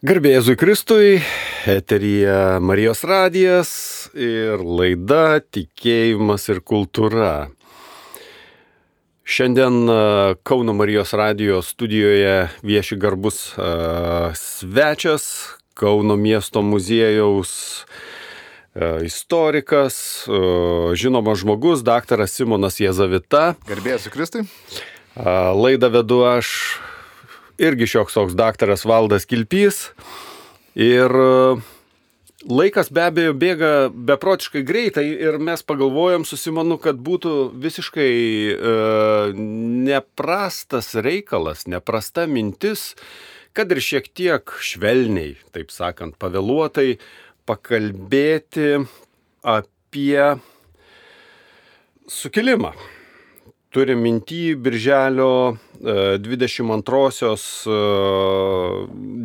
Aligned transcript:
Garbėjai 0.00 0.54
Kristui, 0.56 1.18
eterija 1.68 2.56
Marijos 2.64 3.02
radijas 3.04 3.72
ir 4.16 4.62
laida 4.64 5.42
Tikėjimas 5.44 6.46
ir 6.48 6.62
kultūra. 6.64 7.50
Šiandien 9.28 9.84
Kauno 10.40 10.72
Marijos 10.72 11.12
radijos 11.12 11.68
studijoje 11.76 12.48
vieši 12.64 12.96
garbus 12.96 13.42
svečias, 14.40 15.28
Kauno 15.76 16.16
miesto 16.16 16.64
muziejaus 16.64 17.84
istorikas, 19.04 20.24
žinomas 20.96 21.44
žmogus, 21.44 21.84
daktaras 21.84 22.40
Simonas 22.40 22.80
Jezavita. 22.80 23.50
Garbėjai 23.68 24.16
Kristui. 24.16 24.48
Laidą 25.20 25.92
vedu 25.92 26.24
aš 26.24 26.80
irgi 27.60 27.88
šioks 27.94 28.16
toks 28.16 28.36
daktaras 28.38 28.86
Valdas 28.88 29.26
Kilpys. 29.28 29.90
Ir 30.78 31.12
e, 31.12 31.30
laikas 32.48 32.90
be 32.94 33.04
abejo 33.08 33.34
bėga 33.36 33.72
beprotiškai 33.92 34.62
greitai 34.66 35.06
ir 35.10 35.40
mes 35.42 35.64
pagalvojom 35.66 36.24
su 36.28 36.38
Simonu, 36.40 36.78
kad 36.80 37.00
būtų 37.02 37.34
visiškai 37.60 38.12
e, 38.54 38.76
neprastas 39.90 40.94
reikalas, 40.96 41.66
neprasta 41.68 42.26
mintis, 42.30 42.94
kad 43.56 43.72
ir 43.74 43.82
šiek 43.82 44.06
tiek 44.14 44.54
švelniai, 44.62 45.34
taip 45.52 45.74
sakant, 45.74 46.16
pavėluotai 46.22 46.94
pakalbėti 47.50 48.78
apie 49.42 50.30
sukilimą 52.10 52.72
turi 53.70 53.94
minty 53.94 54.56
birželio 54.56 55.56
22-osios 55.80 57.66
e, 57.66 57.70
e, 57.70 57.74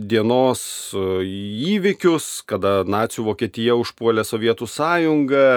dienos 0.08 0.62
e, 0.94 1.05
įvykius, 1.73 2.45
kada 2.48 2.84
nacijų 2.88 3.26
Vokietija 3.31 3.76
užpuolė 3.76 4.23
Sovietų 4.23 4.70
sąjungą, 4.70 5.48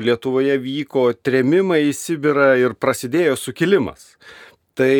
Lietuvoje 0.00 0.56
vyko 0.62 1.10
tremimai 1.12 1.82
į 1.90 1.92
Sibirą 1.92 2.54
ir 2.56 2.72
prasidėjo 2.80 3.36
sukilimas. 3.36 4.14
Tai 4.78 4.94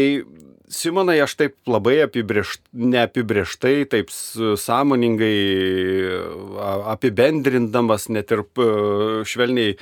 Simonai, 0.71 1.17
aš 1.25 1.35
taip 1.35 1.57
labai 1.67 1.97
apibriešt, 2.05 2.63
neapibrieštai, 2.73 3.89
taip 3.91 4.13
sąmoningai 4.15 5.35
apibendrindamas, 6.95 8.07
net 8.15 8.31
ir 8.31 8.45
švelniai 9.27 9.75
e, 9.75 9.79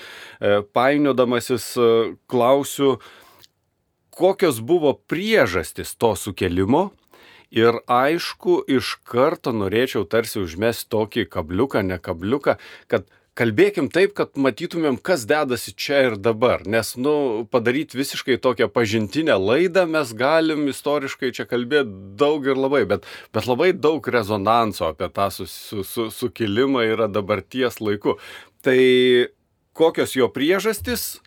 painiodamasis, 0.72 1.74
klausiu, 2.30 2.96
kokios 4.16 4.62
buvo 4.64 4.96
priežastis 5.10 5.92
to 6.00 6.14
sukelimo 6.16 6.88
Ir 7.48 7.78
aišku, 7.88 8.60
iš 8.68 8.98
karto 9.08 9.54
norėčiau 9.56 10.04
tarsi 10.04 10.42
užmesti 10.42 10.90
tokį 10.92 11.24
kabliuką, 11.32 11.80
ne 11.80 11.96
kabliuką, 11.96 12.58
kad 12.92 13.08
kalbėkim 13.38 13.88
taip, 13.92 14.14
kad 14.18 14.34
matytumėm, 14.40 14.98
kas 14.98 15.24
dedasi 15.28 15.74
čia 15.78 16.00
ir 16.08 16.16
dabar. 16.20 16.64
Nes, 16.66 16.94
nu, 16.98 17.46
padaryti 17.52 17.98
visiškai 17.98 18.38
tokią 18.42 18.68
pažintinę 18.74 19.36
laidą 19.38 19.86
mes 19.90 20.12
galim 20.18 20.66
istoriškai 20.72 21.30
čia 21.36 21.46
kalbėti 21.48 21.94
daug 22.18 22.46
ir 22.48 22.58
labai, 22.58 22.84
bet, 22.90 23.06
bet 23.34 23.48
labai 23.50 23.70
daug 23.76 24.06
rezonanso 24.14 24.90
apie 24.90 25.10
tą 25.14 25.30
su, 25.34 25.46
su, 25.50 25.84
su, 25.86 26.08
sukilimą 26.14 26.84
yra 26.94 27.10
dabarties 27.10 27.80
laiku. 27.84 28.18
Tai 28.66 28.78
kokios 29.78 30.16
jo 30.18 30.26
priežastys 30.34 31.20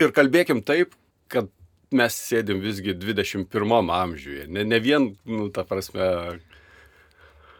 ir 0.00 0.14
kalbėkim 0.16 0.64
taip, 0.64 0.96
kad 1.32 1.50
mes 1.92 2.16
sėdim 2.16 2.62
visgi 2.64 2.96
21 2.96 3.92
amžiuje. 3.92 4.48
Ne, 4.48 4.64
ne 4.64 4.80
vien, 4.80 5.12
nu, 5.28 5.50
ta 5.52 5.66
prasme, 5.68 6.38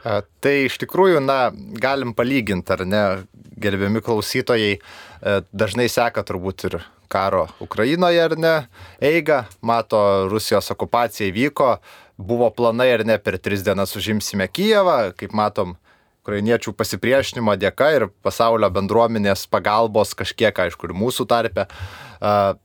Tai 0.02 0.54
iš 0.66 0.80
tikrųjų, 0.82 1.20
na, 1.22 1.52
galim 1.78 2.10
palyginti, 2.18 2.74
ar 2.74 2.82
ne, 2.88 3.02
gerbiami 3.62 4.02
klausytojai, 4.02 4.72
e, 4.78 5.34
dažnai 5.54 5.86
seka 5.92 6.24
turbūt 6.26 6.66
ir 6.66 6.80
karo 7.12 7.44
Ukrainoje, 7.62 8.22
ar 8.24 8.34
ne, 8.40 8.54
eiga, 9.04 9.44
mato, 9.62 10.00
Rusijos 10.32 10.72
okupacija 10.74 11.28
įvyko, 11.30 11.76
buvo 12.18 12.50
planai, 12.50 12.90
ar 12.96 13.06
ne, 13.06 13.18
per 13.22 13.38
tris 13.38 13.62
dienas 13.62 13.94
užimsime 13.98 14.48
Kijevą, 14.50 15.12
kaip 15.18 15.36
matom, 15.38 15.76
ukrainiečių 16.22 16.74
pasipriešinimo 16.78 17.54
dėka 17.58 17.88
ir 17.96 18.08
pasaulio 18.22 18.70
bendruomenės 18.70 19.48
pagalbos 19.50 20.14
kažkiek, 20.18 20.54
aišku, 20.66 20.90
ir 20.90 20.98
mūsų 20.98 21.26
tarpe, 21.30 21.66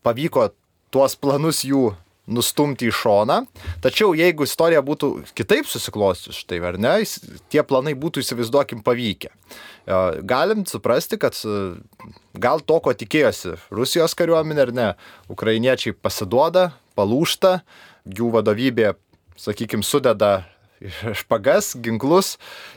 pavyko 0.06 0.52
tuos 0.94 1.18
planus 1.18 1.64
jų 1.66 1.90
nustumti 2.28 2.90
į 2.90 2.94
šoną. 2.96 3.40
Tačiau 3.84 4.14
jeigu 4.18 4.46
istorija 4.48 4.84
būtų 4.86 5.12
kitaip 5.38 5.68
susiklostis, 5.70 6.42
štai 6.44 6.60
ar 6.68 6.78
ne, 6.82 7.00
tie 7.52 7.64
planai 7.64 7.96
būtų 7.98 8.24
įsivaizduokim 8.24 8.84
pavykę. 8.86 9.32
E, 9.32 10.00
galim 10.28 10.66
suprasti, 10.68 11.20
kad 11.22 11.38
e, 11.48 11.78
gal 12.38 12.62
to, 12.62 12.80
ko 12.84 12.94
tikėjosi 12.94 13.56
Rusijos 13.72 14.18
kariuomenė 14.20 14.66
ar 14.68 14.74
ne, 14.76 14.90
ukrainiečiai 15.32 15.96
pasiduoda, 15.96 16.70
palūšta, 17.00 17.62
jų 18.18 18.32
vadovybė, 18.36 18.94
sakykime, 19.40 19.86
sudeda 19.86 20.42
špagas, 21.22 21.74
ginklus 21.82 22.36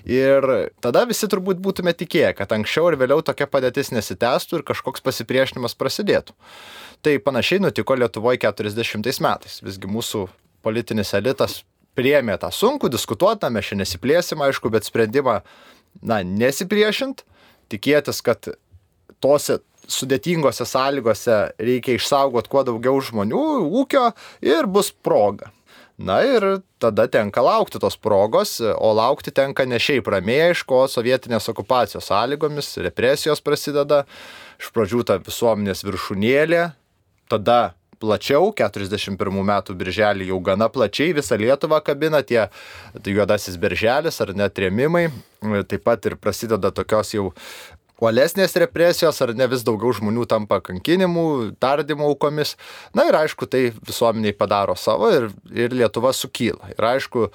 ir 0.08 0.44
tada 0.82 1.04
visi 1.08 1.28
turbūt 1.30 1.60
būtume 1.62 1.92
tikėję, 1.96 2.34
kad 2.38 2.52
anksčiau 2.56 2.90
ir 2.90 2.98
vėliau 3.00 3.24
tokia 3.24 3.48
padėtis 3.50 3.92
nesitęstų 3.94 4.60
ir 4.60 4.66
kažkoks 4.72 5.04
pasipriešinimas 5.04 5.76
prasidėtų. 5.78 6.36
Tai 7.04 7.16
panašiai 7.24 7.62
nutiko 7.64 7.96
Lietuvoje 7.96 8.42
40 8.44 9.20
metais. 9.24 9.60
Visgi 9.64 9.88
mūsų 9.88 10.26
politinis 10.64 11.14
elitas 11.16 11.62
priėmė 11.96 12.36
tą 12.40 12.50
sunkų, 12.54 12.90
diskutuotą, 12.92 13.50
mes 13.52 13.66
šiandien 13.66 13.86
nesiplėsim, 13.86 14.42
aišku, 14.44 14.72
bet 14.72 14.86
sprendimą, 14.88 15.40
na, 16.04 16.20
nesipriešint, 16.24 17.24
tikėtis, 17.72 18.20
kad 18.24 18.52
tose 19.20 19.60
sudėtingose 19.90 20.66
sąlygose 20.68 21.38
reikia 21.60 21.96
išsaugoti 21.96 22.52
kuo 22.52 22.62
daugiau 22.68 23.00
žmonių, 23.02 23.46
ūkio 23.82 24.10
ir 24.46 24.68
bus 24.70 24.92
proga. 24.92 25.50
Na 26.00 26.22
ir 26.24 26.44
tada 26.80 27.04
tenka 27.12 27.42
laukti 27.44 27.80
tos 27.80 27.98
progos, 28.00 28.54
o 28.60 28.92
laukti 28.96 29.32
tenka 29.36 29.66
ne 29.68 29.76
šiaip 29.76 30.06
ramiai, 30.08 30.54
aišku, 30.54 30.86
sovietinės 30.88 31.50
okupacijos 31.52 32.08
sąlygomis, 32.08 32.70
represijos 32.86 33.44
prasideda, 33.44 34.06
iš 34.56 34.70
pradžių 34.72 35.04
ta 35.10 35.18
visuomenės 35.20 35.84
viršūnėlė, 35.84 36.62
tada 37.28 37.60
plačiau, 38.00 38.48
41 38.56 39.42
metų 39.52 39.76
birželį 39.76 40.30
jau 40.30 40.40
gana 40.44 40.70
plačiai 40.72 41.12
visą 41.16 41.36
Lietuvą 41.36 41.82
kabina 41.84 42.22
tie 42.24 42.46
tai 42.96 43.12
juodasis 43.12 43.60
birželis 43.60 44.22
ar 44.24 44.32
net 44.32 44.56
rėmimai. 44.56 45.10
Taip 45.68 45.84
pat 45.84 46.08
ir 46.08 46.16
prasideda 46.20 46.72
tokios 46.72 47.12
jau 47.12 47.30
uolesnės 48.00 48.56
represijos, 48.60 49.20
ar 49.22 49.34
ne 49.36 49.46
vis 49.50 49.64
daugiau 49.66 49.92
žmonių 49.96 50.26
tampa 50.30 50.60
kankinimų, 50.64 51.24
tardymų 51.62 52.08
aukomis. 52.10 52.56
Na 52.96 53.06
ir 53.08 53.18
aišku, 53.20 53.48
tai 53.50 53.70
visuomeniai 53.76 54.36
padaro 54.36 54.76
savo 54.78 55.10
ir, 55.14 55.30
ir 55.52 55.76
Lietuva 55.76 56.12
sukyla. 56.16 56.72
Ir 56.74 56.88
aišku, 56.94 57.28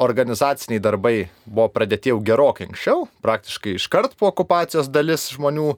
organizaciniai 0.00 0.80
darbai 0.82 1.16
buvo 1.44 1.68
pradėti 1.72 2.12
jau 2.12 2.20
gerokai 2.24 2.70
anksčiau, 2.70 3.04
praktiškai 3.24 3.76
iškart 3.76 4.16
po 4.18 4.30
okupacijos 4.30 4.88
dalis 4.92 5.28
žmonių, 5.34 5.74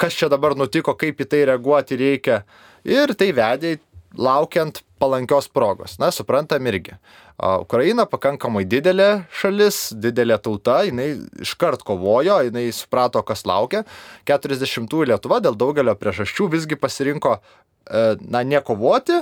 kas 0.00 0.18
čia 0.18 0.28
dabar 0.32 0.56
nutiko, 0.58 0.96
kaip 0.98 1.22
į 1.22 1.28
tai 1.30 1.44
reaguoti 1.52 1.98
reikia 2.00 2.42
ir 2.82 3.14
tai 3.14 3.30
vedė 3.36 3.76
laukiant 4.18 4.82
palankios 5.00 5.48
progos. 5.48 5.98
Na, 6.02 6.10
suprantam 6.14 6.66
irgi. 6.68 6.96
Ukraina 7.42 8.04
pakankamai 8.06 8.62
didelė 8.68 9.24
šalis, 9.34 9.90
didelė 9.98 10.38
tauta, 10.42 10.82
jinai 10.86 11.08
iškart 11.42 11.82
kovojo, 11.86 12.38
jinai 12.46 12.68
suprato, 12.74 13.22
kas 13.26 13.42
laukia. 13.48 13.82
40-ųjų 14.28 15.08
Lietuva 15.10 15.40
dėl 15.42 15.58
daugelio 15.58 15.94
priežasčių 15.98 16.48
visgi 16.52 16.78
pasirinko, 16.78 17.38
e, 17.38 18.04
na, 18.22 18.44
nekovoti 18.46 19.18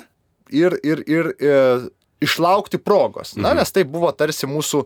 ir, 0.53 0.76
ir, 0.84 1.04
ir, 1.06 1.32
ir 1.41 1.54
e, 1.54 1.62
išlaukti 2.20 2.82
progos. 2.82 3.36
Na, 3.38 3.54
mhm. 3.54 3.62
nes 3.62 3.72
tai 3.72 3.86
buvo 3.88 4.12
tarsi 4.12 4.48
mūsų 4.50 4.84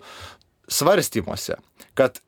svarstymuose, 0.71 1.59
kad 1.99 2.23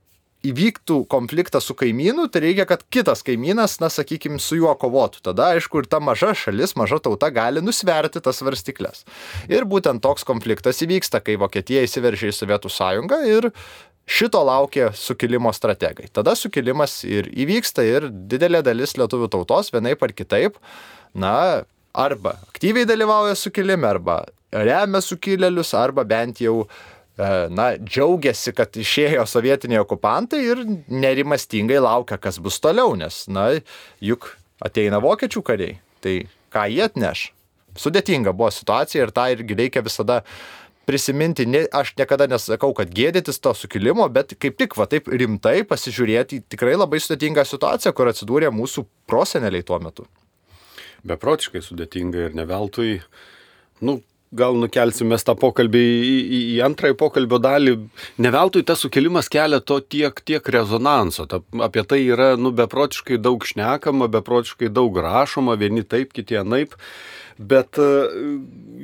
įvyktų 0.51 1.01
konfliktas 1.11 1.67
su 1.69 1.75
kaimynu, 1.79 2.27
tai 2.33 2.43
reikia, 2.45 2.67
kad 2.69 2.85
kitas 2.93 3.23
kaimynas, 3.27 3.79
na, 3.83 3.91
sakykime, 3.93 4.39
su 4.43 4.59
juo 4.61 4.73
kovotų. 4.79 5.23
Tada, 5.31 5.51
aišku, 5.57 5.83
ir 5.83 5.91
ta 5.91 6.01
maža 6.03 6.33
šalis, 6.37 6.77
maža 6.79 7.01
tauta 7.05 7.31
gali 7.35 7.63
nusverti 7.65 8.23
tas 8.25 8.43
varstiklės. 8.47 9.05
Ir 9.53 9.67
būtent 9.69 10.03
toks 10.05 10.27
konfliktas 10.29 10.83
įvyksta, 10.87 11.23
kai 11.25 11.39
Vokietija 11.41 11.85
įsiveržė 11.87 12.33
į 12.33 12.37
Sovietų 12.37 12.73
sąjungą 12.73 13.21
ir 13.31 13.51
šito 14.07 14.43
laukia 14.47 14.93
sukilimo 14.95 15.53
strategai. 15.57 16.11
Tada 16.15 16.37
sukilimas 16.39 17.01
ir 17.09 17.31
įvyksta 17.35 17.87
ir 17.87 18.11
didelė 18.31 18.63
dalis 18.67 18.95
lietuvių 18.99 19.31
tautos 19.33 19.73
vienaip 19.75 20.03
ar 20.03 20.15
kitaip, 20.15 20.61
na, 21.15 21.37
arba 21.97 22.37
aktyviai 22.51 22.87
dalyvauja 22.89 23.35
sukilime, 23.39 23.89
arba 23.89 24.25
remia 24.53 25.03
sukilėlius, 25.03 25.73
arba 25.75 26.05
bent 26.07 26.39
jau 26.45 26.61
uh, 26.63 26.77
na, 27.17 27.71
džiaugiasi, 27.81 28.53
kad 28.57 28.77
išėjo 28.77 29.25
sovietiniai 29.29 29.81
okupantai 29.81 30.43
ir 30.45 30.61
nerimastingai 30.93 31.79
laukia, 31.81 32.19
kas 32.21 32.41
bus 32.43 32.61
toliau, 32.61 32.93
nes, 32.99 33.25
na, 33.33 33.49
juk 34.05 34.35
ateina 34.65 35.01
vokiečių 35.05 35.43
kariai, 35.47 35.79
tai 36.05 36.19
ką 36.53 36.67
jie 36.73 36.85
atneš? 36.85 37.31
Sudėtinga 37.77 38.33
buvo 38.37 38.51
situacija 38.53 39.05
ir 39.05 39.13
tą 39.17 39.27
irgi 39.35 39.57
reikia 39.57 39.83
visada 39.85 40.23
prisiminti, 40.87 41.45
ne, 41.51 41.65
aš 41.75 41.95
niekada 41.99 42.29
nesakau, 42.31 42.71
kad 42.77 42.93
gėdytis 42.95 43.41
to 43.43 43.53
sukilimo, 43.59 44.07
bet 44.13 44.37
kaip 44.41 44.57
tik 44.61 44.77
va 44.79 44.87
taip 44.89 45.11
rimtai 45.11 45.65
pasižiūrėti 45.67 46.41
į 46.41 46.45
tikrai 46.55 46.77
labai 46.77 47.01
sudėtingą 47.03 47.45
situaciją, 47.49 47.93
kur 47.97 48.13
atsidūrė 48.13 48.53
mūsų 48.55 48.87
proseneliai 49.11 49.67
tuo 49.67 49.81
metu. 49.83 50.07
Beprotiškai 51.07 51.65
sudėtinga 51.65 52.29
ir 52.29 52.39
ne 52.39 52.47
veltui, 52.49 53.01
nu, 53.83 53.99
gal 54.35 54.57
nukelsimės 54.59 55.25
tą 55.27 55.37
pokalbį 55.39 55.83
į, 55.83 56.15
į, 56.19 56.41
į 56.57 56.57
antrąjį 56.67 56.97
pokalbio 56.99 57.39
dalį. 57.43 57.75
Ne 58.23 58.33
veltui 58.35 58.65
tas 58.67 58.83
sukilimas 58.83 59.31
kelia 59.33 59.61
to 59.61 59.79
tiek, 59.81 60.19
tiek 60.27 60.49
rezonanso. 60.53 61.29
Ta, 61.31 61.43
apie 61.67 61.85
tai 61.87 62.03
yra 62.05 62.35
nu, 62.41 62.53
beprotiškai 62.57 63.21
daug 63.23 63.47
šnekama, 63.47 64.11
beprotiškai 64.19 64.73
daug 64.73 64.99
rašoma, 65.03 65.57
vieni 65.61 65.87
taip, 65.87 66.13
kiti 66.17 66.39
anaip. 66.41 66.75
Bet 67.39 67.77
e, 67.79 67.87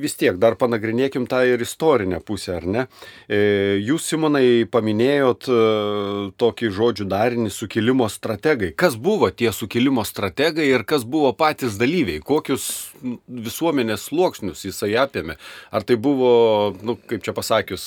vis 0.02 0.14
tiek 0.20 0.36
dar 0.40 0.58
panagrinėkim 0.60 1.24
tą 1.30 1.40
ir 1.48 1.62
istorinę 1.64 2.20
pusę, 2.20 2.58
ar 2.58 2.66
ne? 2.68 2.84
E, 3.24 3.38
jūs, 3.80 4.04
Simonai, 4.12 4.66
paminėjot 4.68 5.48
e, 5.48 5.60
tokį 6.40 6.72
žodžių 6.76 7.06
darinį 7.08 7.52
sukilimo 7.54 8.08
strategai. 8.12 8.72
Kas 8.76 8.98
buvo 9.00 9.30
tie 9.32 9.48
sukilimo 9.56 10.04
strategai 10.04 10.68
ir 10.68 10.84
kas 10.88 11.06
buvo 11.08 11.32
patys 11.36 11.78
dalyviai? 11.80 12.20
Kokius 12.20 12.68
visuomenės 13.26 14.10
sluoksnius 14.10 14.66
jisai 14.68 14.92
apėmė? 15.00 15.38
Ar 15.72 15.88
tai 15.88 15.96
buvo, 15.96 16.32
nu, 16.84 16.98
kaip 17.08 17.24
čia 17.24 17.32
pasakius, 17.36 17.86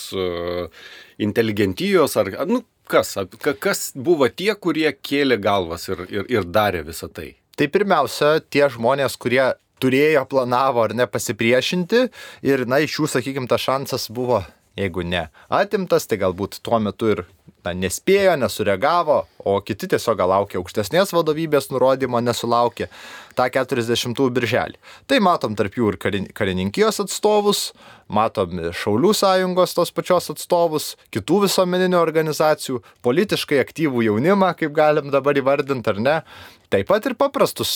inteligentijos, 1.22 2.18
ar, 2.18 2.32
nu, 2.50 2.64
kas, 2.90 3.14
kas 3.62 3.92
buvo 3.94 4.30
tie, 4.34 4.54
kurie 4.58 4.90
kėlė 4.98 5.38
galvas 5.42 5.90
ir, 5.92 6.08
ir, 6.10 6.32
ir 6.32 6.50
darė 6.50 6.82
visą 6.90 7.12
tai? 7.12 7.36
Tai 7.56 7.70
pirmiausia, 7.72 8.42
tie 8.52 8.66
žmonės, 8.68 9.16
kurie 9.16 9.54
turėjo, 9.84 10.26
planavo 10.32 10.86
ar 10.86 10.96
ne 10.98 11.08
pasipriešinti. 11.10 12.06
Ir, 12.48 12.66
na, 12.70 12.82
iš 12.84 13.00
jų, 13.00 13.10
sakykime, 13.18 13.50
tas 13.52 13.66
šansas 13.66 14.10
buvo, 14.14 14.44
jeigu 14.80 15.06
ne 15.08 15.28
atimtas, 15.54 16.08
tai 16.10 16.20
galbūt 16.22 16.62
tuo 16.66 16.82
metu 16.84 17.12
ir 17.14 17.26
na, 17.66 17.74
nespėjo, 17.76 18.36
nesureagavo, 18.40 19.24
o 19.46 19.58
kiti 19.66 19.90
tiesiog 19.92 20.20
gal 20.20 20.32
laukia 20.32 20.60
aukštesnės 20.62 21.14
vadovybės 21.16 21.72
nurodymo, 21.74 22.22
nesulaukė 22.24 22.90
tą 23.36 23.50
40 23.52 24.22
birželį. 24.36 24.80
Tai 25.10 25.20
matom 25.26 25.58
tarp 25.58 25.78
jų 25.78 25.94
ir 25.94 26.00
karininkijos 26.38 27.02
atstovus, 27.04 27.68
matom 28.08 28.70
Šaulių 28.76 29.14
sąjungos 29.18 29.76
tos 29.78 29.94
pačios 29.96 30.30
atstovus, 30.34 30.94
kitų 31.14 31.46
visuomeninių 31.46 32.00
organizacijų, 32.00 32.82
politiškai 33.06 33.62
aktyvų 33.64 34.06
jaunimą, 34.10 34.54
kaip 34.60 34.76
galim 34.76 35.10
dabar 35.14 35.38
įvardinti 35.42 35.94
ar 35.94 36.02
ne. 36.02 36.20
Taip 36.74 36.90
pat 36.90 37.06
ir 37.06 37.14
paprastus 37.18 37.72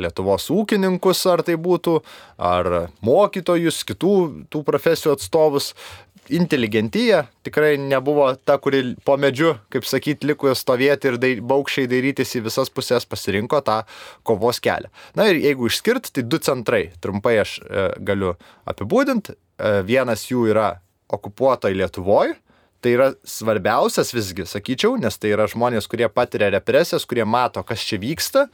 Lietuvos 0.00 0.48
ūkininkus, 0.50 1.20
ar 1.28 1.42
tai 1.46 1.58
būtų, 1.60 1.98
ar 2.40 2.88
mokytojus, 3.04 3.82
kitų 3.86 4.14
tų 4.50 4.62
profesijų 4.66 5.12
atstovus, 5.18 5.74
inteligentija 6.36 7.24
tikrai 7.46 7.74
nebuvo 7.80 8.28
ta, 8.44 8.58
kuri 8.62 8.94
po 9.04 9.16
medžiu, 9.20 9.54
kaip 9.72 9.86
sakyt, 9.88 10.24
liko 10.28 10.52
stovėti 10.56 11.12
ir 11.12 11.18
dai, 11.20 11.32
baukščiai 11.52 11.90
dairytis 11.90 12.36
į 12.38 12.44
visas 12.48 12.72
pusės, 12.72 13.08
pasirinko 13.08 13.62
tą 13.66 13.80
kovos 14.26 14.60
kelią. 14.62 14.90
Na 15.18 15.30
ir 15.30 15.40
jeigu 15.42 15.70
išskirt, 15.70 16.12
tai 16.14 16.26
du 16.26 16.40
centrai, 16.42 16.88
trumpai 17.02 17.38
aš 17.44 17.58
e, 17.62 17.88
galiu 18.10 18.36
apibūdinti. 18.70 19.36
E, 19.36 19.74
vienas 19.88 20.28
jų 20.30 20.46
yra 20.52 20.70
okupuotoje 21.10 21.78
Lietuvoje. 21.78 22.38
Tai 22.80 22.92
yra 22.94 23.10
svarbiausias 23.28 24.14
visgi, 24.14 24.46
sakyčiau, 24.48 24.94
nes 24.96 25.18
tai 25.20 25.34
yra 25.34 25.44
žmonės, 25.52 25.84
kurie 25.90 26.06
patiria 26.08 26.48
represijas, 26.54 27.04
kurie 27.04 27.26
mato, 27.28 27.60
kas 27.66 27.82
čia 27.84 27.98
vyksta. 28.00 28.46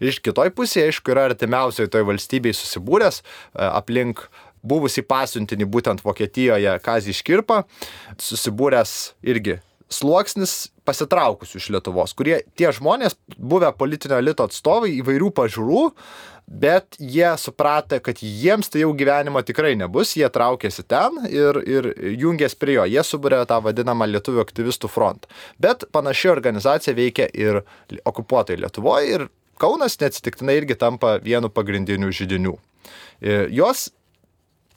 Ir 0.00 0.08
iš 0.08 0.22
kitoj 0.24 0.54
pusėje, 0.56 0.86
aišku, 0.88 1.12
yra 1.12 1.26
artimiausioje 1.28 1.90
toje 1.92 2.06
valstybėje 2.08 2.56
susibūręs 2.62 3.20
e, 3.20 3.26
aplink 3.66 4.24
buvusį 4.64 5.04
pasiuntinį 5.08 5.68
būtent 5.70 6.02
Vokietijoje 6.04 6.78
Kazį 6.84 7.14
Škirpą, 7.20 7.62
susibūręs 8.20 9.14
irgi 9.26 9.60
sluoksnis 9.92 10.72
pasitraukusių 10.88 11.60
iš 11.60 11.70
Lietuvos, 11.74 12.14
kurie 12.16 12.40
tie 12.58 12.70
žmonės, 12.74 13.16
buvę 13.36 13.70
politinio 13.78 14.18
elito 14.20 14.46
atstovai 14.48 14.90
įvairių 14.98 15.30
pažiūrų, 15.36 15.82
bet 16.44 16.98
jie 16.98 17.30
supratė, 17.40 18.00
kad 18.04 18.20
jiems 18.20 18.68
tai 18.72 18.82
jau 18.82 18.90
gyvenimo 18.96 19.40
tikrai 19.46 19.72
nebus, 19.80 20.12
jie 20.18 20.28
traukėsi 20.32 20.84
ten 20.88 21.22
ir, 21.30 21.60
ir 21.64 21.88
jungėsi 22.20 22.58
prie 22.60 22.76
jo, 22.78 22.84
jie 22.90 23.04
subūrė 23.06 23.44
tą 23.48 23.60
vadinamą 23.64 24.08
lietuvių 24.10 24.44
aktyvistų 24.44 24.90
frontą. 24.92 25.30
Bet 25.62 25.86
panaši 25.94 26.32
organizacija 26.34 26.96
veikia 26.96 27.30
ir 27.32 27.62
okupuotai 28.04 28.60
Lietuvoje 28.60 29.16
ir 29.16 29.28
Kaunas 29.54 29.94
neatsitiktinai 30.00 30.56
irgi 30.58 30.74
tampa 30.74 31.12
vienu 31.22 31.46
pagrindinių 31.46 32.08
žydinių. 32.10 32.56
Jos 33.54 33.84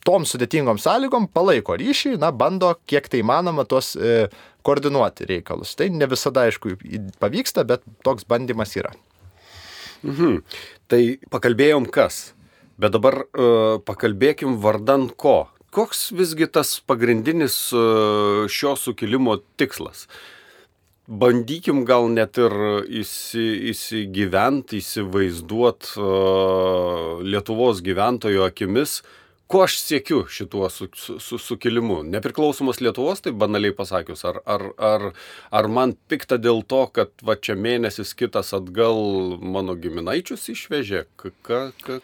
tom 0.08 0.24
sudėtingom 0.28 0.80
sąlygom 0.80 1.28
palaiko 1.36 1.76
ryšį, 1.80 2.16
na, 2.22 2.32
bando 2.32 2.72
kiek 2.88 3.10
tai 3.12 3.20
įmanoma 3.24 3.68
tuos 3.68 3.92
e, 4.00 4.30
koordinuoti 4.68 5.28
reikalus. 5.28 5.76
Tai 5.80 5.90
ne 5.92 6.08
visada, 6.10 6.46
aišku, 6.48 6.78
pavyksta, 7.20 7.66
bet 7.68 7.84
toks 8.08 8.28
bandymas 8.30 8.76
yra. 8.80 8.94
Mhm. 10.06 10.42
Tai 10.88 11.02
pakalbėjom 11.34 11.88
kas, 11.92 12.32
bet 12.80 12.94
dabar 12.96 13.24
uh, 13.26 13.78
pakalbėkim 13.84 14.58
vardan 14.64 15.10
ko. 15.10 15.50
Koks 15.74 16.12
visgi 16.16 16.48
tas 16.48 16.78
pagrindinis 16.88 17.58
uh, 17.76 18.46
šio 18.48 18.76
sukilimo 18.80 19.40
tikslas? 19.60 20.06
Bandykim 21.08 21.86
gal 21.88 22.10
net 22.12 22.40
ir 22.40 22.54
įsi, 23.02 23.44
įsigyventi, 23.72 24.82
įsivaizduoti 24.84 25.94
uh, 26.04 27.24
Lietuvos 27.24 27.80
gyventojo 27.84 28.48
akimis, 28.48 29.02
ko 29.48 29.64
aš 29.66 29.78
siekiu 29.80 30.26
šituo 30.32 30.70
su, 30.70 30.90
su, 30.96 31.18
su, 31.24 31.40
sukilimu? 31.42 32.02
Nepriklausomos 32.08 32.82
Lietuvos, 32.84 33.24
tai 33.24 33.32
banaliai 33.32 33.76
pasakius, 33.76 34.26
ar, 34.28 34.42
ar, 34.46 34.68
ar, 34.78 35.08
ar 35.52 35.72
man 35.72 35.96
pikta 36.12 36.40
dėl 36.42 36.64
to, 36.68 36.84
kad 36.94 37.12
va 37.24 37.38
čia 37.40 37.56
mėnesis 37.56 38.14
kitas 38.18 38.54
atgal 38.58 39.02
mano 39.40 39.78
giminaičius 39.80 40.50
išvežė? 40.54 41.08
Ka, 41.20 41.34
ka, 41.48 41.64
ka, 41.84 42.00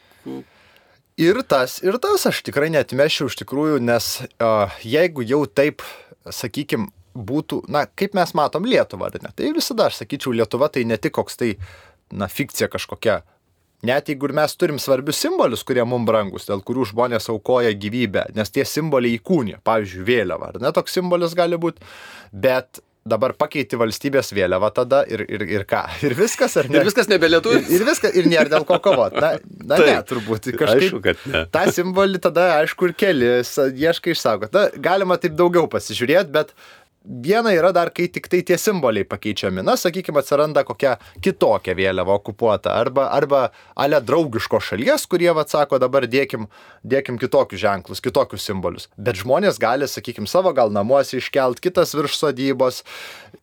Ir 1.14 1.44
tas, 1.46 1.78
ir 1.86 2.00
tas 2.02 2.24
aš 2.26 2.40
tikrai 2.42 2.72
netmešiu 2.74 3.28
iš 3.30 3.36
tikrųjų, 3.44 3.78
nes 3.86 4.08
uh, 4.42 4.74
jeigu 4.82 5.22
jau 5.22 5.44
taip, 5.46 5.84
sakykime, 6.26 6.88
būtų, 7.14 7.60
na, 7.70 7.84
kaip 7.86 8.16
mes 8.18 8.34
matom 8.34 8.66
Lietuvą, 8.66 9.12
ar 9.12 9.22
ne? 9.22 9.30
Tai 9.36 9.52
visada 9.54 9.92
aš 9.92 10.00
sakyčiau, 10.02 10.34
Lietuva 10.34 10.72
tai 10.74 10.88
ne 10.90 10.98
tik 10.98 11.14
koks 11.14 11.38
tai, 11.38 11.52
na, 12.10 12.26
fikcija 12.26 12.72
kažkokia 12.74 13.22
net 13.88 14.10
jeigu 14.12 14.30
ir 14.30 14.36
mes 14.40 14.56
turim 14.60 14.80
svarbius 14.82 15.20
simbolius, 15.24 15.66
kurie 15.68 15.84
mums 15.88 16.08
brangus, 16.10 16.48
dėl 16.50 16.64
kurių 16.66 16.88
žmonės 16.94 17.30
aukoja 17.34 17.74
gyvybę, 17.76 18.30
nes 18.38 18.54
tie 18.54 18.66
simboliai 18.68 19.20
įkūnė, 19.20 19.60
pavyzdžiui, 19.68 20.08
vėliava, 20.08 20.54
ar 20.54 20.64
ne 20.64 20.74
toks 20.76 20.96
simbolis 21.00 21.36
gali 21.38 21.60
būti, 21.62 21.84
bet 22.32 22.84
dabar 23.04 23.34
pakeiti 23.36 23.78
valstybės 23.80 24.32
vėliavą 24.36 24.70
tada 24.76 25.02
ir, 25.12 25.26
ir, 25.28 25.44
ir 25.58 25.66
ką. 25.68 25.82
Ir 26.08 26.16
viskas, 26.18 26.56
ar 26.60 26.70
ne? 26.72 26.80
Ir 26.80 26.88
viskas 26.88 27.10
nebelietuvi. 27.12 27.60
Ir, 27.60 27.74
ir 27.76 27.88
viskas, 27.88 28.14
ir 28.16 28.30
nėra 28.32 28.48
dėl 28.52 28.68
ko 28.68 28.80
kovoti. 28.84 29.20
Na, 29.20 29.34
na 29.64 29.80
tai, 29.80 29.90
ne, 29.90 29.98
turbūt. 30.08 30.48
Kažkaip, 30.56 30.86
aišku, 30.88 31.02
kad 31.04 31.26
ne. 31.28 31.44
tą 31.52 31.66
simbolį 31.76 32.22
tada, 32.24 32.48
aišku, 32.62 32.90
ir 32.90 32.96
keli, 33.04 33.34
ieškai 33.84 34.16
išsaugoti. 34.16 34.56
Na, 34.56 34.70
galima 34.88 35.20
taip 35.20 35.36
daugiau 35.40 35.68
pasižiūrėti, 35.72 36.32
bet 36.34 36.56
Viena 37.04 37.52
yra 37.52 37.74
dar, 37.76 37.90
kai 37.92 38.06
tik 38.08 38.30
tai 38.32 38.40
tie 38.48 38.56
simboliai 38.56 39.04
pakeičiami. 39.04 39.60
Na, 39.66 39.76
sakykime, 39.76 40.22
atsiranda 40.22 40.64
kokia 40.64 40.94
kitokia 41.24 41.76
vėliava 41.76 42.16
okupuota 42.16 42.78
arba, 42.80 43.10
arba 43.12 43.42
ale 43.76 44.00
draugiško 44.00 44.62
šalies, 44.64 45.04
kurie, 45.12 45.28
vad 45.36 45.52
sako, 45.52 45.82
dabar 45.84 46.08
dėkim, 46.08 46.48
dėkim 46.88 47.20
kitokius 47.20 47.60
ženklus, 47.60 48.04
kitokius 48.04 48.48
simbolius. 48.48 48.88
Bet 48.96 49.20
žmonės 49.20 49.60
gali, 49.60 49.90
sakykime, 49.92 50.32
savo 50.32 50.56
gal 50.56 50.72
namuose 50.72 51.20
iškelt 51.20 51.60
kitas 51.64 51.92
virš 51.98 52.22
sodybos. 52.22 52.84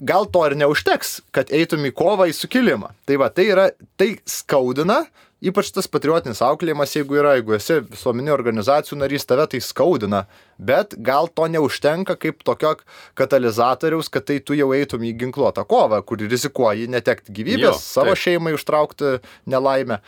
Gal 0.00 0.24
to 0.32 0.46
ir 0.48 0.56
neužteks, 0.56 1.18
kad 1.36 1.52
eitum 1.52 1.84
į 1.84 1.92
kovą, 2.00 2.30
į 2.30 2.38
sukilimą. 2.40 2.94
Tai 3.04 3.20
va, 3.20 3.28
tai 3.28 3.50
yra, 3.52 3.68
tai 4.00 4.14
skaudina, 4.24 5.02
ypač 5.44 5.70
tas 5.74 5.88
patriotinis 5.90 6.42
auklėjimas, 6.44 6.92
jeigu 6.96 7.18
yra, 7.20 7.34
jeigu 7.38 7.56
esi 7.56 7.78
visuomeninių 7.88 8.32
organizacijų 8.34 8.98
narys, 9.00 9.26
tave 9.28 9.46
tai 9.50 9.60
skaudina, 9.64 10.24
bet 10.60 10.94
gal 11.00 11.30
to 11.32 11.46
neužtenka 11.50 12.16
kaip 12.20 12.44
tokio 12.46 12.74
katalizatoriaus, 13.18 14.10
kad 14.12 14.26
tai 14.28 14.38
tu 14.44 14.56
jau 14.58 14.70
eitum 14.76 15.04
į 15.08 15.14
ginkluotą 15.22 15.64
kovą, 15.68 16.02
kur 16.06 16.20
rizikuoji 16.20 16.90
netekti 16.92 17.34
gyvybės, 17.36 17.72
jo, 17.72 17.76
savo 17.80 18.14
taip. 18.14 18.24
šeimai 18.24 18.54
užtraukti 18.58 19.16
nelaimę. 19.50 20.00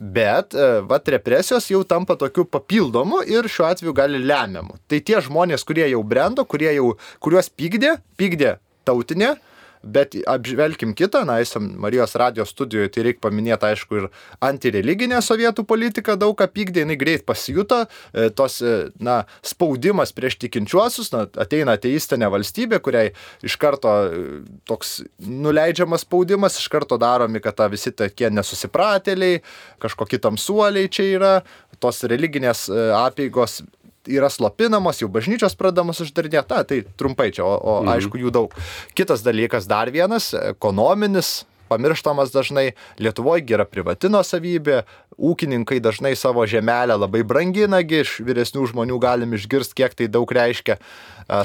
Bet, 0.00 0.56
e, 0.56 0.80
va, 0.88 1.00
represijos 1.12 1.68
jau 1.68 1.82
tampa 1.84 2.16
tokiu 2.20 2.46
papildomu 2.48 3.20
ir 3.28 3.48
šiuo 3.52 3.68
atveju 3.68 3.94
gali 3.96 4.22
lemiamu. 4.24 4.78
Tai 4.88 5.02
tie 5.04 5.20
žmonės, 5.20 5.66
kurie 5.68 5.84
jau 5.90 6.00
brendo, 6.06 6.46
kurie 6.48 6.72
jau, 6.76 6.94
kuriuos 7.20 7.52
pykdė, 7.52 7.98
pykdė 8.20 8.56
tautinė, 8.88 9.34
Bet 9.82 10.12
apžvelkim 10.28 10.92
kitą, 10.92 11.22
na, 11.24 11.38
esam 11.40 11.70
Marijos 11.80 12.12
radijos 12.20 12.50
studijoje, 12.52 12.90
tai 12.92 13.04
reikia 13.06 13.22
paminėti, 13.24 13.64
aišku, 13.70 13.96
ir 13.96 14.08
antireliginė 14.44 15.22
sovietų 15.24 15.64
politika 15.68 16.18
daug 16.20 16.34
ką 16.36 16.50
pykdė, 16.52 16.82
jinai 16.84 16.98
greit 17.00 17.24
pasijuto, 17.24 17.86
e, 18.12 18.28
tos, 18.36 18.58
e, 18.60 18.90
na, 19.00 19.22
spaudimas 19.40 20.12
prieš 20.12 20.36
tikinčiuosius, 20.44 21.08
na, 21.14 21.24
ateina 21.40 21.78
ateistinė 21.80 22.28
valstybė, 22.34 22.82
kuriai 22.84 23.14
iš 23.46 23.56
karto 23.62 23.94
e, 24.04 24.22
toks 24.68 24.98
nuleidžiamas 25.24 26.04
spaudimas, 26.04 26.60
iš 26.60 26.68
karto 26.68 27.00
daromi, 27.00 27.40
kad 27.40 27.56
ta 27.56 27.70
visi 27.72 27.94
tokie 27.96 28.28
nesusipratėliai, 28.36 29.40
kažkokie 29.80 30.20
tamsuoliai 30.20 30.92
čia 30.92 31.08
yra, 31.14 31.34
tos 31.80 32.04
religinės 32.04 32.66
apėgos 32.68 33.62
yra 34.08 34.30
slopinamos, 34.32 35.02
jau 35.02 35.10
bažnyčios 35.12 35.56
pradamos 35.58 36.00
uždarinėti, 36.04 36.54
na, 36.54 36.64
tai 36.64 36.82
trumpai 36.98 37.30
čia, 37.34 37.44
o, 37.44 37.52
o 37.58 37.76
mhm. 37.82 37.92
aišku 37.96 38.20
jų 38.20 38.32
daug. 38.34 38.56
Kitas 38.96 39.24
dalykas, 39.26 39.68
dar 39.70 39.92
vienas, 39.92 40.32
ekonominis, 40.34 41.40
pamirštamas 41.70 42.32
dažnai, 42.34 42.72
Lietuvoje 42.98 43.46
yra 43.54 43.66
privatino 43.68 44.22
savybė, 44.26 44.82
ūkininkai 45.20 45.78
dažnai 45.84 46.14
savo 46.18 46.42
žemelę 46.48 46.96
labai 46.98 47.22
branginagi, 47.26 48.02
iš 48.04 48.16
vyresnių 48.26 48.66
žmonių 48.72 48.98
galim 49.02 49.36
išgirsti, 49.36 49.76
kiek 49.82 49.94
tai 49.98 50.08
daug 50.10 50.30
reiškia 50.34 50.80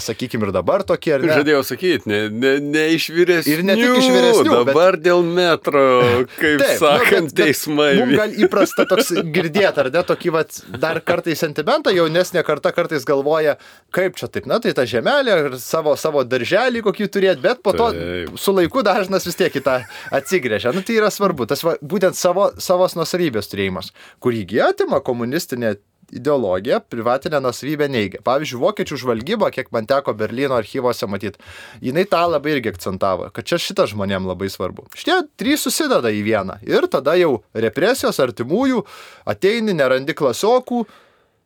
sakykime, 0.02 0.48
ir 0.48 0.54
dabar 0.56 0.84
tokie. 0.88 1.14
Ne? 1.22 1.32
Žadėjau 1.40 1.62
sakyti, 1.68 2.10
ne, 2.10 2.20
ne, 2.34 2.54
ne 2.64 2.86
iš 2.96 3.08
vyresnių. 3.14 3.54
Ir 3.54 3.64
ne 3.68 3.76
tik 3.80 4.00
iš 4.02 4.10
vyresnių. 4.14 4.52
Dabar 4.52 4.98
bet... 4.98 5.04
dėl 5.06 5.24
metro, 5.28 5.86
kaip 6.36 6.64
Taip, 6.64 6.76
sakant, 6.82 7.30
nu, 7.30 7.34
bet, 7.34 7.40
teismai. 7.40 7.90
Mums 8.00 8.18
gal 8.20 8.36
įprasta 8.46 8.88
toks 8.90 9.14
girdėti, 9.36 9.84
ar 9.84 9.92
ne, 9.94 10.04
tokį 10.10 10.34
vat, 10.36 10.60
dar 10.82 11.02
kartais 11.06 11.42
sentimentą, 11.44 11.94
jaunesnė 11.96 12.44
karta 12.48 12.74
kartais 12.76 13.06
galvoja, 13.08 13.58
kaip 13.96 14.20
čia 14.20 14.30
taip, 14.32 14.50
na 14.50 14.60
tai 14.64 14.74
ta 14.78 14.88
žemelė 14.90 15.40
ir 15.44 15.58
savo, 15.62 15.96
savo 16.00 16.26
darželį 16.28 16.84
kokį 16.86 17.10
turėti, 17.12 17.44
bet 17.46 17.62
po 17.66 17.76
to 17.78 17.92
Taip. 17.96 18.38
su 18.42 18.54
laiku 18.56 18.84
dažnas 18.86 19.28
vis 19.28 19.38
tiek 19.40 19.54
į 19.54 19.64
tą 19.66 19.80
atsigrėžia. 20.16 20.74
Nu 20.76 20.84
tai 20.86 21.00
yra 21.00 21.12
svarbu, 21.14 21.48
tas 21.50 21.64
va, 21.66 21.78
būtent 21.82 22.18
savo, 22.20 22.50
savos 22.62 22.98
nusavybės 22.98 23.52
turėjimas, 23.52 23.92
kurį 24.24 24.46
atima 24.66 25.02
komunistinė 25.04 25.76
ideologija 26.14 26.80
privatinę 26.80 27.40
nusavybę 27.44 27.88
neigia. 27.92 28.22
Pavyzdžiui, 28.26 28.60
vokiečių 28.62 29.00
žvalgyba, 29.02 29.50
kiek 29.54 29.72
man 29.76 29.88
teko 29.90 30.14
Berlyno 30.18 30.58
archyvose 30.60 31.08
matyti, 31.10 31.42
jinai 31.86 32.06
tą 32.10 32.26
labai 32.30 32.58
irgi 32.58 32.74
akcentavo, 32.74 33.30
kad 33.36 33.48
čia 33.48 33.60
šitas 33.62 33.94
žmonėm 33.94 34.28
labai 34.30 34.50
svarbu. 34.54 34.88
Šitie 34.98 35.22
trys 35.40 35.66
susideda 35.66 36.12
į 36.14 36.22
vieną 36.28 36.60
ir 36.68 36.90
tada 36.92 37.18
jau 37.20 37.40
represijos 37.54 38.22
artimųjų, 38.24 38.84
ateini, 39.30 39.76
nerandi 39.78 40.16
klasiokų, 40.18 40.86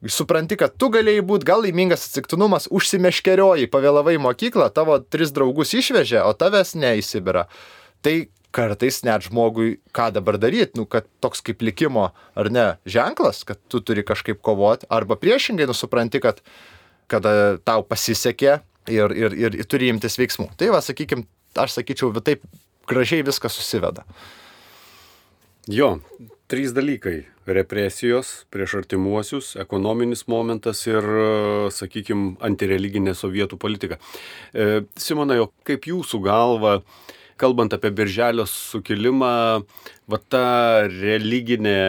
supranti, 0.07 0.55
kad 0.59 0.75
tu 0.79 0.87
galėjai 0.93 1.25
būti 1.27 1.47
gal 1.47 1.63
laimingas 1.65 2.05
atsitiktinumas, 2.07 2.69
užsimeškerioji, 2.71 3.67
pavėlavai 3.71 4.15
mokyklą, 4.21 4.69
tavo 4.71 4.99
tris 5.03 5.33
draugus 5.35 5.75
išvežė, 5.75 6.21
o 6.23 6.31
tavęs 6.37 6.75
neįsibira. 6.79 7.47
Tai 8.05 8.15
kartais 8.55 9.03
net 9.05 9.27
žmogui, 9.27 9.77
ką 9.95 10.09
dabar 10.15 10.39
daryti, 10.41 10.79
nu, 10.79 10.87
kad 10.89 11.07
toks 11.21 11.43
kaip 11.45 11.61
likimo 11.61 12.09
ar 12.39 12.49
ne 12.53 12.65
ženklas, 12.89 13.43
kad 13.47 13.61
tu 13.69 13.81
turi 13.85 14.03
kažkaip 14.05 14.41
kovoti, 14.45 14.89
arba 14.89 15.17
priešingai 15.19 15.69
nusipranti, 15.69 16.21
kad 16.23 16.41
kada 17.09 17.57
tau 17.65 17.83
pasisekė 17.85 18.59
ir, 18.89 19.13
ir, 19.13 19.37
ir, 19.37 19.61
ir 19.61 19.69
turi 19.69 19.89
imtis 19.93 20.17
veiksmų. 20.19 20.51
Tai 20.57 20.73
va, 20.75 20.81
sakykime, 20.85 21.25
aš 21.57 21.79
sakyčiau, 21.79 22.13
taip 22.25 22.43
gražiai 22.89 23.25
viskas 23.25 23.57
susiveda. 23.57 24.05
Jo, 25.69 25.99
trys 26.49 26.73
dalykai- 26.73 27.27
represijos 27.59 28.45
prieš 28.53 28.75
artimuosius, 28.81 29.55
ekonominis 29.57 30.27
momentas 30.27 30.85
ir, 30.87 31.05
sakykime, 31.73 32.37
antireliginė 32.41 33.13
sovietų 33.17 33.57
politika. 33.57 33.97
E, 34.53 34.81
Simonai, 34.97 35.47
kaip 35.65 35.81
jūsų 35.81 36.21
galva, 36.23 36.83
kalbant 37.39 37.73
apie 37.75 37.91
birželio 37.95 38.45
sukilimą, 38.49 39.31
va 40.11 40.19
ta 40.31 40.43
religinė 40.91 41.79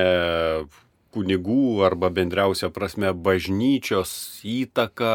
kunigų 1.14 1.82
arba 1.86 2.10
bendriausia 2.14 2.70
prasme 2.74 3.10
bažnyčios 3.26 4.12
įtaka 4.46 5.12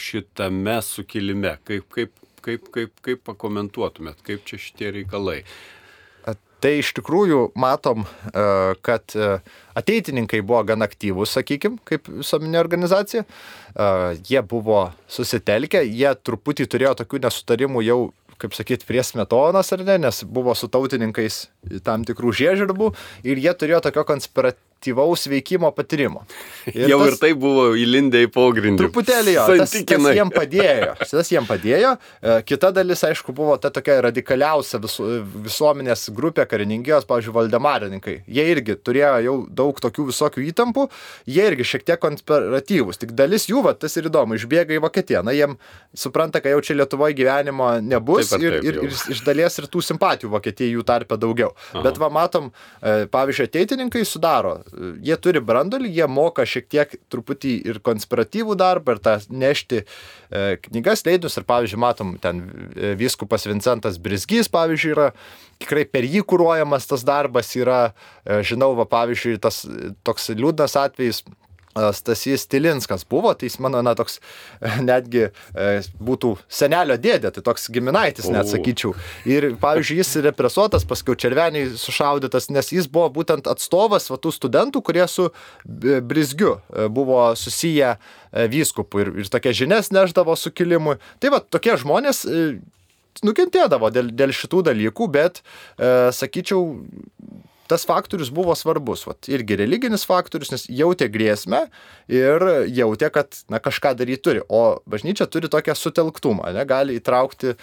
šitame 0.00 0.80
sukilime. 0.84 1.58
Kaip, 1.68 1.88
kaip, 1.92 2.12
kaip, 2.44 2.68
kaip, 2.72 2.92
kaip 3.04 3.24
pakomentuotumėt, 3.28 4.24
kaip 4.24 4.44
čia 4.48 4.60
šitie 4.60 4.92
reikalai? 5.00 5.42
Tai 6.64 6.70
iš 6.80 6.94
tikrųjų 6.96 7.50
matom, 7.60 8.06
e, 8.08 8.42
kad 8.86 9.12
e, 9.12 9.26
ateitininkai 9.76 10.38
buvo 10.40 10.62
gan 10.64 10.80
aktyvūs, 10.86 11.34
sakykime, 11.36 11.76
kaip 11.84 12.08
visuomenė 12.08 12.56
organizacija. 12.62 13.26
E, 13.26 13.88
jie 14.24 14.40
buvo 14.48 14.86
susitelkę, 15.04 15.82
jie 15.84 16.14
truputį 16.24 16.64
turėjo 16.72 16.94
tokių 17.02 17.20
nesutarimų 17.26 17.84
jau 17.84 17.98
kaip 18.44 18.56
sakyt, 18.56 18.84
prie 18.88 19.02
smetonas 19.04 19.72
ar 19.74 19.84
ne, 19.86 19.98
nes 20.06 20.22
buvo 20.28 20.54
su 20.58 20.68
tautininkais 20.72 21.46
tam 21.86 22.04
tikrų 22.04 22.34
žiežirbų 22.40 22.92
ir 23.24 23.40
jie 23.40 23.56
turėjo 23.56 23.80
tokio 23.88 24.04
konspiratyvaus 24.84 25.26
veikimo 25.28 25.70
patyrimo. 25.72 26.24
Ir 26.66 26.88
Jau 26.92 26.98
tas, 27.00 27.14
ir 27.14 27.18
tai 27.20 27.32
buvo 27.34 27.74
įlindę 27.76 28.24
į 28.24 28.30
pogrindį. 28.32 28.84
Truputėlį 28.84 29.34
jo, 29.34 29.46
tas, 29.58 29.72
tas 29.72 30.08
jiem 30.16 30.30
padėjo. 30.32 30.94
Tas 31.10 31.30
jiem 31.30 31.46
padėjo. 31.46 31.94
E, 32.20 32.42
kita 32.44 32.70
dalis, 32.74 33.04
aišku, 33.04 33.32
buvo 33.32 33.56
ta 33.56 33.70
tokia 33.70 34.00
radikaliausia 34.04 34.80
visu, 34.82 35.06
visuomenės 35.44 36.10
grupė 36.14 36.46
karininkijos, 36.48 37.06
pavyzdžiui, 37.08 37.34
valdemarininkai. 37.34 38.16
Jie 38.26 38.46
irgi 38.52 38.76
turėjo 38.76 39.14
jau 39.24 39.36
daug 39.48 39.80
tokių 39.80 40.08
visokių 40.10 40.44
įtampų, 40.50 40.88
jie 41.26 41.48
irgi 41.50 41.68
šiek 41.74 41.86
tiek 41.88 42.02
konspiratyvūs. 42.02 43.00
Tik 43.00 43.14
dalis 43.16 43.48
jų, 43.50 43.64
va, 43.66 43.74
tas 43.76 43.96
ir 43.98 44.10
įdomu, 44.10 44.38
išbėga 44.38 44.76
į 44.76 44.82
Vokietiją. 44.84 45.24
Na, 45.24 45.34
jiem 45.36 45.56
supranta, 45.96 46.42
kad 46.42 46.54
jau 46.54 46.62
čia 46.64 46.78
Lietuvoje 46.78 47.16
gyvenimo 47.16 47.70
nebus 47.84 48.32
taip, 48.32 48.42
ir, 48.42 48.58
taip, 48.58 48.68
ir, 48.68 48.80
ir 48.88 49.14
iš 49.14 49.22
dalies 49.26 49.60
ir 49.60 49.68
tų 49.70 49.82
simpatijų 49.84 50.32
Vokietijai 50.32 50.74
jų 50.74 50.84
tarpe 50.86 51.18
daugiau. 51.20 51.52
Aha. 51.72 51.84
Bet 51.86 52.00
va 52.02 52.10
matom, 52.12 52.50
e, 52.82 53.04
pavyzdžiui, 53.14 53.46
ateitininkai 53.48 54.02
sudaro, 54.08 54.56
jie 55.04 55.16
turi 55.22 55.42
brandolį, 55.44 55.90
jie 55.98 56.08
moka 56.10 56.46
šiek 56.48 56.68
tiek 56.72 56.96
truputį 57.12 57.54
ir 57.70 57.80
konspiratyvų 57.84 58.56
darbą 58.60 58.96
ir 58.96 59.02
tą 59.04 59.16
nešti 59.30 59.82
e, 59.84 60.44
knygas, 60.68 61.04
leidinius 61.06 61.38
ir 61.40 61.46
pavyzdžiui, 61.48 61.80
matom, 61.84 62.14
ten 62.22 62.42
e, 62.74 62.94
viskupas 63.00 63.46
Vincentas 63.48 64.00
Brizgys, 64.02 64.50
pavyzdžiui, 64.52 64.92
yra 64.96 65.10
tikrai 65.62 65.86
per 65.88 66.06
jį 66.08 66.24
kūruojamas 66.28 66.88
tas 66.90 67.04
darbas 67.06 67.52
yra, 67.56 67.94
žinau, 68.44 68.72
va, 68.78 68.88
pavyzdžiui, 68.90 69.38
tas 69.42 69.62
toks 70.04 70.32
liūdnas 70.34 70.74
atvejis 70.80 71.22
Stasys 71.74 72.46
Tilinskas 72.46 73.04
buvo, 73.10 73.32
tai 73.34 73.48
jis 73.48 73.58
mano, 73.62 73.80
na, 73.82 73.94
toks 73.98 74.20
netgi 74.88 75.26
e, 75.26 75.68
būtų 75.98 76.34
senelio 76.48 76.96
dėdė, 77.00 77.32
tai 77.34 77.44
toks 77.46 77.66
giminaitis, 77.74 78.28
net 78.32 78.50
sakyčiau. 78.50 78.94
Ir, 79.28 79.50
pavyzdžiui, 79.62 79.98
jis 80.02 80.14
represuotas, 80.28 80.86
paskui 80.88 81.16
červeniai 81.18 81.72
sušaudytas, 81.80 82.50
nes 82.54 82.70
jis 82.74 82.88
buvo 82.90 83.08
būtent 83.18 83.50
atstovas 83.50 84.06
va, 84.12 84.20
tų 84.20 84.34
studentų, 84.34 84.84
kurie 84.86 85.06
su 85.10 85.30
Brizgiu 85.64 86.58
e, 86.58 86.86
buvo 86.92 87.26
susiję 87.38 87.96
e, 87.96 88.46
vyskupų 88.52 89.02
ir, 89.02 89.12
ir 89.24 89.32
tokia 89.32 89.54
žinias 89.56 89.90
neždavo 89.94 90.36
sukilimui. 90.38 91.00
Tai 91.22 91.34
va, 91.34 91.42
tokie 91.42 91.74
žmonės 91.80 92.24
e, 92.28 92.46
nukentėdavo 93.26 93.90
dėl, 93.94 94.10
dėl 94.14 94.34
šitų 94.34 94.64
dalykų, 94.70 95.08
bet, 95.14 95.42
e, 95.78 96.10
sakyčiau, 96.14 96.64
tas 97.70 97.84
faktorius 97.88 98.30
buvo 98.34 98.54
svarbus, 98.58 99.04
vat, 99.08 99.28
irgi 99.32 99.56
religinis 99.60 100.04
faktorius, 100.08 100.52
nes 100.52 100.66
jautė 100.68 101.08
grėsmę 101.12 101.64
ir 102.12 102.44
jautė, 102.68 103.10
kad 103.14 103.38
na, 103.52 103.60
kažką 103.62 103.94
daryti 103.98 104.22
turi. 104.26 104.42
O 104.48 104.80
bažnyčia 104.90 105.28
turi 105.30 105.50
tokią 105.52 105.76
sutelktumą, 105.78 106.50
ne, 106.56 106.64
gali 106.68 106.98
įtraukti 107.00 107.54
e, 107.54 107.56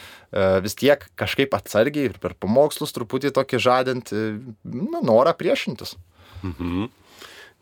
vis 0.65 0.77
tiek 0.79 1.05
kažkaip 1.19 1.53
atsargiai 1.57 2.09
ir 2.09 2.17
per 2.21 2.37
pamokslus 2.39 2.95
truputį 2.97 3.33
tokį 3.37 3.61
žadinti 3.61 4.23
na, 4.63 5.03
norą 5.05 5.35
priešintis. 5.37 5.97
Mhm. 6.41 6.89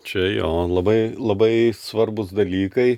Čia 0.07 0.29
jo, 0.31 0.53
labai, 0.71 1.11
labai 1.19 1.75
svarbus 1.75 2.31
dalykai 2.31 2.93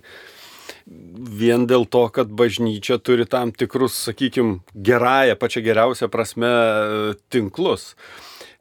vien 0.86 1.66
dėl 1.70 1.86
to, 1.90 2.04
kad 2.14 2.30
bažnyčia 2.30 2.98
turi 3.02 3.26
tam 3.30 3.52
tikrus, 3.56 3.96
sakykime, 4.08 4.60
gerąją, 4.76 5.38
pačią 5.40 5.64
geriausią 5.66 6.10
prasme 6.12 6.52
tinklus. 7.34 7.96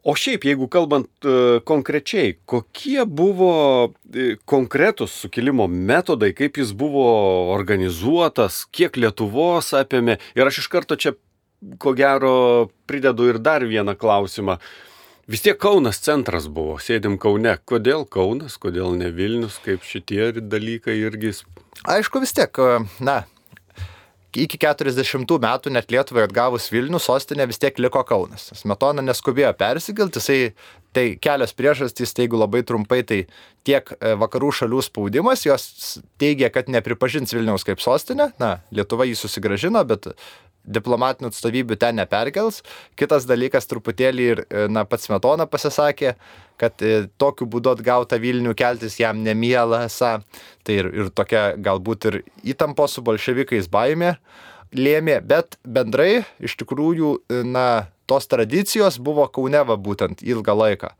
O 0.01 0.15
šiaip, 0.17 0.47
jeigu 0.49 0.65
kalbant 0.71 1.09
e, 1.21 1.59
konkrečiai, 1.61 2.33
kokie 2.49 3.03
buvo 3.05 3.51
e, 4.09 4.31
konkretus 4.49 5.13
sukilimo 5.21 5.67
metodai, 5.69 6.31
kaip 6.33 6.57
jis 6.57 6.71
buvo 6.73 7.03
organizuotas, 7.53 8.63
kiek 8.73 8.97
Lietuvos 8.97 9.69
apėmė. 9.77 10.17
Ir 10.33 10.49
aš 10.49 10.63
iš 10.63 10.69
karto 10.73 10.97
čia, 10.97 11.13
ko 11.77 11.93
gero, 11.93 12.33
pridedu 12.89 13.29
ir 13.29 13.37
dar 13.45 13.61
vieną 13.61 13.93
klausimą. 13.93 14.57
Vis 15.29 15.45
tiek 15.45 15.59
Kaunas 15.61 16.01
centras 16.01 16.49
buvo, 16.49 16.79
sėdim 16.81 17.19
Kaune. 17.21 17.53
Kodėl 17.69 18.07
Kaunas, 18.09 18.57
kodėl 18.57 18.97
ne 18.97 19.11
Vilnius, 19.13 19.61
kaip 19.61 19.85
šitie 19.85 20.31
dalykai 20.41 20.97
irgi. 20.97 21.35
Aišku, 21.85 22.25
vis 22.25 22.33
tiek, 22.33 22.57
na, 22.97 23.21
iki 24.37 24.59
40 24.61 25.39
metų 25.43 25.73
net 25.73 25.91
Lietuvai 25.91 26.25
atgavus 26.27 26.69
Vilnių 26.71 26.99
sostinė 27.01 27.47
vis 27.49 27.59
tiek 27.61 27.77
liko 27.81 28.03
Kaunas. 28.07 28.49
Smetona 28.55 29.03
neskubėjo 29.03 29.51
persikelti, 29.59 30.21
jisai 30.21 30.53
tai 30.95 31.05
kelios 31.23 31.55
priežastys, 31.55 32.13
tai 32.13 32.25
jeigu 32.25 32.39
labai 32.39 32.63
trumpai, 32.67 33.01
tai 33.07 33.19
tiek 33.67 33.93
e, 33.95 34.13
vakarų 34.19 34.51
šalių 34.59 34.81
spaudimas, 34.83 35.45
jos 35.47 35.99
teigia, 36.21 36.51
kad 36.51 36.71
nepripažins 36.71 37.31
Vilniaus 37.35 37.67
kaip 37.67 37.83
sostinę, 37.83 38.31
na, 38.41 38.57
Lietuva 38.75 39.07
jį 39.07 39.15
susigražino, 39.19 39.83
bet 39.87 40.11
diplomatinių 40.65 41.31
atstovybių 41.31 41.77
ten 41.81 41.97
neperkels. 41.99 42.61
Kitas 42.99 43.25
dalykas 43.29 43.67
truputėlį 43.69 44.27
ir, 44.33 44.43
e, 44.49 44.67
na, 44.71 44.85
pats 44.85 45.09
Metona 45.11 45.47
pasisakė, 45.49 46.15
kad 46.61 46.81
e, 46.85 47.07
tokiu 47.21 47.47
būdu 47.49 47.73
atgauta 47.73 48.19
Vilnių 48.21 48.53
keltis 48.57 48.99
jam 48.99 49.23
nemiela 49.25 49.85
esą. 49.87 50.19
Tai 50.63 50.77
ir, 50.83 50.91
ir 50.93 51.11
tokia 51.15 51.51
galbūt 51.57 52.09
ir 52.11 52.21
įtampo 52.53 52.87
su 52.87 53.03
bolševikais 53.05 53.69
baimė 53.71 54.15
lėmė, 54.71 55.19
bet 55.27 55.57
bendrai 55.67 56.23
iš 56.39 56.55
tikrųjų, 56.61 57.15
e, 57.27 57.41
na, 57.47 57.87
tos 58.07 58.27
tradicijos 58.27 58.99
buvo 58.99 59.27
Kauneva 59.31 59.77
būtent 59.79 60.23
ilgą 60.23 60.55
laiką. 60.57 60.91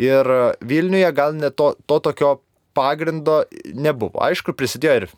Ir 0.00 0.28
Vilniuje 0.64 1.10
gal 1.12 1.36
ne 1.36 1.50
to, 1.52 1.74
to 1.86 2.00
tokio 2.00 2.38
pagrindo 2.74 3.42
nebuvo. 3.74 4.18
Aišku, 4.24 4.54
prisidėjo 4.56 5.02
ir 5.02 5.08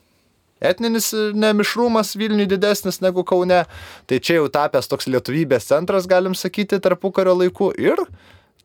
etninis 0.60 1.10
nemišrumas 1.36 2.14
Vilniui 2.16 2.48
didesnis 2.50 3.00
negu 3.04 3.24
Kaune, 3.26 3.64
tai 4.06 4.20
čia 4.20 4.40
jau 4.40 4.48
tapęs 4.52 4.88
toks 4.90 5.10
lietuvybės 5.10 5.68
centras, 5.68 6.08
galim 6.10 6.36
sakyti, 6.38 6.80
tarpu 6.82 7.12
kario 7.14 7.36
laikų 7.36 7.72
ir 7.80 8.02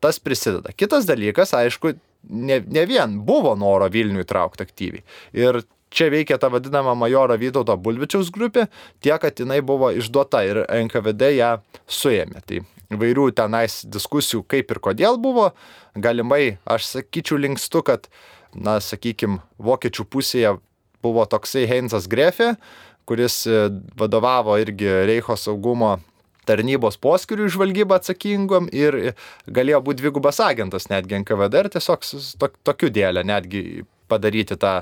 tas 0.01 0.17
prisideda. 0.19 0.74
Kitas 0.77 1.05
dalykas, 1.10 1.53
aišku, 1.57 1.93
ne, 2.29 2.62
ne 2.65 2.88
vien 2.89 3.19
buvo 3.25 3.53
noro 3.60 3.89
Vilniui 3.91 4.25
traukti 4.27 4.65
aktyviai. 4.65 5.05
Ir 5.38 5.62
čia 5.91 6.10
veikia 6.13 6.39
ta 6.41 6.50
vadinama 6.50 6.95
majoro 6.98 7.38
Vytauto 7.38 7.75
Bulvičiaus 7.77 8.31
grupė, 8.33 8.67
tiek, 9.03 9.19
kad 9.21 9.38
jinai 9.38 9.60
buvo 9.65 9.91
išduota 9.93 10.43
ir 10.48 10.63
NKVD 10.65 11.33
ją 11.36 11.51
suėmė. 11.91 12.43
Tai 12.48 12.63
įvairių 12.91 13.29
tenais 13.36 13.81
diskusijų, 13.88 14.43
kaip 14.50 14.71
ir 14.71 14.81
kodėl 14.83 15.19
buvo, 15.21 15.51
galimai, 15.95 16.57
aš 16.65 16.89
sakyčiau, 16.95 17.39
linkstu, 17.45 17.83
kad, 17.88 18.10
na, 18.55 18.79
sakykime, 18.83 19.41
vokiečių 19.62 20.07
pusėje 20.12 20.57
buvo 21.03 21.25
toksai 21.29 21.65
Heinzas 21.70 22.08
Grefė, 22.12 22.55
kuris 23.10 23.43
e, 23.50 23.67
vadovavo 24.00 24.58
irgi 24.62 24.89
Reicho 25.10 25.38
saugumo 25.39 25.98
tarnybos 26.50 26.98
poskirių 27.01 27.50
žvalgybą 27.53 28.00
atsakingom 28.00 28.70
ir 28.74 29.13
galėjo 29.46 29.81
būti 29.86 30.01
dvigubas 30.01 30.41
agentas 30.43 30.89
netgi 30.89 31.20
NKVD 31.22 31.65
ir 31.65 31.72
tiesiog 31.75 32.05
to, 32.41 32.51
tokiu 32.65 32.89
dėlę 32.93 33.24
netgi 33.27 33.84
padaryti 34.12 34.58
tą 34.60 34.81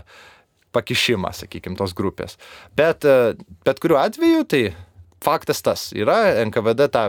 pakišimą, 0.76 1.32
sakykime, 1.34 1.76
tos 1.80 1.96
grupės. 1.98 2.38
Bet 2.78 3.06
e, 3.08 3.36
bet 3.66 3.82
kuriuo 3.84 4.00
atveju 4.02 4.46
tai 4.50 4.64
faktas 5.24 5.64
tas 5.66 5.90
yra, 5.98 6.22
NKVD 6.46 6.90
tą 6.94 7.06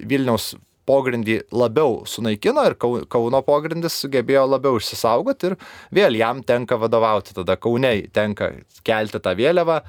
Vilniaus 0.00 0.54
pogrindį 0.90 1.38
labiau 1.54 2.02
sunaikino 2.10 2.66
ir 2.66 2.76
Kauno 2.80 3.42
pogrindis 3.46 3.96
sugebėjo 4.02 4.44
labiau 4.50 4.82
išsisaugoti 4.82 5.52
ir 5.52 5.58
vėl 5.94 6.18
jam 6.18 6.42
tenka 6.42 6.78
vadovauti, 6.80 7.36
tada 7.38 7.56
Kauniai 7.56 8.08
tenka 8.12 8.50
kelti 8.86 9.22
tą 9.22 9.36
vėliavą, 9.38 9.80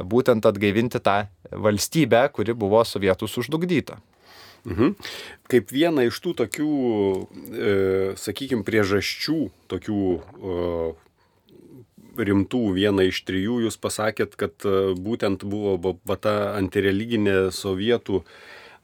būtent 0.00 0.48
atgaivinti 0.48 1.00
tą 1.04 1.22
valstybę, 1.52 2.26
kuri 2.32 2.56
buvo 2.56 2.82
sovietų 2.84 3.28
sužlugdyta. 3.30 4.00
Mhm. 4.66 4.94
Kaip 5.46 5.70
viena 5.70 6.02
iš 6.08 6.18
tų 6.24 6.34
tokių, 6.42 6.70
e, 7.54 7.74
sakykime, 8.18 8.66
priežasčių, 8.66 9.38
tokių 9.70 10.00
e, 10.16 10.56
rimtų, 12.26 12.62
viena 12.74 13.06
iš 13.06 13.22
trijų, 13.28 13.60
jūs 13.66 13.78
pasakėt, 13.78 14.34
kad 14.40 14.66
e, 14.66 14.96
būtent 14.98 15.46
buvo 15.46 15.76
va, 16.02 16.16
ta 16.18 16.34
antireliginė 16.56 17.52
sovietų 17.54 18.24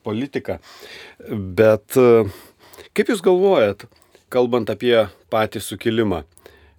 politika. 0.02 0.58
Bet 1.30 1.96
e, 1.96 2.24
kaip 2.96 3.08
jūs 3.12 3.22
galvojat, 3.24 3.86
kalbant 4.32 4.70
apie 4.72 4.96
patį 5.32 5.60
sukilimą, 5.62 6.22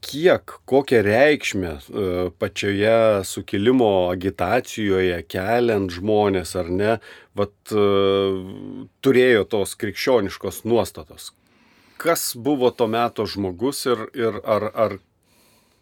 kiek, 0.04 0.58
kokią 0.70 1.02
reikšmę 1.06 1.72
e, 1.74 1.80
pačioje 2.40 3.24
sukilimo 3.28 4.10
agitacijoje 4.12 5.22
keliant 5.32 5.92
žmonės 5.96 6.56
ar 6.60 6.68
ne, 6.74 6.98
vat, 7.40 7.56
e, 7.72 7.74
turėjo 9.06 9.44
tos 9.56 9.78
krikščioniškos 9.80 10.64
nuostatos. 10.68 11.32
Kas 12.04 12.34
buvo 12.36 12.70
to 12.76 12.90
meto 12.92 13.24
žmogus 13.30 13.86
ir, 13.88 14.00
ir 14.18 14.42
ar, 14.44 14.68
ar 14.76 14.98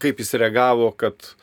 kaip 0.02 0.20
jis 0.22 0.34
reagavo, 0.38 0.92
kad 0.94 1.34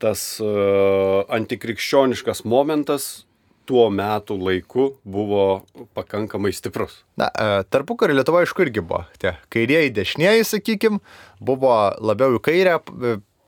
tas 0.00 0.40
antikrikščioniškas 0.40 2.44
momentas 2.48 3.29
tuo 3.70 3.86
metu 3.94 4.34
laiku 4.34 4.88
buvo 5.06 5.62
pakankamai 5.94 6.50
stiprus. 6.52 7.04
Na, 7.20 7.30
tarpu 7.70 7.94
karo 8.00 8.16
Lietuva 8.18 8.42
aišku 8.42 8.64
irgi 8.66 8.82
buvo. 8.82 9.04
Tie 9.22 9.36
kairieji, 9.54 9.92
dešinieji, 9.94 10.46
sakykim, 10.48 10.98
buvo 11.38 11.74
labiau 12.02 12.40
į 12.40 12.42
kairę, 12.48 12.78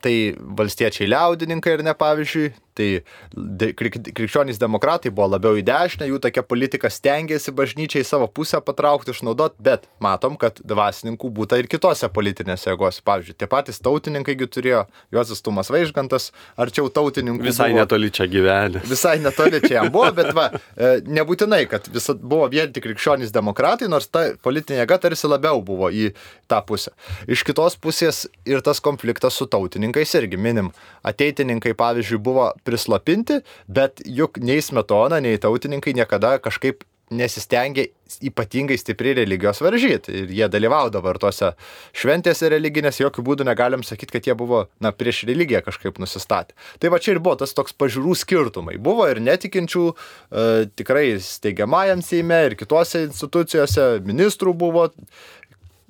tai 0.03 0.15
valstiečiai 0.59 1.09
liaudininkai 1.11 1.75
ir 1.77 1.83
ne 1.87 1.95
pavyzdžiui, 1.99 2.53
Tai 2.73 2.87
de, 3.33 3.69
krik, 3.77 3.99
krikščionys 4.17 4.59
demokratai 4.61 5.11
buvo 5.13 5.29
labiau 5.35 5.57
į 5.59 5.65
dešinę, 5.67 6.07
jų 6.09 6.19
tokia 6.23 6.43
politika 6.45 6.89
stengiasi 6.89 7.53
bažnyčiai 7.55 8.05
savo 8.07 8.27
pusę 8.27 8.61
patraukti, 8.65 9.13
išnaudoti, 9.13 9.61
bet 9.63 9.85
matom, 10.03 10.37
kad 10.41 10.57
dvasininkų 10.65 11.29
būta 11.37 11.59
ir 11.61 11.69
kitose 11.71 12.09
politinėse 12.13 12.71
jėgose. 12.71 13.03
Pavyzdžiui, 13.05 13.37
tie 13.37 13.49
patys 13.51 13.81
tautininkaigi 13.83 14.49
turėjo, 14.49 14.85
Juozas 15.13 15.43
Tumas 15.45 15.69
Vaižgantas, 15.73 16.31
arčiau 16.57 16.89
tautininkų. 16.93 17.45
Visai 17.45 17.71
buvo, 17.71 17.83
netoli 17.83 18.11
čia 18.13 18.27
gyvenė. 18.31 18.83
Visai 18.89 19.17
netoli 19.21 19.61
čia 19.63 19.77
jam 19.79 19.91
buvo, 19.93 20.09
bet 20.17 20.31
va, 20.37 20.49
e, 20.73 20.95
nebūtinai, 21.05 21.63
kad 21.71 21.87
visą 21.93 22.17
buvo 22.17 22.47
vien 22.51 22.73
tik 22.73 22.87
krikščionys 22.87 23.33
demokratai, 23.35 23.89
nors 23.91 24.09
ta 24.09 24.31
politinė 24.43 24.81
jėga 24.81 24.99
tarsi 25.05 25.29
labiau 25.29 25.61
buvo 25.65 25.91
į 25.93 26.11
tą 26.51 26.61
pusę. 26.65 26.93
Iš 27.29 27.45
kitos 27.47 27.77
pusės 27.81 28.25
ir 28.49 28.63
tas 28.65 28.81
konfliktas 28.83 29.37
su 29.37 29.47
tautininkais 29.49 30.13
irgi 30.19 30.39
minim. 30.39 30.71
Ateitininkai, 31.07 31.75
pavyzdžiui, 31.77 32.21
buvo 32.23 32.49
prislopinti, 32.67 33.41
bet 33.67 34.01
juk 34.05 34.39
nei 34.41 34.61
smetona, 34.63 35.21
nei 35.23 35.39
tautininkai 35.41 35.95
niekada 35.97 36.37
kažkaip 36.43 36.83
nesistengė 37.13 37.89
ypatingai 38.23 38.77
stipriai 38.77 39.15
religijos 39.21 39.61
varžyti. 39.63 40.13
Ir 40.13 40.31
jie 40.37 40.47
dalyvaudavo 40.51 41.13
ir 41.13 41.19
tose 41.21 41.51
šventėse 41.97 42.49
religinės, 42.53 42.99
jokių 43.01 43.25
būdų 43.25 43.47
negalim 43.47 43.83
sakyti, 43.85 44.17
kad 44.17 44.29
jie 44.29 44.35
buvo, 44.37 44.65
na, 44.83 44.93
prieš 44.95 45.23
religiją 45.29 45.63
kažkaip 45.65 45.97
nusistatę. 46.01 46.53
Tai 46.81 46.93
va 46.93 47.01
čia 47.01 47.15
ir 47.15 47.21
buvo 47.23 47.37
tas 47.41 47.55
toks 47.57 47.75
pažiūrų 47.79 48.15
skirtumai. 48.21 48.77
Buvo 48.81 49.07
ir 49.09 49.21
netikinčių, 49.23 49.85
e, 49.93 50.47
tikrai 50.77 51.05
steigiamajam 51.23 52.03
Seime 52.03 52.39
ir 52.49 52.57
kitose 52.59 53.05
institucijose, 53.07 53.87
ministrų 54.05 54.53
buvo, 54.57 54.89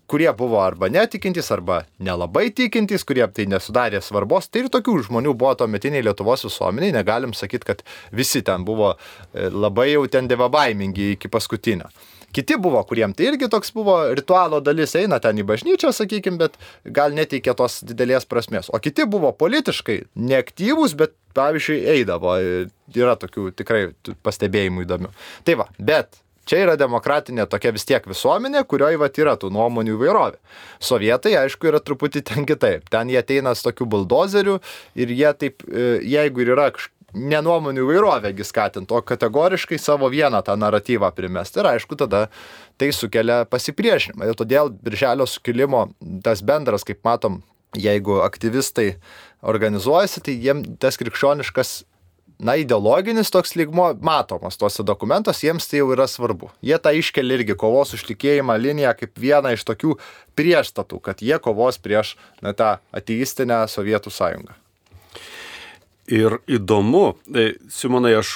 kurie 0.07 0.29
buvo 0.37 0.59
arba 0.61 0.89
netikintys, 0.91 1.51
arba 1.55 1.83
nelabai 2.03 2.49
tikintys, 2.55 3.05
kurie 3.07 3.25
tai 3.33 3.47
nesudarė 3.51 4.01
svarbos. 4.03 4.49
Tai 4.51 4.65
ir 4.65 4.71
tokių 4.73 4.97
žmonių 5.07 5.35
buvo 5.37 5.53
tuometiniai 5.59 6.03
Lietuvos 6.05 6.45
visuomeniai, 6.47 6.95
negalim 6.95 7.35
sakyti, 7.37 7.69
kad 7.71 7.85
visi 8.11 8.43
ten 8.45 8.65
buvo 8.67 8.93
e, 8.95 9.49
labai 9.49 9.93
jau 9.93 10.05
ten 10.11 10.27
devabaimingi 10.31 11.13
iki 11.15 11.31
paskutinio. 11.31 11.91
Kiti 12.33 12.55
buvo, 12.57 12.79
kuriem 12.89 13.11
tai 13.13 13.27
irgi 13.29 13.45
toks 13.51 13.69
buvo 13.75 13.99
ritualo 14.17 14.57
dalis, 14.65 14.95
eina 14.97 15.19
ten 15.21 15.37
į 15.37 15.45
bažnyčią, 15.45 15.91
sakykime, 15.93 16.39
bet 16.41 16.57
gal 16.95 17.13
neteikė 17.13 17.53
tos 17.59 17.83
didelės 17.85 18.25
prasmės. 18.25 18.71
O 18.73 18.79
kiti 18.81 19.05
buvo 19.05 19.29
politiškai 19.37 19.99
neaktyvūs, 20.17 20.95
bet 20.97 21.13
pavyzdžiui 21.37 21.83
eidavo. 21.93 22.33
Yra 22.97 23.13
tokių 23.21 23.51
tikrai 23.57 23.83
pastebėjimų 24.25 24.87
įdomių. 24.87 25.13
Tai 25.45 25.59
va, 25.61 25.69
bet 25.77 26.22
Čia 26.49 26.59
yra 26.65 26.73
demokratinė 26.79 27.45
tokia 27.47 27.71
vis 27.75 27.85
tiek 27.87 28.03
visuomenė, 28.09 28.65
kurioje 28.67 28.99
va 28.99 29.07
yra 29.07 29.35
tų 29.39 29.51
nuomonių 29.55 29.95
įvairovė. 29.95 30.39
Sovietai, 30.83 31.37
aišku, 31.39 31.69
yra 31.71 31.79
truputį 31.79 32.23
ten 32.27 32.47
kitaip. 32.49 32.89
Ten 32.91 33.11
jie 33.11 33.21
ateina 33.21 33.53
su 33.55 33.69
tokiu 33.69 33.87
buldozeriu 33.87 34.57
ir 34.99 35.13
jie 35.13 35.31
taip, 35.39 35.63
e, 35.69 36.01
jeigu 36.03 36.43
ir 36.43 36.53
yra 36.57 36.67
nenuomonių 37.13 37.85
įvairovėgi 37.85 38.45
skatinti, 38.47 38.93
o 38.93 39.01
kategoriškai 39.05 39.77
savo 39.79 40.09
vieną 40.09 40.41
tą 40.45 40.55
naratyvą 40.57 41.11
primesti. 41.15 41.61
Ir 41.61 41.69
aišku, 41.75 41.97
tada 41.99 42.25
tai 42.81 42.89
sukelia 42.91 43.43
pasipriešinimą. 43.49 44.27
Ir 44.27 44.37
todėl 44.37 44.73
Birželio 44.73 45.27
sukilimo 45.29 45.87
tas 46.25 46.41
bendras, 46.41 46.85
kaip 46.87 47.03
matom, 47.05 47.43
jeigu 47.77 48.19
aktyvistai 48.25 48.95
organizuojasi, 49.45 50.25
tai 50.25 50.37
jiems 50.41 50.75
tas 50.81 50.97
krikščioniškas 50.99 51.83
na, 52.43 52.55
ideologinis 52.59 53.31
toks 53.31 53.55
lygmo 53.55 53.93
matomas 54.01 54.57
tuose 54.59 54.83
dokumentuose, 54.85 55.47
jiems 55.47 55.67
tai 55.69 55.81
jau 55.81 55.91
yra 55.95 56.07
svarbu. 56.09 56.51
Jie 56.65 56.77
tą 56.81 56.93
iškelia 56.99 57.39
irgi 57.39 57.55
kovos 57.59 57.95
už 57.97 58.05
tikėjimą 58.11 58.57
liniją 58.59 58.93
kaip 58.99 59.19
vieną 59.19 59.53
iš 59.55 59.63
tokių 59.67 59.95
prieštatų, 60.37 60.99
kad 61.03 61.23
jie 61.23 61.39
kovos 61.43 61.79
prieš 61.81 62.15
na, 62.43 62.53
tą 62.57 62.75
ateistinę 62.95 63.63
Sovietų 63.71 64.13
sąjungą. 64.13 64.57
Ir 66.11 66.41
įdomu, 66.51 67.13
e, 67.31 67.53
Simonai, 67.71 68.17
aš 68.19 68.35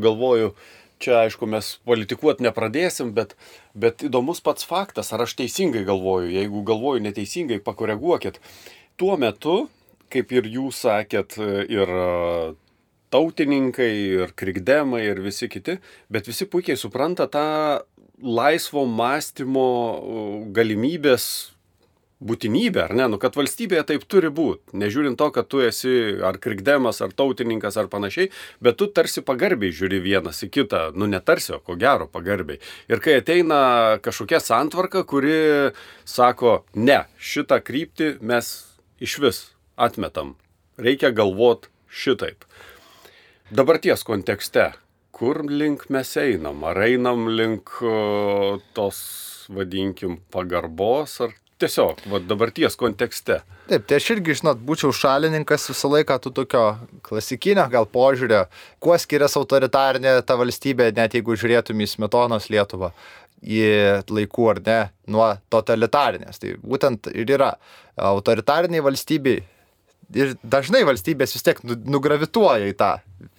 galvoju, 0.00 0.54
čia 1.02 1.18
aišku 1.26 1.44
mes 1.50 1.74
politikuoti 1.84 2.46
nepradėsim, 2.46 3.12
bet, 3.12 3.36
bet 3.76 4.06
įdomus 4.06 4.40
pats 4.40 4.64
faktas, 4.64 5.12
ar 5.12 5.26
aš 5.26 5.36
teisingai 5.42 5.84
galvoju, 5.84 6.32
jeigu 6.32 6.64
galvoju 6.64 7.04
neteisingai, 7.04 7.60
pakoreguokit. 7.60 8.40
Tuo 8.96 9.18
metu, 9.20 9.66
kaip 10.12 10.32
ir 10.32 10.48
jūs 10.48 10.84
sakėt, 10.86 11.36
ir 11.68 11.92
tautininkai 13.12 13.92
ir 14.22 14.34
krikdemai 14.38 15.04
ir 15.06 15.22
visi 15.24 15.50
kiti, 15.52 15.78
bet 16.12 16.28
visi 16.30 16.48
puikiai 16.48 16.80
supranta 16.80 17.28
tą 17.30 17.46
laisvo 18.22 18.86
mąstymo 18.86 19.66
galimybės 20.54 21.26
būtinybę, 22.22 22.84
ar 22.84 22.94
ne, 22.96 23.08
nu, 23.10 23.18
kad 23.18 23.34
valstybėje 23.34 23.82
taip 23.88 24.04
turi 24.10 24.30
būti, 24.32 24.76
nežiūrint 24.78 25.18
to, 25.18 25.28
kad 25.34 25.48
tu 25.50 25.62
esi 25.64 25.92
ar 26.24 26.38
krikdemas, 26.42 27.00
ar 27.02 27.14
tautininkas, 27.18 27.78
ar 27.80 27.88
panašiai, 27.92 28.30
bet 28.62 28.78
tu 28.78 28.86
tarsi 28.94 29.24
pagarbiai 29.26 29.74
žiūri 29.74 29.98
vienas 30.04 30.42
į 30.46 30.50
kitą, 30.54 30.84
nu 30.94 31.08
netarsi, 31.10 31.52
o 31.56 31.60
ko 31.62 31.76
gero 31.80 32.06
pagarbiai. 32.10 32.62
Ir 32.92 33.02
kai 33.02 33.18
ateina 33.20 33.98
kažkokia 34.04 34.38
santvarka, 34.42 35.02
kuri 35.08 35.72
sako, 36.08 36.60
ne, 36.78 37.02
šitą 37.18 37.58
kryptį 37.64 38.14
mes 38.22 38.54
iš 39.02 39.18
vis 39.22 39.44
atmetam, 39.74 40.36
reikia 40.78 41.10
galvot 41.10 41.72
šitaip 41.92 42.46
dabarties 43.52 44.04
kontekste, 44.08 44.70
kur 45.12 45.42
link 45.48 45.88
mes 45.92 46.16
einam? 46.16 46.64
Ar 46.64 46.80
einam 46.86 47.28
link 47.28 47.70
tos, 48.76 48.98
vadinkim, 49.52 50.18
pagarbos, 50.32 51.18
ar 51.24 51.36
tiesiog, 51.62 52.02
va, 52.10 52.20
dabarties 52.26 52.76
kontekste. 52.78 53.40
Taip, 53.70 53.84
tai 53.86 53.98
aš 54.00 54.08
irgi, 54.16 54.34
žinot, 54.40 54.60
būčiau 54.66 54.90
šalininkas 54.96 55.68
visą 55.70 55.90
laiką 55.92 56.18
tų 56.24 56.32
tokio 56.40 56.64
klasikinio 57.06 57.68
gal 57.72 57.86
požiūrio, 57.92 58.44
kuo 58.82 58.96
skiriasi 58.98 59.38
autoritarinė 59.40 60.16
ta 60.26 60.36
valstybė, 60.40 60.90
net 60.96 61.14
jeigu 61.16 61.36
žiūrėtum 61.38 61.84
į 61.84 61.90
Smetonos 61.94 62.50
Lietuvą 62.52 62.92
į 63.42 63.62
laikų 64.10 64.50
ar 64.52 64.60
ne, 64.66 64.80
nuo 65.10 65.28
totalitarinės. 65.50 66.38
Tai 66.42 66.56
būtent 66.62 67.10
ir 67.14 67.30
yra 67.38 67.54
autoritariniai 67.98 68.84
valstybei 68.84 69.40
ir 70.18 70.34
dažnai 70.42 70.82
valstybės 70.88 71.36
vis 71.36 71.46
tiek 71.46 71.60
nu, 71.66 71.76
nugravituoja 71.96 72.70
į 72.70 72.76
tą. 72.78 72.92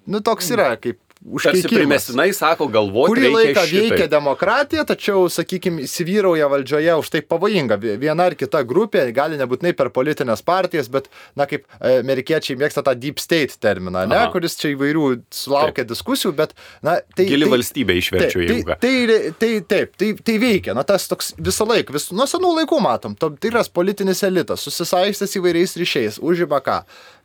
Nu, 0.10 0.22
toks 0.26 0.52
yra 0.54 0.74
kaip 0.82 1.00
Tarsi 1.24 1.70
primestinai 1.72 2.34
sako 2.36 2.68
galvoti. 2.72 3.14
Kurį 3.14 3.30
laiką 3.32 3.64
veikia 3.70 4.08
demokratija, 4.12 4.84
tačiau, 4.88 5.30
sakykime, 5.32 5.86
įsivyrauja 5.88 6.50
valdžioje 6.52 6.98
už 7.00 7.12
tai 7.14 7.22
pavojinga. 7.24 7.78
Viena 7.80 8.28
ar 8.28 8.36
kita 8.36 8.64
grupė, 8.68 9.06
gali 9.16 9.40
nebūtinai 9.40 9.72
per 9.78 9.90
politinės 9.96 10.44
partijas, 10.44 10.90
bet, 10.92 11.08
na, 11.40 11.48
kaip 11.48 11.64
amerikiečiai 11.80 12.60
mėgsta 12.60 12.84
tą 12.84 12.96
deep 13.00 13.24
state 13.24 13.56
terminą, 13.64 14.04
ne, 14.10 14.20
Aha. 14.20 14.34
kuris 14.36 14.60
čia 14.60 14.74
įvairių 14.74 15.08
sulaukia 15.32 15.82
taip. 15.84 15.94
diskusijų, 15.94 16.34
bet, 16.44 16.58
na, 16.84 16.98
tai... 17.16 17.30
Gili 17.32 17.48
tai, 17.48 17.54
valstybė 17.56 17.98
išverčiu 18.02 18.42
tai, 18.42 18.50
jėgą. 18.50 18.80
Tai, 18.84 18.94
tai, 19.08 19.24
tai, 19.40 19.54
taip, 19.72 19.98
tai, 20.04 20.12
tai 20.28 20.38
veikia, 20.44 20.76
na, 20.76 20.84
tas 20.88 21.08
toks 21.12 21.34
visą 21.40 21.70
laiką, 21.72 21.96
vis, 21.96 22.12
nuo 22.12 22.28
senų 22.30 22.52
laikų 22.60 22.84
matom, 22.84 23.16
to 23.16 23.32
tikras 23.40 23.72
politinis 23.72 24.26
elitas, 24.28 24.68
susisaistęs 24.68 25.40
įvairiais 25.40 25.80
ryšiais, 25.80 26.20
užima 26.20 26.60
ką 26.66 26.82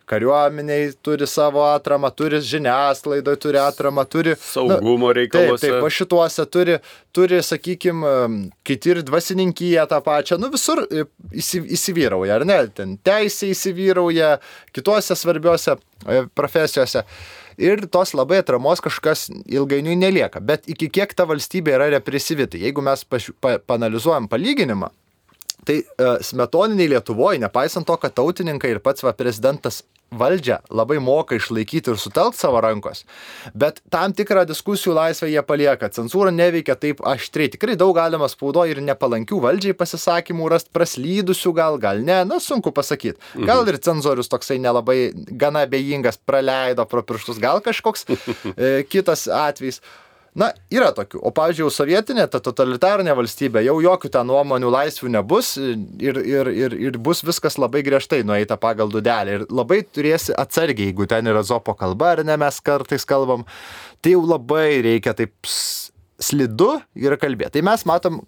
kariuomeniai 0.08 0.90
turi 1.04 1.26
savo 1.28 1.62
atramą, 1.68 2.10
turi 2.16 2.40
žiniasklaidoje, 2.44 3.40
turi 3.42 3.60
atramą, 3.62 4.04
turi... 4.10 4.34
Saugumo 4.40 5.12
reikaluose. 5.16 5.62
Taip, 5.66 5.74
taip, 5.76 5.84
va 5.84 5.90
šituose 5.92 6.46
turi, 6.52 6.78
turi 7.14 7.40
sakykime, 7.44 8.12
kiti 8.66 8.94
ir 8.94 9.02
dvasininkyje 9.06 9.88
tą 9.90 10.00
pačią, 10.04 10.38
nu 10.42 10.52
visur 10.54 10.84
e, 10.86 11.06
įsivyrauja, 11.38 12.38
ar 12.38 12.46
ne, 12.48 12.60
ten 12.74 12.96
teisė 13.04 13.52
įsivyrauja, 13.54 14.36
kituose 14.76 15.16
svarbiuose 15.18 15.76
e, 15.76 16.22
profesijose. 16.38 17.04
Ir 17.58 17.88
tos 17.90 18.14
labai 18.14 18.38
atramos 18.38 18.78
kažkas 18.78 19.26
ilgainiui 19.50 19.96
nelieka. 19.98 20.38
Bet 20.38 20.68
iki 20.70 20.86
kiek 20.94 21.10
ta 21.18 21.26
valstybė 21.26 21.74
yra 21.74 21.88
represyvi, 21.96 22.46
tai 22.46 22.62
jeigu 22.68 22.84
mes 22.86 23.02
paš, 23.02 23.32
pa, 23.42 23.56
panalizuojam 23.58 24.30
palyginimą, 24.30 24.92
Tai 25.68 25.74
uh, 25.82 26.16
smetoniniai 26.24 26.88
Lietuvoje, 26.94 27.40
nepaisant 27.42 27.84
to, 27.84 27.96
kad 28.00 28.14
tautininkai 28.16 28.70
ir 28.72 28.78
pats 28.80 29.04
va, 29.04 29.12
prezidentas 29.16 29.82
valdžią 30.10 30.58
labai 30.72 30.98
moka 31.02 31.36
išlaikyti 31.36 31.92
ir 31.92 32.00
sutelkti 32.00 32.40
savo 32.40 32.60
rankos, 32.64 33.04
bet 33.54 33.82
tam 33.92 34.14
tikrą 34.16 34.44
diskusijų 34.48 34.94
laisvę 34.96 35.28
jie 35.30 35.42
palieka. 35.44 35.90
Cenzūra 35.92 36.32
neveikia 36.34 36.78
taip 36.80 37.02
aštriai. 37.04 37.52
Tikrai 37.52 37.76
daug 37.80 37.94
galima 37.96 38.28
spaudo 38.30 38.64
ir 38.68 38.80
nepalankių 38.84 39.40
valdžiai 39.44 39.76
pasisakymų 39.78 40.48
rasti, 40.54 40.72
praslydusių 40.76 41.54
gal, 41.56 41.78
gal 41.82 42.02
ne, 42.04 42.22
na 42.28 42.40
sunku 42.40 42.72
pasakyti. 42.74 43.20
Gal 43.36 43.62
mhm. 43.62 43.72
ir 43.72 43.80
cenzorius 43.84 44.32
toksai 44.32 44.58
nelabai 44.62 44.98
gana 45.14 45.66
abejingas 45.68 46.20
praleido 46.24 46.88
pro 46.88 47.04
pirštus, 47.04 47.40
gal 47.42 47.62
kažkoks 47.64 48.08
e, 48.08 48.84
kitas 48.88 49.28
atvejs. 49.28 49.82
Na, 50.36 50.50
yra 50.72 50.90
tokių. 50.94 51.20
O, 51.24 51.32
pavyzdžiui, 51.34 51.64
jau 51.64 51.72
sovietinė, 51.72 52.26
ta 52.30 52.40
totalitarinė 52.44 53.14
valstybė, 53.16 53.62
jau 53.66 53.78
jokių 53.82 54.10
ten 54.12 54.28
nuomonių 54.28 54.70
laisvių 54.74 55.12
nebus 55.16 55.54
ir, 55.58 56.20
ir, 56.20 56.50
ir, 56.52 56.76
ir 56.88 56.98
bus 57.00 57.24
viskas 57.26 57.58
labai 57.58 57.82
griežtai 57.86 58.20
nueita 58.28 58.58
pagal 58.60 58.92
dudelį. 58.92 59.38
Ir 59.38 59.46
labai 59.48 59.80
turėsi 59.86 60.36
atsargiai, 60.36 60.90
jeigu 60.90 61.08
ten 61.10 61.30
yra 61.32 61.42
zopo 61.46 61.74
kalba, 61.78 62.12
ar 62.16 62.24
ne 62.28 62.36
mes 62.40 62.60
kartais 62.64 63.08
kalbam, 63.08 63.46
tai 64.04 64.14
jau 64.14 64.24
labai 64.28 64.82
reikia 64.84 65.16
taip 65.16 65.34
slidu 66.18 66.80
yra 66.98 67.16
kalbėti. 67.20 67.58
Tai 67.58 67.62
mes 67.68 67.84
matom, 67.86 68.18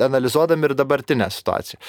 analizuodami 0.00 0.70
ir 0.70 0.74
dabartinę 0.78 1.28
situaciją. 1.30 1.80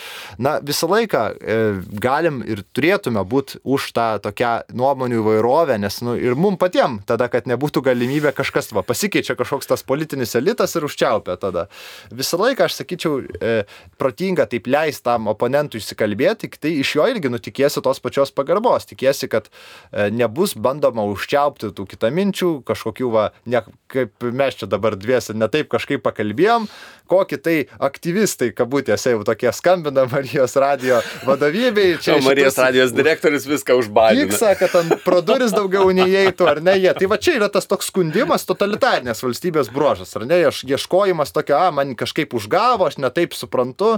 Na, 0.44 0.58
visą 0.64 0.90
laiką 0.92 1.22
e, 1.32 1.58
galim 2.04 2.42
ir 2.44 2.64
turėtume 2.76 3.24
būti 3.28 3.62
už 3.64 3.92
tą 3.96 4.08
tokią 4.26 4.52
nuomonių 4.76 5.22
įvairovę, 5.22 5.78
nes 5.82 6.02
nu, 6.04 6.18
ir 6.20 6.36
mum 6.36 6.58
patiem 6.60 7.00
tada, 7.08 7.30
kad 7.32 7.48
nebūtų 7.50 7.84
galimybė 7.88 8.34
kažkas, 8.36 8.72
va, 8.76 8.84
pasikeičia 8.84 9.38
kažkoks 9.40 9.72
tas 9.72 9.86
politinis 9.88 10.36
elitas 10.40 10.76
ir 10.76 10.88
užčiaupia 10.88 11.38
tada. 11.40 11.68
Visą 12.12 12.40
laiką 12.42 12.68
aš 12.68 12.82
sakyčiau, 12.82 13.22
e, 13.24 13.56
protinga 14.02 14.48
taip 14.52 14.68
leisti 14.72 15.08
tam 15.08 15.32
oponentui 15.32 15.80
įsikalbėti, 15.82 16.52
tai 16.60 16.76
iš 16.84 16.96
jo 17.00 17.08
irgi 17.08 17.32
nutikėsi 17.32 17.84
tos 17.84 18.04
pačios 18.04 18.36
pagarbos, 18.36 18.90
tikėsi, 18.92 19.32
kad 19.32 19.48
e, 19.48 20.10
nebus 20.12 20.58
bandoma 20.60 21.08
užčiaupti 21.08 21.72
tų 21.78 21.88
kitaminčių, 21.96 22.52
kažkokių, 22.68 23.10
va, 23.16 23.30
ne, 23.48 23.64
kaip 23.92 24.28
mes 24.28 24.60
čia 24.60 24.68
dabar 24.70 25.00
dvies 25.00 25.21
mes 25.30 25.40
ne 25.40 25.48
taip 25.52 25.70
kažkaip 25.72 26.02
pakalbėjom, 26.04 26.68
kokį 27.12 27.38
tai 27.44 27.56
aktyvistai, 27.84 28.52
kabutėse 28.56 29.14
jau 29.14 29.24
tokie 29.28 29.52
skambina 29.56 30.06
Marijos 30.12 30.56
radio 30.60 31.02
vadovybei. 31.28 31.98
Čia 32.02 32.16
o 32.18 32.24
Marijos 32.26 32.56
šitus, 32.56 32.64
radijos 32.64 32.94
direktorius 32.96 33.48
viską 33.50 33.76
užbadė. 33.82 34.28
Tiksa, 34.30 34.54
kad 34.60 34.76
ant 34.80 34.96
pro 35.04 35.20
duris 35.26 35.54
daugiau 35.56 35.92
neįeitų, 35.96 36.48
ar 36.48 36.62
ne 36.64 36.78
jie. 36.80 36.94
Tai 36.98 37.10
va 37.12 37.20
čia 37.22 37.36
yra 37.40 37.50
tas 37.52 37.68
toks 37.70 37.92
skundimas 37.92 38.48
totalitarnės 38.48 39.24
valstybės 39.26 39.72
bruožas, 39.74 40.14
ar 40.16 40.26
ne, 40.30 40.40
ieškojimas 40.48 41.36
tokio, 41.36 41.58
a, 41.60 41.72
man 41.76 41.94
kažkaip 42.00 42.36
užgavo, 42.38 42.88
aš 42.88 43.00
netaip 43.04 43.36
suprantu, 43.36 43.98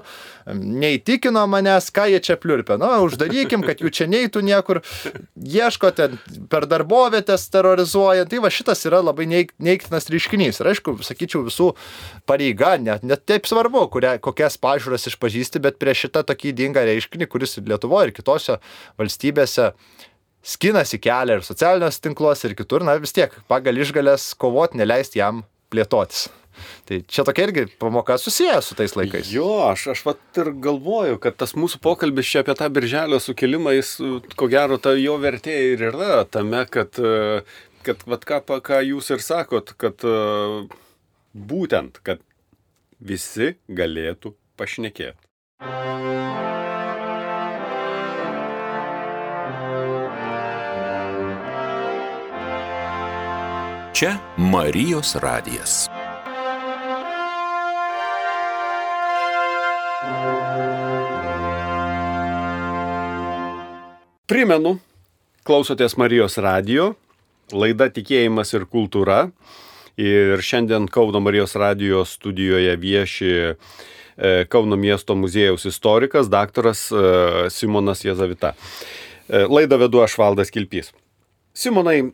neįtikino 0.50 1.46
manęs, 1.50 1.92
ką 1.94 2.08
jie 2.10 2.22
čia 2.24 2.40
pliurpia. 2.42 2.80
Na, 2.82 2.96
uždarykim, 3.06 3.66
kad 3.68 3.84
jų 3.84 3.94
čia 3.94 4.10
neįtų 4.10 4.42
niekur, 4.48 4.82
ieškote 5.38 6.10
per 6.50 6.68
darbovietės 6.72 7.46
terrorizuojant. 7.54 8.32
Tai 8.34 8.42
va 8.42 8.50
šitas 8.54 8.82
yra 8.90 9.04
labai 9.06 9.28
neiktinas 9.30 10.10
reiškinys. 10.10 10.62
Ir 10.64 10.74
aišku, 10.74 10.98
sakyčiau, 11.14 11.46
visų 11.48 11.72
pareiga, 12.30 12.76
net, 12.82 13.06
net 13.08 13.24
taip 13.30 13.48
svarbu, 13.50 13.86
kuria, 13.94 14.18
kokias 14.24 14.60
pažiūras 14.62 15.08
išpažįsti, 15.14 15.64
bet 15.64 15.80
prieš 15.82 16.08
šitą 16.08 16.26
tokį 16.28 16.52
įdingą 16.52 16.84
reiškinį, 16.90 17.30
kuris 17.32 17.60
Lietuvoje, 17.64 18.10
ir 18.10 18.18
kitose 18.18 18.60
valstybėse 19.00 19.72
skinasi 20.44 21.00
kelią 21.00 21.40
ir 21.40 21.48
socialiniuose 21.48 22.04
tinkluose, 22.04 22.50
ir 22.50 22.58
kitur, 22.60 22.84
na 22.84 23.00
vis 23.00 23.16
tiek 23.16 23.34
pagal 23.48 23.80
išgalės 23.80 24.34
kovoti, 24.40 24.82
neleisti 24.82 25.22
jam 25.24 25.46
plėtotis. 25.72 26.28
Tai 26.86 27.00
čia 27.10 27.24
tokia 27.26 27.48
irgi 27.48 27.66
pamoka 27.82 28.18
susiję 28.22 28.60
su 28.62 28.76
tais 28.78 28.94
laikais. 28.96 29.32
Jo, 29.34 29.72
aš, 29.72 29.88
aš 29.96 30.04
pat 30.06 30.42
ir 30.42 30.52
galvoju, 30.62 31.18
kad 31.24 31.38
tas 31.40 31.56
mūsų 31.58 31.80
pokalbis 31.84 32.30
čia 32.30 32.44
apie 32.44 32.56
tą 32.60 32.70
birželio 32.74 33.20
sukilimą, 33.24 33.74
jis, 33.80 33.96
ko 34.38 34.50
gero, 34.52 34.78
ta 34.78 34.94
jo 35.00 35.18
vertė 35.22 35.56
ir 35.74 35.88
yra 35.90 36.24
tame, 36.30 36.66
kad, 36.70 37.00
kad 37.88 38.06
vat, 38.06 38.28
ką, 38.30 38.44
ką 38.68 38.84
jūs 38.92 39.10
ir 39.16 39.26
sakot, 39.26 39.74
kad 39.82 40.06
būtent, 41.34 42.00
kad 42.06 42.22
visi 43.02 43.56
galėtų 43.68 44.36
pašnekėti. 44.58 45.20
Čia 53.94 54.18
Marijos 54.38 55.14
radijas. 55.22 55.86
Primenu, 64.28 64.80
klausotės 65.46 65.94
Marijos 66.00 66.40
radijo, 66.42 66.96
laida 67.54 67.86
Tikėjimas 67.94 68.56
ir 68.58 68.66
kultūra. 68.66 69.28
Ir 69.98 70.42
šiandien 70.42 70.88
Kauno 70.90 71.20
Marijos 71.20 71.56
radijos 71.56 72.16
studijoje 72.18 72.76
vieši 72.76 73.30
e, 74.18 74.46
Kauno 74.50 74.76
miesto 74.76 75.16
muziejaus 75.16 75.66
istorikas, 75.70 76.30
daktaras 76.30 76.88
e, 76.92 77.50
Simonas 77.54 78.02
Jezavita. 78.06 78.56
E, 79.30 79.46
laidą 79.46 79.78
vedu 79.78 80.02
aš 80.02 80.18
Valdas 80.18 80.50
Kilpys. 80.50 80.90
Simonai, 81.54 82.10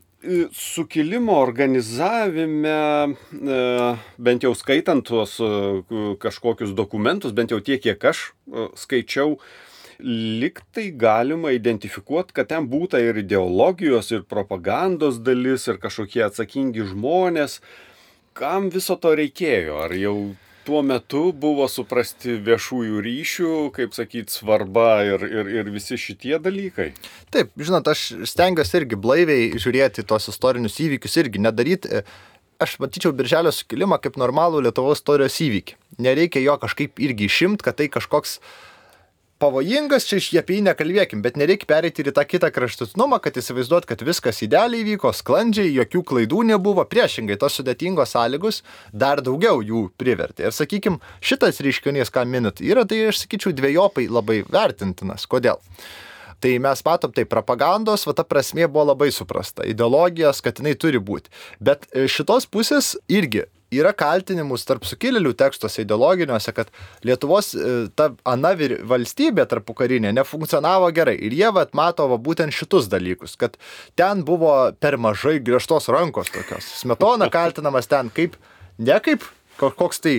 sukilimo 0.52 1.38
organizavime, 1.39 3.15
bent 4.20 4.44
jau 4.44 4.52
skaitant 4.52 5.06
tuos 5.08 5.38
kažkokius 6.20 6.74
dokumentus, 6.76 7.32
bent 7.32 7.56
jau 7.56 7.62
tiek, 7.63 7.80
kiek 7.80 8.04
aš 8.12 8.26
skaičiau, 8.76 9.38
liktai 9.99 10.89
galima 10.95 11.51
identifikuoti, 11.51 12.33
kad 12.35 12.49
ten 12.51 12.67
būta 12.71 13.01
ir 13.03 13.19
ideologijos, 13.19 14.12
ir 14.15 14.25
propagandos 14.29 15.19
dalis, 15.23 15.67
ir 15.67 15.79
kažkokie 15.81 16.23
atsakingi 16.27 16.85
žmonės. 16.91 17.59
Kam 18.38 18.69
viso 18.71 18.95
to 18.95 19.12
reikėjo? 19.19 19.81
Ar 19.83 19.95
jau 19.97 20.15
tuo 20.63 20.81
metu 20.85 21.29
buvo 21.33 21.65
suprasti 21.71 22.38
viešųjų 22.45 23.03
ryšių, 23.03 23.53
kaip 23.75 23.95
sakyt, 23.97 24.31
svarba 24.31 25.01
ir, 25.07 25.25
ir, 25.25 25.51
ir 25.59 25.71
visi 25.73 25.97
šitie 25.99 26.38
dalykai? 26.39 26.91
Taip, 27.33 27.51
žinot, 27.59 27.89
aš 27.91 28.27
stengiuosi 28.29 28.79
irgi 28.79 28.99
blaiviai 28.99 29.51
žiūrėti 29.59 30.05
tos 30.07 30.29
istorinius 30.31 30.79
įvykius, 30.85 31.19
irgi 31.23 31.43
nedaryti 31.43 32.03
aš 32.59 32.75
matyčiau 32.83 33.15
Birželio 33.15 33.51
sukilimą 33.55 33.99
kaip 34.03 34.17
normalų 34.19 34.65
Lietuvos 34.67 34.99
istorijos 34.99 35.38
įvykį. 35.43 35.77
Nereikia 36.03 36.43
jo 36.43 36.57
kažkaip 36.59 36.99
irgi 37.01 37.29
išimti, 37.31 37.63
kad 37.63 37.79
tai 37.79 37.88
kažkoks 37.91 38.39
pavojingas, 39.39 40.06
čia 40.08 40.41
apie 40.41 40.58
jį 40.58 40.65
nekalbėkim, 40.67 41.21
bet 41.23 41.38
nereikia 41.39 41.67
pereiti 41.69 42.04
ir 42.04 42.12
į 42.12 42.15
tą 42.17 42.25
kitą 42.28 42.49
kraštutinumą, 42.54 43.21
kad 43.23 43.38
įsivaizduot, 43.39 43.88
kad 43.89 44.04
viskas 44.06 44.41
idealiai 44.45 44.84
vyko, 44.88 45.13
sklandžiai, 45.15 45.71
jokių 45.78 46.04
klaidų 46.12 46.43
nebuvo, 46.52 46.84
priešingai 46.89 47.39
tos 47.39 47.60
sudėtingos 47.60 48.15
sąlygos 48.15 48.62
dar 48.91 49.23
daugiau 49.23 49.63
jų 49.63 49.88
privertė. 49.99 50.49
Ir 50.49 50.56
sakykime, 50.56 50.99
šitas 51.23 51.62
reiškinys, 51.63 52.12
ką 52.13 52.25
minit, 52.28 52.60
yra 52.63 52.86
tai, 52.89 53.06
aš 53.13 53.23
sakyčiau, 53.23 53.56
dviejopai 53.56 54.10
labai 54.12 54.41
vertintinas. 54.49 55.28
Kodėl? 55.30 55.63
Tai 56.39 56.52
mes 56.63 56.84
matom, 56.88 57.12
tai 57.12 57.25
propagandos, 57.28 58.06
va 58.08 58.15
ta 58.15 58.23
prasme 58.23 58.67
buvo 58.67 58.89
labai 58.93 59.10
suprasta, 59.12 59.65
ideologijos, 59.67 60.39
kad 60.43 60.60
jinai 60.60 60.75
turi 60.80 60.99
būti. 61.04 61.32
Bet 61.60 61.88
e, 61.91 62.08
šitos 62.08 62.47
pusės 62.47 62.93
irgi 63.12 63.43
yra 63.73 63.93
kaltinimus 63.97 64.65
tarp 64.67 64.86
sukilėlių 64.88 65.34
tekstuose 65.38 65.84
ideologiniuose, 65.84 66.53
kad 66.58 66.71
Lietuvos 67.05 67.51
e, 67.53 67.73
ta 67.95 68.10
ana 68.27 68.53
valstybė 68.58 69.45
tarpu 69.49 69.75
karinė 69.77 70.13
nefunkcionavo 70.17 70.89
gerai. 70.95 71.17
Ir 71.27 71.36
jie 71.38 71.51
vat 71.55 71.75
mato 71.77 72.08
va, 72.10 72.19
būtent 72.21 72.55
šitus 72.55 72.89
dalykus, 72.91 73.38
kad 73.39 73.58
ten 73.99 74.25
buvo 74.27 74.55
per 74.79 74.97
mažai 74.97 75.38
griežtos 75.43 75.89
rankos 75.93 76.34
tokios. 76.34 76.67
Smetona 76.82 77.29
kaltinamas 77.34 77.89
ten 77.91 78.10
kaip, 78.13 78.38
ne 78.77 78.99
kaip 79.03 79.25
koks 79.60 80.03
tai 80.03 80.15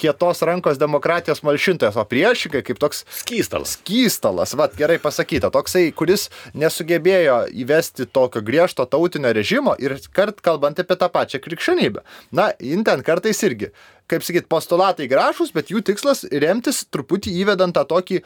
kietos 0.00 0.42
rankos 0.42 0.78
demokratijos 0.80 1.42
malšintojas, 1.46 1.96
o 2.00 2.04
priešingai 2.08 2.62
kaip 2.66 2.80
toks 2.82 3.04
skystalas. 3.22 3.76
Skystalas, 3.78 4.56
vad 4.58 4.76
gerai 4.78 4.98
pasakyta, 5.02 5.52
toksai, 5.54 5.88
kuris 5.96 6.28
nesugebėjo 6.58 7.42
įvesti 7.64 8.08
tokio 8.10 8.42
griežto 8.44 8.86
tautinio 8.88 9.32
režimo 9.36 9.76
ir 9.78 9.98
kart 10.12 10.40
kalbant 10.44 10.80
apie 10.82 10.98
tą 10.98 11.10
pačią 11.12 11.42
krikščionybę. 11.44 12.04
Na, 12.32 12.50
jin 12.60 12.86
ten 12.88 13.04
kartais 13.06 13.42
irgi 13.46 13.72
kaip 14.12 14.24
sakyt, 14.26 14.48
postulatai 14.50 15.08
gražus, 15.08 15.52
bet 15.54 15.70
jų 15.72 15.80
tikslas 15.88 16.26
remtis 16.28 16.82
truputį 16.92 17.32
įvedant 17.42 17.76
tą 17.76 17.86
tokį, 17.88 18.20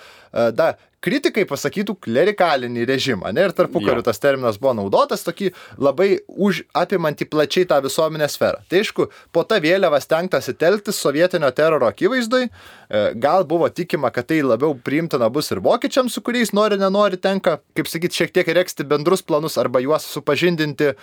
da, 0.57 0.72
e, 0.74 0.95
kritikai 1.06 1.44
pasakytų 1.48 1.94
klerikalinį 2.02 2.86
režimą. 2.90 3.30
Ne? 3.34 3.46
Ir 3.46 3.54
tarpu 3.56 3.82
kariu 3.84 4.02
tas 4.06 4.18
terminas 4.22 4.58
buvo 4.60 4.74
naudotas 4.80 5.22
tokį 5.26 5.52
labai 5.82 6.08
už 6.26 6.64
apimantį 6.76 7.28
plačiai 7.30 7.68
tą 7.70 7.78
visuomenę 7.84 8.28
sferą. 8.32 8.64
Tai 8.70 8.82
aišku, 8.82 9.08
po 9.34 9.44
tą 9.46 9.60
vėliavą 9.62 10.00
stengtasi 10.02 10.56
telktis 10.58 10.98
sovietinio 11.02 11.52
teroro 11.54 11.86
akivaizdai, 11.90 12.46
e, 12.46 13.04
gal 13.22 13.46
buvo 13.48 13.70
tikima, 13.70 14.10
kad 14.14 14.28
tai 14.32 14.40
labiau 14.42 14.74
priimtina 14.74 15.30
bus 15.32 15.52
ir 15.54 15.62
vokiečiams, 15.64 16.16
su 16.16 16.24
kuriais 16.26 16.54
nori, 16.56 16.80
nenori 16.80 17.20
tenka, 17.22 17.60
kaip 17.78 17.90
sakyt, 17.90 18.16
šiek 18.16 18.34
tiek 18.34 18.50
reksti 18.58 18.88
bendrus 18.88 19.22
planus 19.22 19.58
arba 19.62 19.82
juos 19.84 20.08
supažindinti 20.10 20.94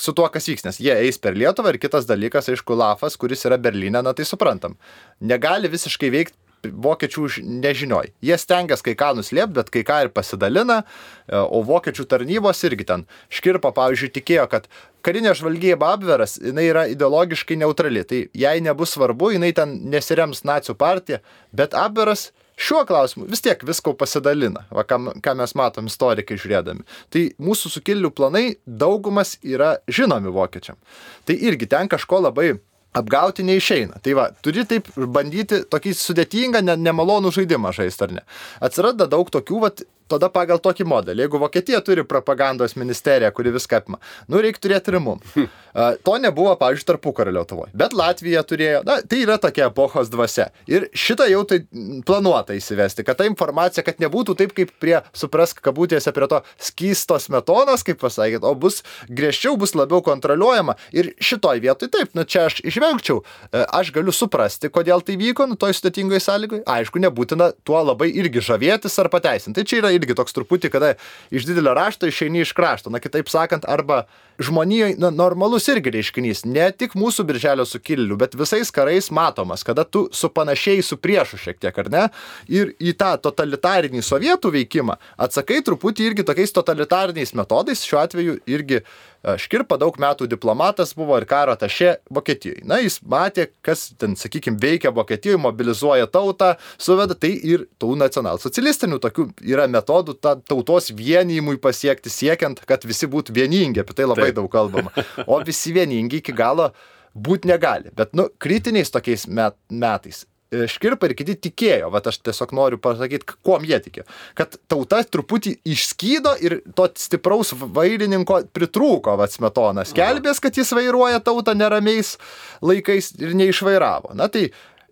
su 0.00 0.14
tuo, 0.16 0.26
kas 0.32 0.48
vyks, 0.48 0.64
nes 0.66 0.78
jie 0.80 0.94
eis 1.04 1.18
per 1.20 1.36
Lietuvą 1.36 1.74
ir 1.74 1.78
kitas 1.82 2.06
dalykas, 2.08 2.48
aišku, 2.50 2.76
Lafas, 2.78 3.18
kuris 3.20 3.44
yra 3.48 3.58
Berlyne, 3.60 4.00
na 4.02 4.14
tai 4.16 4.24
suprantam. 4.28 4.78
Negali 5.20 5.70
visiškai 5.72 6.10
veikti 6.14 6.41
vokiečių 6.62 7.26
nežinioj. 7.42 8.12
Jie 8.22 8.38
stengiasi 8.38 8.86
kai 8.86 8.94
ką 8.98 9.12
nuslėpti, 9.18 9.56
bet 9.56 9.70
kai 9.74 9.82
ką 9.86 9.98
ir 10.04 10.12
pasidalina, 10.14 10.82
e, 11.26 11.36
o 11.36 11.62
vokiečių 11.66 12.06
tarnybos 12.10 12.62
irgi 12.68 12.86
ten. 12.88 13.06
Škirpa, 13.32 13.72
pavyzdžiui, 13.74 14.12
tikėjo, 14.18 14.46
kad 14.52 14.68
karinė 15.02 15.34
žvalgyba 15.38 15.94
apveras, 15.96 16.38
jinai 16.38 16.68
yra 16.70 16.86
ideologiškai 16.92 17.58
neutrali. 17.62 18.04
Tai 18.06 18.22
jai 18.34 18.60
nebus 18.64 18.94
svarbu, 18.94 19.32
jinai 19.36 19.52
ten 19.56 19.74
nesirems 19.90 20.44
nacijų 20.46 20.78
partija, 20.78 21.22
bet 21.52 21.74
apveras 21.78 22.30
šiuo 22.62 22.84
klausimu 22.86 23.26
vis 23.30 23.42
tiek 23.42 23.62
visko 23.66 23.94
pasidalina, 23.98 24.66
va, 24.70 24.84
ką, 24.86 25.18
ką 25.24 25.36
mes 25.38 25.54
matom 25.58 25.88
istorikai 25.90 26.38
žiūrėdami. 26.38 26.86
Tai 27.12 27.22
mūsų 27.42 27.72
sukilių 27.76 28.12
planai 28.14 28.44
daugumas 28.66 29.38
yra 29.42 29.78
žinomi 29.90 30.32
vokiečiam. 30.34 30.78
Tai 31.26 31.38
irgi 31.38 31.70
ten 31.70 31.90
kažko 31.90 32.22
labai 32.28 32.52
apgauti 32.98 33.44
neišeina. 33.46 34.00
Tai 34.04 34.16
va, 34.18 34.28
turi 34.44 34.64
taip 34.68 34.90
bandyti 34.96 35.62
tokį 35.72 35.94
sudėtingą, 35.96 36.62
ne, 36.64 36.76
nemalonų 36.80 37.32
žaidimą 37.38 37.72
žaisti, 37.76 38.06
ar 38.06 38.16
ne. 38.18 38.24
Atsiranda 38.64 39.08
daug 39.10 39.30
tokių, 39.32 39.60
va, 39.64 39.72
tada 40.10 40.30
pagal 40.32 40.60
tokį 40.62 40.86
modelį. 40.88 41.26
Jeigu 41.26 41.40
Vokietija 41.42 41.82
turi 41.84 42.04
propagandos 42.08 42.76
ministeriją, 42.78 43.32
kuri 43.34 43.54
viską 43.54 43.82
apima, 43.82 44.00
nu 44.28 44.42
reikia 44.42 44.62
turėti 44.66 44.94
ir 44.94 45.00
mum. 45.02 45.22
To 45.72 46.18
nebuvo, 46.20 46.52
pavyzdžiui, 46.60 46.84
tarpu 46.84 47.14
kario 47.16 47.32
Lietuvoje. 47.32 47.70
Bet 47.76 47.94
Latvija 47.96 48.42
turėjo, 48.44 48.82
na, 48.84 48.98
tai 49.08 49.22
yra 49.22 49.38
tokia 49.40 49.70
epochos 49.70 50.10
dvasia. 50.12 50.50
Ir 50.68 50.90
šitą 50.92 51.24
jau 51.30 51.46
tai 51.48 51.62
planuota 52.04 52.52
įsivesti, 52.52 53.06
kad 53.06 53.16
ta 53.16 53.24
informacija, 53.24 53.80
kad 53.86 54.02
nebūtų 54.02 54.34
taip 54.36 54.52
kaip 54.56 54.74
prie, 54.82 54.98
suprask, 55.16 55.62
kabutėse 55.64 56.12
prie 56.12 56.28
to 56.28 56.42
skystos 56.60 57.30
metonos, 57.32 57.84
kaip 57.88 58.02
pasakėt, 58.02 58.44
o 58.44 58.52
bus 58.52 58.82
griežčiau, 59.08 59.56
bus 59.60 59.72
labiau 59.78 60.02
kontroliuojama. 60.04 60.76
Ir 60.92 61.14
šitoj 61.24 61.62
vietoj 61.64 61.88
taip, 61.96 62.12
nu 62.18 62.26
čia 62.28 62.50
aš 62.50 62.60
išvengčiau. 62.68 63.22
Uh, 63.22 63.64
aš 63.64 63.94
galiu 63.96 64.12
suprasti, 64.12 64.68
kodėl 64.72 65.00
tai 65.06 65.16
vyko, 65.20 65.48
nu 65.48 65.56
toj 65.56 65.78
sudėtingoje 65.78 66.20
sąlygoje. 66.26 66.66
Aišku, 66.68 67.00
nebūtina 67.00 67.52
tuo 67.64 67.80
labai 67.80 68.10
irgi 68.12 68.44
žavėtis 68.44 69.00
ar 69.00 69.08
pateisinti. 69.12 69.56
Tai 69.56 69.68
čia 69.68 69.80
yra 69.80 69.91
irgi 69.96 70.16
toks 70.18 70.36
truputį, 70.36 70.70
kada 70.72 70.94
iš 71.34 71.46
didelio 71.48 71.74
rašto 71.76 72.08
išeini 72.10 72.42
iš 72.42 72.54
krašto. 72.56 72.92
Na, 72.92 73.00
kitaip 73.02 73.30
sakant, 73.32 73.66
arba 73.68 74.04
žmonijoje 74.42 74.96
na, 74.98 75.10
normalus 75.14 75.68
irgi 75.68 75.92
reiškinys, 75.94 76.44
ne 76.48 76.70
tik 76.74 76.96
mūsų 76.98 77.26
birželio 77.28 77.66
sukilėlių, 77.68 78.18
bet 78.20 78.36
visais 78.38 78.72
karais 78.74 79.10
matomas, 79.14 79.64
kada 79.66 79.84
tu 79.84 80.06
su 80.12 80.30
panašiai 80.32 80.82
su 80.82 80.98
priešu 81.00 81.40
šiek 81.44 81.60
tiek, 81.62 81.78
ar 81.78 81.92
ne, 81.92 82.04
ir 82.50 82.74
į 82.80 82.96
tą 82.98 83.14
totalitarinį 83.22 84.02
sovietų 84.04 84.52
veikimą 84.56 84.98
atsakai 85.20 85.62
truputį 85.66 86.10
irgi 86.10 86.26
tokiais 86.26 86.54
totalitariniais 86.56 87.34
metodais, 87.38 87.84
šiuo 87.86 88.02
atveju 88.02 88.38
irgi 88.50 88.82
Škirpa 89.22 89.76
daug 89.78 89.94
metų 90.02 90.26
diplomatas 90.30 90.94
buvo 90.98 91.14
ir 91.20 91.26
karo 91.30 91.54
tašė 91.58 91.94
Vokietijoje. 92.10 92.64
Na, 92.66 92.80
jis 92.82 92.98
matė, 93.06 93.48
kas 93.62 93.90
ten, 93.98 94.16
sakykime, 94.18 94.58
veikia 94.62 94.90
Vokietijoje, 94.94 95.38
mobilizuoja 95.42 96.08
tautą, 96.10 96.56
suveda, 96.74 97.14
tai 97.14 97.30
ir 97.36 97.68
tų 97.82 97.94
nacionalsocialistinių 98.00 98.98
tokių 99.02 99.28
yra 99.52 99.68
metodų 99.70 100.16
ta, 100.18 100.34
tautos 100.48 100.90
vienijimui 100.98 101.60
pasiekti, 101.62 102.10
siekiant, 102.10 102.64
kad 102.66 102.82
visi 102.88 103.06
būtų 103.10 103.36
vieningi, 103.36 103.84
apie 103.84 103.94
tai 103.98 104.08
labai 104.10 104.32
Taip. 104.32 104.40
daug 104.40 104.50
kalbama. 104.52 104.90
O 105.30 105.38
visi 105.46 105.70
vieningi 105.74 106.18
iki 106.18 106.34
galo 106.34 106.72
būti 107.14 107.50
negali. 107.50 107.92
Bet, 107.94 108.16
nu, 108.18 108.26
kritiniais 108.42 108.90
tokiais 108.90 109.28
met, 109.30 109.54
metais 109.70 110.24
Škirpa 110.52 111.08
ir 111.08 111.14
kiti 111.16 111.36
tikėjo, 111.48 111.88
va 111.92 112.02
aš 112.04 112.18
tiesiog 112.26 112.50
noriu 112.56 112.78
pasakyti, 112.82 113.38
kuom 113.46 113.64
jie 113.68 113.78
tikėjo, 113.84 114.04
kad 114.38 114.58
tauta 114.70 115.00
truputį 115.04 115.54
išskydo 115.72 116.34
ir 116.44 116.58
to 116.76 116.88
stipraus 117.00 117.54
vairininko 117.56 118.42
pritrūko, 118.52 119.16
va 119.20 119.28
smetonas. 119.32 119.94
Kelbės, 119.96 120.42
kad 120.44 120.58
jis 120.58 120.74
vairuoja 120.76 121.22
tautą 121.24 121.56
neramiais 121.56 122.16
laikais 122.60 123.14
ir 123.22 123.32
neišvairavo. 123.38 124.12
Na 124.18 124.28
tai 124.32 124.50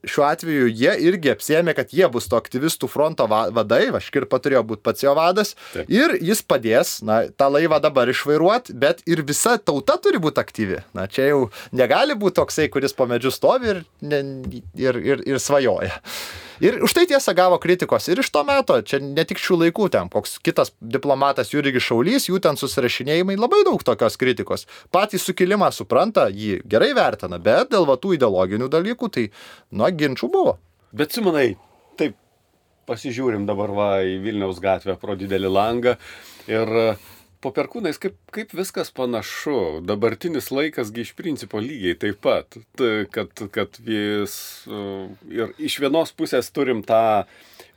šiuo 0.09 0.27
atveju 0.29 0.69
jie 0.69 0.93
irgi 1.09 1.33
apsėmė, 1.35 1.75
kad 1.77 1.95
jie 1.95 2.09
bus 2.13 2.29
to 2.31 2.39
aktyvistų 2.41 2.89
fronto 2.91 3.27
vadai, 3.31 3.83
va 3.95 4.03
Škirpa 4.03 4.41
turėjo 4.43 4.63
būti 4.73 4.85
pats 4.87 5.05
jo 5.05 5.15
vadas, 5.19 5.55
Taip. 5.75 5.91
ir 5.93 6.17
jis 6.21 6.43
padės, 6.47 6.99
na, 7.07 7.23
tą 7.31 7.51
laivą 7.53 7.81
dabar 7.83 8.11
išvairuoti, 8.11 8.77
bet 8.81 9.03
ir 9.11 9.25
visa 9.27 9.57
tauta 9.59 9.99
turi 10.03 10.21
būti 10.23 10.43
aktyvi. 10.43 10.83
Na, 10.97 11.07
čia 11.11 11.31
jau 11.31 11.41
negali 11.77 12.17
būti 12.19 12.41
toksai, 12.41 12.71
kuris 12.73 12.97
po 12.97 13.09
medžiu 13.11 13.33
stovi 13.35 13.75
ir, 13.75 13.83
ne, 14.05 14.23
ir, 14.79 15.01
ir, 15.01 15.27
ir 15.29 15.43
svajoja. 15.43 16.01
Ir 16.61 16.77
už 16.85 16.93
tai 16.93 17.07
tiesa 17.09 17.33
gavo 17.33 17.57
kritikos 17.57 18.05
ir 18.13 18.21
iš 18.21 18.29
to 18.35 18.43
meto, 18.45 18.75
čia 18.85 18.99
ne 19.01 19.25
tik 19.25 19.41
šių 19.41 19.57
laikų, 19.63 19.87
ten 19.95 20.11
koks 20.13 20.37
kitas 20.45 20.75
diplomatas 20.81 21.55
Jurgis 21.55 21.87
Šaulys, 21.87 22.29
jų 22.29 22.41
ten 22.45 22.61
susirašinėjimai, 22.61 23.39
labai 23.41 23.63
daug 23.65 23.81
tokios 23.81 24.21
kritikos. 24.21 24.67
Patį 24.93 25.23
sukilimą 25.25 25.71
supranta, 25.73 26.27
jį 26.29 26.61
gerai 26.69 26.91
vertina, 26.97 27.41
bet 27.41 27.73
dėl 27.73 27.89
va 27.89 27.97
tų 27.97 28.13
ideologinių 28.19 28.69
dalykų, 28.73 29.09
tai, 29.09 29.31
nu, 29.73 29.89
ginčių 29.89 30.29
buvo. 30.29 30.59
Bet 30.93 31.17
Simonai, 31.17 31.55
taip, 31.97 32.19
pasižiūrim 32.91 33.49
dabar 33.49 33.73
va 33.73 33.89
į 34.05 34.19
Vilniaus 34.27 34.61
gatvę 34.61 34.99
pro 35.01 35.17
didelį 35.17 35.55
langą 35.57 35.97
ir 36.51 36.77
uh, 36.77 37.09
po 37.41 37.53
perkūnais 37.57 37.99
kaip, 38.01 38.17
kaip 38.35 38.53
viskas 38.57 38.93
panašu. 38.95 39.81
Dabartinis 39.87 40.51
laikasgi 40.53 41.05
iš 41.07 41.15
principo 41.19 41.61
lygiai 41.63 41.97
taip 42.01 42.21
pat, 42.25 42.59
kad, 43.15 43.33
kad 43.55 43.81
vis 43.85 44.35
ir 45.31 45.55
iš 45.59 45.79
vienos 45.83 46.13
pusės 46.17 46.53
turim 46.55 46.85
tą 46.87 47.25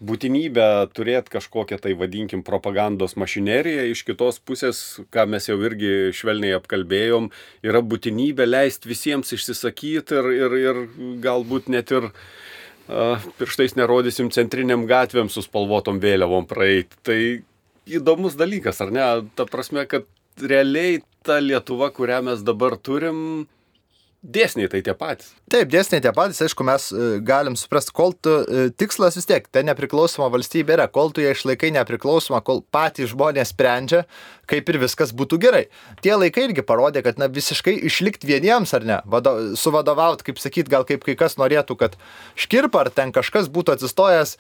būtinybę 0.04 0.68
turėti 0.96 1.32
kažkokią 1.38 1.80
tai, 1.84 1.94
vadinkim, 1.96 2.44
propagandos 2.44 3.16
mašineriją, 3.20 3.86
iš 3.92 4.04
kitos 4.08 4.42
pusės, 4.44 4.82
ką 5.14 5.28
mes 5.32 5.48
jau 5.48 5.56
irgi 5.64 6.12
švelniai 6.16 6.58
apkalbėjom, 6.58 7.30
yra 7.64 7.80
būtinybė 7.80 8.48
leisti 8.50 8.92
visiems 8.92 9.32
išsisakyti 9.38 10.20
ir, 10.20 10.32
ir, 10.42 10.58
ir 10.60 10.82
galbūt 11.24 11.72
net 11.72 11.96
ir 11.96 12.12
pirštais 13.40 13.78
nerodysim 13.80 14.28
centriniam 14.36 14.84
gatvėm 14.90 15.32
su 15.32 15.40
spalvotom 15.46 16.04
vėliavom 16.04 16.50
praeiti. 16.50 17.00
Tai 17.08 17.20
įdomus 17.90 18.38
dalykas, 18.40 18.82
ar 18.84 18.94
ne? 18.94 19.08
Ta 19.38 19.48
prasme, 19.50 19.86
kad 19.90 20.08
realiai 20.42 21.02
ta 21.24 21.40
Lietuva, 21.40 21.92
kurią 21.94 22.22
mes 22.28 22.44
dabar 22.46 22.76
turim, 22.82 23.46
dėsniai 24.24 24.70
tai 24.72 24.82
tie 24.86 24.96
patys. 24.96 25.34
Taip, 25.52 25.70
dėsniai 25.72 26.04
tie 26.04 26.14
patys, 26.16 26.42
aišku, 26.46 26.66
mes 26.68 26.88
e, 26.96 27.08
galim 27.26 27.58
suprasti, 27.60 27.94
kol 27.96 28.16
tu 28.16 28.34
e, 28.42 28.70
tikslas 28.80 29.18
vis 29.20 29.28
tiek, 29.30 29.48
ta 29.52 29.64
nepriklausoma 29.68 30.30
valstybė 30.34 30.78
yra, 30.78 30.88
kol 30.92 31.12
tu 31.16 31.24
ją 31.24 31.34
išlaikai 31.36 31.74
nepriklausoma, 31.76 32.40
kol 32.46 32.64
patys 32.74 33.12
žmonės 33.12 33.52
sprendžia, 33.54 34.04
kaip 34.54 34.70
ir 34.70 34.80
viskas 34.84 35.14
būtų 35.16 35.40
gerai. 35.42 35.64
Tie 36.06 36.14
laikai 36.14 36.48
irgi 36.48 36.64
parodė, 36.66 37.04
kad 37.06 37.20
na, 37.22 37.30
visiškai 37.32 37.74
išlikti 37.90 38.30
vieniems 38.30 38.74
ar 38.78 38.86
ne, 38.88 39.00
vado, 39.10 39.36
suvadovaut, 39.60 40.22
kaip 40.26 40.42
sakyt, 40.42 40.70
gal 40.72 40.86
kaip 40.88 41.06
kai 41.06 41.16
kas 41.20 41.38
norėtų, 41.42 41.78
kad 41.80 41.98
škirpa 42.40 42.84
ar 42.86 42.92
ten 42.94 43.14
kažkas 43.16 43.50
būtų 43.54 43.78
atsistojęs 43.78 44.36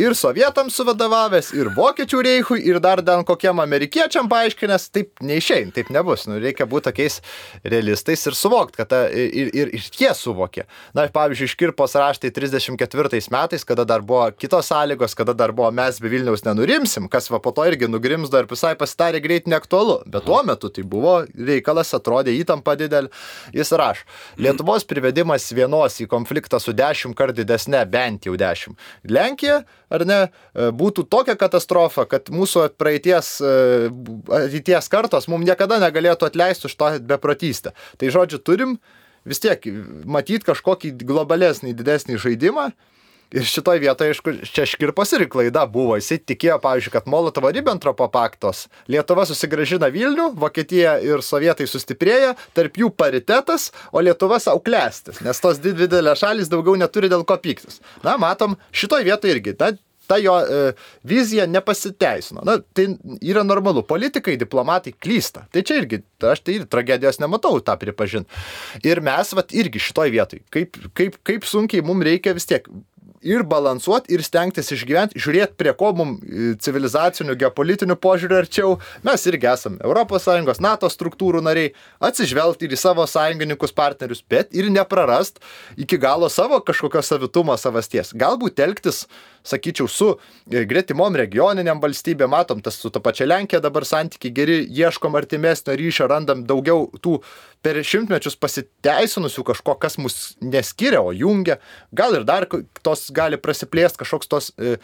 ir 0.00 0.16
sovietams 0.18 0.76
suvadovavęs, 0.78 1.52
ir 1.56 1.70
vokiečių 1.76 2.22
reichui, 2.26 2.60
ir 2.66 2.80
dar 2.82 3.02
ten 3.06 3.24
kokiem 3.26 3.62
amerikiečiam 3.62 4.28
paaiškinęs, 4.32 4.88
taip 4.94 5.24
neišein, 5.24 5.72
taip 5.76 5.92
nebus. 5.94 6.26
Nu, 6.30 6.40
reikia 6.42 6.66
būti 6.70 6.90
tokiais 6.90 7.20
realistais 7.62 8.24
ir 8.26 8.38
suvokti, 8.38 8.80
kad 8.80 8.90
ta, 8.90 9.04
ir, 9.10 9.52
ir, 9.54 9.72
ir 9.78 9.88
jie 9.94 10.10
suvokė. 10.16 10.66
Na, 10.96 11.06
pavyzdžiui, 11.14 11.50
škirpos 11.54 11.96
raštai 12.00 12.32
34 12.34 13.22
metais, 13.34 13.66
kada 13.66 13.86
dar 13.88 14.04
buvo 14.04 14.26
kitos 14.38 14.70
sąlygos, 14.72 15.16
kada 15.18 15.36
dar 15.36 15.54
buvo 15.54 15.70
mes 15.74 16.00
be 16.02 16.10
Vilniaus 16.12 16.44
nenurimsim, 16.46 17.08
kas 17.12 17.30
va 17.32 17.40
po 17.42 17.54
to 17.54 17.66
irgi 17.68 17.88
nugrimzdo 17.90 18.42
ir 18.42 18.50
visai 18.50 18.74
pasitarė 18.78 19.22
greit 19.44 19.46
neaktualu. 19.46 20.02
Bet 20.06 20.24
tuo 20.24 20.42
metu 20.42 20.70
tai 20.70 20.84
buvo 20.84 21.24
reikalas, 21.34 21.94
atrodė 21.94 22.32
įtampa 22.40 22.76
didelė. 22.76 23.10
Jis 23.52 23.72
rašo, 23.72 24.04
Lietuvos 24.38 24.84
privedimas 24.84 25.52
vienos 25.52 26.00
į 26.00 26.06
konfliktą 26.08 26.60
su 26.60 26.72
dešimt 26.72 27.16
kart 27.16 27.34
didesnė, 27.34 27.84
bent 27.86 28.26
jau 28.26 28.36
dešimt. 28.36 28.78
Lenkija, 29.04 29.64
ar 29.90 30.04
ne, 30.04 30.30
būtų 30.54 31.06
tokia 31.08 31.36
katastrofa, 31.36 32.06
kad 32.06 32.30
mūsų 32.30 32.74
praeities, 32.76 33.40
ateities 33.42 34.88
kartos 34.88 35.28
mums 35.28 35.46
niekada 35.46 35.78
negalėtų 35.78 36.26
atleisti 36.26 36.66
už 36.66 36.74
tą 36.76 36.98
beprotystę. 37.00 37.74
Tai 37.98 38.10
žodžiu, 38.10 38.38
turim 38.38 38.78
vis 39.24 39.40
tiek 39.40 39.60
matyti 40.04 40.44
kažkokį 40.44 40.96
globalesnį, 41.04 41.74
didesnį 41.74 42.18
žaidimą 42.18 42.72
Ir 43.34 43.46
šitoje 43.48 43.80
vietoje, 43.82 44.12
aišku, 44.12 44.34
čia 44.46 44.66
škirpos 44.68 45.14
ir 45.16 45.24
klaida 45.30 45.64
buvo. 45.70 45.96
Jisai 45.98 46.20
tikėjo, 46.20 46.58
pavyzdžiui, 46.62 46.92
kad 46.94 47.08
Molotovo 47.10 47.50
Ribbentropo 47.54 48.06
paktos 48.12 48.66
Lietuva 48.90 49.24
susigražina 49.26 49.88
Vilnių, 49.94 50.28
Vokietija 50.38 50.98
ir 51.02 51.24
Sovietai 51.24 51.66
sustiprėja, 51.70 52.34
tarp 52.54 52.78
jų 52.78 52.92
paritetas, 52.94 53.70
o 53.90 54.02
Lietuva 54.04 54.38
sauklestis, 54.42 55.22
nes 55.24 55.42
tos 55.42 55.58
dvi 55.62 55.74
didelės 55.84 56.22
šalis 56.22 56.52
daugiau 56.52 56.76
neturi 56.78 57.10
dėl 57.10 57.26
ko 57.26 57.38
pyktis. 57.40 57.80
Na, 58.06 58.18
matom, 58.20 58.58
šitoje 58.74 59.08
vietoje 59.08 59.34
irgi. 59.34 59.56
Na, 59.58 59.72
ta 60.06 60.16
jo 60.20 60.34
e, 60.40 60.72
vizija 61.04 61.46
nepasiteisino. 61.46 62.42
Na, 62.44 62.58
tai 62.72 62.88
yra 63.24 63.44
normalu. 63.46 63.82
Politikai, 63.88 64.36
diplomatai 64.40 64.94
klysta. 65.00 65.46
Tai 65.52 65.62
čia 65.66 65.80
irgi, 65.82 66.02
aš 66.24 66.44
tai 66.44 66.58
ir 66.58 66.66
tragedijos 66.70 67.20
nematau 67.22 67.60
tą 67.64 67.76
pripažinti. 67.80 68.42
Ir 68.86 69.00
mes, 69.04 69.34
vat, 69.36 69.54
irgi 69.56 69.82
šitoj 69.82 70.12
vietoj, 70.14 70.42
kaip, 70.54 70.80
kaip, 70.96 71.18
kaip 71.26 71.48
sunkiai 71.48 71.84
mums 71.86 72.06
reikia 72.06 72.36
vis 72.36 72.48
tiek 72.50 72.68
ir 73.24 73.44
balansuoti, 73.48 74.12
ir 74.14 74.22
stengtis 74.24 74.70
išgyventi, 74.74 75.18
žiūrėti, 75.20 75.56
prie 75.60 75.72
ko 75.76 75.90
mums 75.96 76.60
civilizacinių, 76.64 77.36
geopolitinių 77.40 77.96
požiūrių 78.00 78.38
arčiau. 78.42 78.74
Mes 79.06 79.24
irgi 79.30 79.50
esame 79.50 79.80
ES, 79.80 80.60
NATO 80.62 80.90
struktūrų 80.92 81.42
nariai, 81.44 81.72
atsižvelgti 82.04 82.68
ir 82.68 82.76
į 82.76 82.80
savo 82.80 83.06
sąjungininkus, 83.08 83.74
partnerius, 83.76 84.22
bet 84.28 84.54
ir 84.54 84.70
neprarast 84.72 85.40
iki 85.80 85.98
galo 86.00 86.28
savo 86.28 86.60
kažkokio 86.60 87.02
savitumo 87.02 87.56
savasties. 87.60 88.12
Galbūt 88.14 88.58
telktis 88.60 89.04
sakyčiau, 89.44 89.88
su 89.88 90.10
gretimom 90.48 91.16
regioniniam 91.20 91.80
valstybėm, 91.82 92.32
matom, 92.32 92.62
tas 92.64 92.78
su 92.80 92.90
ta 92.92 93.02
pačia 93.04 93.26
Lenkija 93.28 93.60
dabar 93.64 93.84
santykiai 93.88 94.32
geri, 94.34 94.60
ieškom 94.72 95.16
artimesnio 95.20 95.76
ryšio, 95.76 96.08
randam 96.08 96.46
daugiau 96.48 96.88
tų 97.04 97.18
per 97.64 97.80
šimtmečius 97.84 98.36
pasiteisinusių 98.40 99.44
kažko, 99.50 99.76
kas 99.80 99.96
mus 100.00 100.18
neskiria, 100.44 101.00
o 101.00 101.12
jungia. 101.16 101.58
Gal 101.96 102.18
ir 102.18 102.26
dar 102.28 102.46
tos 102.84 103.06
gali 103.14 103.40
prasiplėsti 103.40 104.02
kažkoks 104.02 104.30
tos 104.30 104.52
e, 104.58 104.76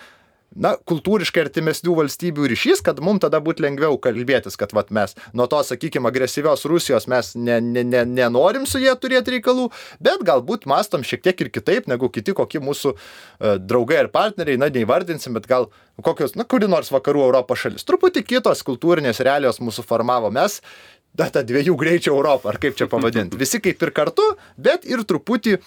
na, 0.56 0.72
kultūriškai 0.90 1.44
artimesnių 1.44 1.94
valstybių 2.00 2.48
ryšys, 2.50 2.82
kad 2.84 3.00
mums 3.04 3.22
tada 3.22 3.40
būtų 3.44 3.64
lengviau 3.64 3.98
kalbėtis, 4.02 4.56
kad 4.58 4.74
vat, 4.76 4.90
mes 4.94 5.14
nuo 5.36 5.46
to, 5.50 5.60
sakykime, 5.66 6.10
agresyvios 6.10 6.66
Rusijos 6.68 7.06
mes 7.10 7.32
ne, 7.38 7.60
ne, 7.62 7.84
ne, 7.86 8.04
nenorim 8.08 8.66
su 8.68 8.80
jie 8.82 8.92
turėti 8.98 9.36
reikalų, 9.36 9.68
bet 10.02 10.24
galbūt 10.26 10.66
mastom 10.70 11.06
šiek 11.06 11.22
tiek 11.26 11.44
ir 11.44 11.52
kitaip 11.54 11.90
negu 11.90 12.10
kiti 12.12 12.34
kokie 12.36 12.62
mūsų 12.64 12.94
uh, 12.96 13.56
draugai 13.62 14.00
ar 14.04 14.12
partneriai, 14.12 14.60
na, 14.60 14.70
neįvardinsim, 14.74 15.36
bet 15.38 15.48
gal 15.50 15.70
kokios, 16.02 16.34
na, 16.38 16.46
kuri 16.48 16.70
nors 16.70 16.90
vakarų 16.94 17.28
Europos 17.28 17.62
šalis. 17.62 17.86
Truputį 17.86 18.24
kitos 18.26 18.64
kultūrinės 18.66 19.22
realijos 19.26 19.62
mūsų 19.62 19.86
formavo. 19.86 20.32
Mes 20.34 20.60
da, 21.14 21.28
ta 21.30 21.44
dviejų 21.46 21.76
greičių 21.78 22.14
Europą, 22.14 22.52
ar 22.52 22.60
kaip 22.62 22.78
čia 22.78 22.90
pavadinti. 22.90 23.38
Visi 23.38 23.62
kaip 23.62 23.82
ir 23.82 23.94
kartu, 23.94 24.24
bet 24.58 24.86
ir 24.88 25.04
truputį, 25.06 25.58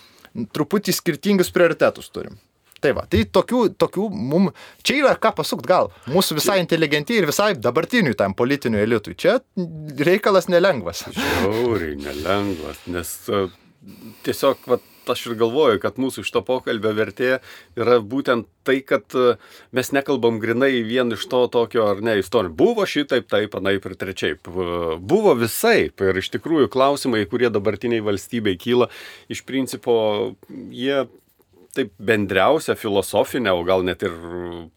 truputį 0.55 0.95
skirtingus 0.95 1.53
prioritetus 1.55 2.11
turim. 2.11 2.39
Tai 2.83 2.91
va, 2.97 3.05
tai 3.07 3.23
tokių, 3.23 3.61
tokių 3.79 4.09
mum, 4.11 4.49
čia 4.83 4.97
yra 4.99 5.13
ką 5.15 5.31
pasukt 5.37 5.67
gal. 5.69 5.87
Mūsų 6.11 6.35
visai 6.41 6.57
inteligentijai 6.59 7.21
ir 7.21 7.29
visai 7.29 7.53
dabartiniui 7.55 8.17
tam 8.19 8.35
politiniui 8.35 8.83
elitui. 8.83 9.15
Čia 9.15 9.37
reikalas 10.03 10.49
nelengvas. 10.51 11.05
Žiauriai 11.15 11.95
nelengvas, 12.01 12.81
nes 12.91 13.13
uh, 13.31 13.47
tiesiog, 14.27 14.67
va, 14.67 14.81
aš 15.15 15.23
ir 15.29 15.37
galvoju, 15.39 15.79
kad 15.83 15.95
mūsų 15.99 16.25
šito 16.27 16.43
pokalbio 16.43 16.91
vertė 16.95 17.31
yra 17.79 18.01
būtent 18.03 18.49
tai, 18.67 18.81
kad 18.83 19.15
uh, 19.15 19.39
mes 19.75 19.95
nekalbam 19.95 20.43
grinai 20.43 20.73
vien 20.83 21.15
iš 21.15 21.23
to 21.31 21.45
tokio 21.55 21.87
ar 21.93 22.03
ne 22.03 22.17
istorijų. 22.19 22.51
Buvo 22.59 22.83
šitaip, 22.83 23.31
taip, 23.31 23.55
anaip 23.63 23.87
ir 23.87 23.99
trečiaip. 24.03 24.51
Uh, 24.51 24.93
buvo 24.99 25.37
visai. 25.39 25.87
Ir 25.87 26.19
iš 26.19 26.33
tikrųjų 26.35 26.67
klausimai, 26.75 27.23
kurie 27.31 27.47
dabartiniai 27.47 28.03
valstybei 28.03 28.59
kyla, 28.59 28.91
iš 29.31 29.47
principo 29.47 29.95
jie 30.51 31.05
taip 31.73 31.91
bendriausia 31.97 32.75
filosofinė, 32.77 33.53
o 33.53 33.63
gal 33.65 33.83
net 33.85 34.03
ir 34.05 34.13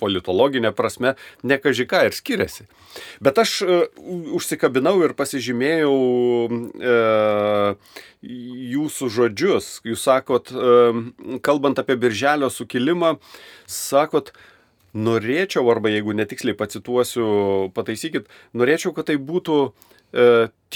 politologinė 0.01 0.73
prasme, 0.77 1.15
ne 1.45 1.59
kažką 1.61 2.07
ir 2.09 2.17
skiriasi. 2.17 2.67
Bet 3.25 3.41
aš 3.43 3.59
uh, 3.67 3.85
užsikabinau 4.37 4.97
ir 5.05 5.17
pasižymėjau 5.19 5.95
uh, 6.49 7.97
jūsų 8.77 9.11
žodžius. 9.19 9.71
Jūs 9.87 10.05
sakot, 10.09 10.53
uh, 10.57 11.03
kalbant 11.45 11.81
apie 11.83 11.99
birželio 12.01 12.51
sukilimą, 12.53 13.17
sakot, 13.69 14.33
norėčiau, 14.97 15.67
arba 15.69 15.93
jeigu 15.93 16.15
netiksliai 16.17 16.57
pacituosiu, 16.57 17.27
pataisykit, 17.77 18.31
norėčiau, 18.57 18.95
kad 18.97 19.11
tai 19.11 19.21
būtų 19.21 19.61
E, 19.67 19.96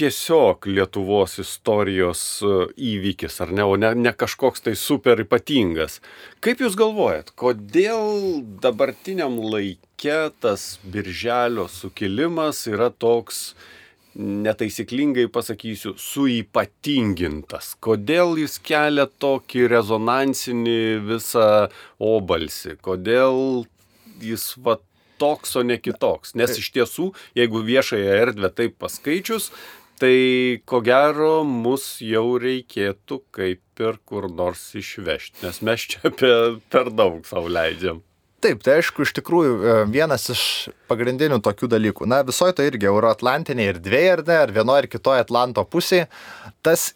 tiesiog 0.01 0.65
Lietuvos 0.65 1.39
istorijos 1.41 2.21
e, 2.41 2.53
įvykis, 2.91 3.39
ar 3.43 3.51
ne, 3.55 3.65
o 3.65 3.75
ne, 3.79 3.91
ne 3.97 4.13
kažkoks 4.17 4.63
tai 4.65 4.75
super 4.79 5.19
ypatingas. 5.23 5.99
Kaip 6.43 6.63
Jūs 6.63 6.77
galvojat, 6.79 7.33
kodėl 7.39 8.41
dabartiniam 8.63 9.37
laikė 9.51 10.31
tas 10.41 10.79
birželio 10.81 11.67
sukilimas 11.71 12.63
yra 12.71 12.89
toks, 12.89 13.51
netaisyklingai 14.15 15.27
pasakysiu, 15.31 15.95
suipatingintas? 15.99 17.75
Kodėl 17.83 18.39
jis 18.41 18.57
kelia 18.63 19.07
tokį 19.07 19.67
rezonansinį 19.71 20.81
visą 21.11 21.49
obalsį? 21.99 22.77
Kodėl 22.83 23.65
jis 24.21 24.53
vat 24.63 24.83
toks, 25.21 25.53
o 25.59 25.63
ne 25.67 25.77
kitoks. 25.81 26.35
Nes 26.39 26.57
iš 26.57 26.71
tiesų, 26.75 27.11
jeigu 27.37 27.61
viešąją 27.67 28.17
erdvę 28.25 28.51
taip 28.57 28.77
paskaičius, 28.81 29.51
tai 30.01 30.61
ko 30.65 30.81
gero 30.81 31.41
mus 31.45 31.99
jau 32.01 32.37
reikėtų 32.41 33.21
kaip 33.35 33.83
ir 33.85 33.99
kur 34.05 34.29
nors 34.33 34.63
išvežti, 34.77 35.43
nes 35.45 35.61
mes 35.65 35.89
čia 35.93 36.01
apie, 36.09 36.31
per 36.73 36.89
daug 36.93 37.21
savo 37.29 37.51
leidžiam. 37.51 38.01
Taip, 38.41 38.63
tai 38.65 38.79
aišku, 38.79 39.03
iš 39.05 39.11
tikrųjų 39.19 39.51
e, 39.53 39.73
vienas 39.93 40.23
iš 40.33 40.43
pagrindinių 40.89 41.37
tokių 41.45 41.67
dalykų. 41.75 42.07
Na, 42.09 42.23
visoje 42.25 42.55
to 42.57 42.65
irgi 42.65 42.89
euroatlantinėje 42.89 43.75
erdvėje, 43.75 44.15
ar 44.15 44.23
ne, 44.25 44.37
ar 44.47 44.53
vienoje 44.55 44.81
ar 44.81 44.87
kitoje 44.89 45.21
Atlanto 45.21 45.65
pusėje, 45.69 46.07
tas 46.65 46.87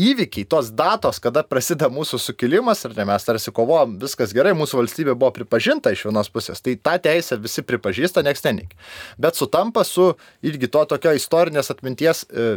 įvykiai, 0.00 0.46
tos 0.50 0.70
datos, 0.74 1.20
kada 1.22 1.44
prasideda 1.46 1.90
mūsų 1.92 2.18
sukilimas, 2.22 2.84
ir 2.86 2.94
ne 2.96 3.06
mes 3.08 3.26
tarsi 3.26 3.52
kovojom, 3.54 3.96
viskas 4.02 4.34
gerai, 4.36 4.54
mūsų 4.58 4.80
valstybė 4.80 5.14
buvo 5.14 5.32
pripažinta 5.38 5.92
iš 5.94 6.06
vienos 6.08 6.30
pusės, 6.34 6.62
tai 6.64 6.76
tą 6.76 6.96
teisę 7.02 7.38
visi 7.42 7.64
pripažįsta, 7.66 8.24
nieks 8.26 8.44
nenik. 8.46 8.74
Bet 9.20 9.38
sutampa 9.38 9.84
su 9.86 10.12
irgi 10.46 10.70
to 10.72 10.84
tokio 10.90 11.14
istorinės 11.14 11.70
atminties 11.74 12.24
e, 12.26 12.48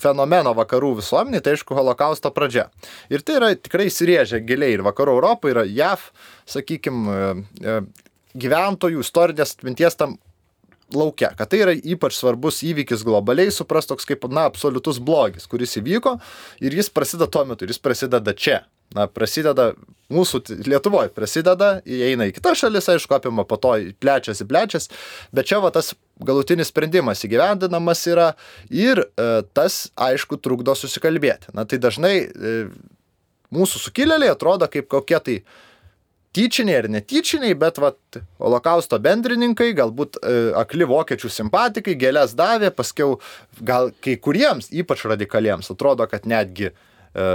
fenomeno 0.00 0.54
vakarų 0.56 0.94
visuomeniai, 1.02 1.42
tai 1.44 1.56
aišku, 1.56 1.76
holokausto 1.76 2.32
pradžia. 2.34 2.68
Ir 3.12 3.24
tai 3.26 3.38
yra 3.40 3.52
tikrai 3.58 3.88
įsirėžę 3.90 4.40
giliai 4.46 4.76
ir 4.76 4.84
vakarų 4.86 5.18
Europoje, 5.18 5.56
yra 5.56 5.66
JAV, 5.66 6.08
sakykime, 6.48 7.18
gyventojų 8.38 9.02
istorinės 9.04 9.56
atminties 9.56 9.98
tam 9.98 10.16
laukia, 10.94 11.32
kad 11.36 11.50
tai 11.50 11.62
yra 11.64 11.74
ypač 11.76 12.16
svarbus 12.16 12.62
įvykis 12.66 13.04
globaliai, 13.06 13.52
supras 13.54 13.88
toks 13.88 14.08
kaip, 14.08 14.24
na, 14.32 14.46
absoliutus 14.48 15.00
blogis, 15.04 15.48
kuris 15.50 15.76
įvyko 15.80 16.16
ir 16.64 16.76
jis 16.78 16.90
prasideda 16.94 17.28
tuo 17.32 17.44
metu, 17.48 17.68
jis 17.68 17.80
prasideda 17.82 18.34
čia. 18.36 18.62
Na, 18.96 19.04
prasideda 19.04 19.74
mūsų 20.08 20.40
Lietuvoje, 20.64 21.10
prasideda, 21.12 21.82
įeina 21.84 22.30
į 22.30 22.32
kitas 22.38 22.62
šalis, 22.62 22.86
aišku, 22.88 23.18
apima 23.18 23.44
po 23.44 23.58
to 23.60 23.74
plečiasi, 24.00 24.46
plečiasi, 24.48 24.94
bet 25.36 25.50
čia 25.50 25.58
va 25.60 25.68
tas 25.74 25.92
galutinis 26.24 26.70
sprendimas 26.72 27.20
įgyvendinamas 27.28 28.06
yra 28.08 28.30
ir 28.72 29.02
e, 29.04 29.26
tas, 29.52 29.90
aišku, 29.92 30.40
trukdo 30.40 30.72
susikalbėti. 30.72 31.52
Na, 31.52 31.66
tai 31.68 31.76
dažnai 31.84 32.14
e, 32.24 32.54
mūsų 33.52 33.84
sukilėliai 33.84 34.32
atrodo 34.32 34.70
kaip 34.72 34.88
kokie 34.88 35.20
tai 35.20 35.36
tyčiniai 36.36 36.82
ar 36.82 36.88
netyčiniai, 36.92 37.56
bet 37.58 37.80
vat, 37.82 38.20
holokausto 38.42 38.98
bendrininkai, 39.02 39.70
galbūt 39.78 40.20
e, 40.20 40.36
akli 40.58 40.88
vokiečių 40.88 41.30
simpatikai 41.32 41.96
gėlės 41.98 42.36
davė, 42.38 42.70
paskiau 42.74 43.18
gal 43.64 43.92
kai 44.04 44.18
kuriems, 44.20 44.70
ypač 44.72 45.06
radikaliems, 45.08 45.70
atrodo, 45.74 46.06
kad 46.10 46.28
netgi 46.28 46.70
e, 46.70 47.28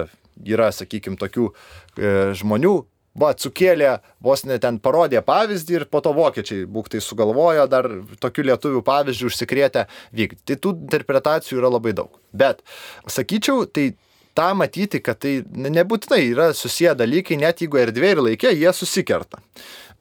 yra, 0.45 0.71
sakykime, 0.75 1.19
tokių 1.21 1.49
e, 1.49 2.15
žmonių, 2.39 2.75
va, 3.19 3.33
sukėlė, 3.37 3.97
vos 4.23 4.45
ne 4.49 4.57
ten 4.61 4.79
parodė 4.83 5.21
pavyzdį 5.25 5.77
ir 5.79 5.85
po 5.91 6.01
to 6.05 6.13
vokiečiai 6.17 6.65
būktai 6.69 7.01
sugalvojo 7.03 7.67
dar 7.69 7.89
tokių 8.23 8.47
lietuvių 8.49 8.81
pavyzdžių 8.85 9.29
užsikrėtę 9.29 9.85
vykti. 10.15 10.41
Tai 10.49 10.59
tų 10.63 10.73
interpretacijų 10.87 11.61
yra 11.61 11.73
labai 11.75 11.93
daug. 11.97 12.17
Bet, 12.33 12.63
sakyčiau, 13.09 13.67
tai 13.69 13.93
tą 14.38 14.49
matyti, 14.57 15.01
kad 15.03 15.21
tai 15.23 15.41
nebūtinai 15.45 16.21
yra 16.31 16.51
susiję 16.57 16.95
dalykai, 16.97 17.38
net 17.41 17.63
jeigu 17.63 17.79
erdvė 17.81 18.13
ir 18.15 18.21
laikė, 18.27 18.53
jie 18.57 18.73
susikerta. 18.75 19.41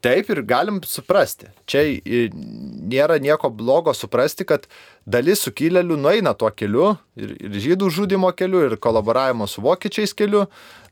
Taip 0.02 0.32
ir 0.34 0.40
galim 0.42 0.80
suprasti. 0.88 1.46
Čia 1.70 1.84
nėra 2.34 3.20
nieko 3.22 3.52
blogo 3.54 3.92
suprasti, 3.94 4.46
kad 4.48 4.66
dalis 5.06 5.44
sukilėlių 5.46 5.98
nueina 6.00 6.32
tuo 6.34 6.50
keliu 6.50 6.96
ir, 7.14 7.36
ir 7.38 7.60
žydų 7.68 7.90
žudimo 7.94 8.32
keliu, 8.34 8.64
ir 8.66 8.80
kolaboravimo 8.82 9.46
su 9.46 9.62
vokiečiais 9.62 10.16
keliu, 10.18 10.48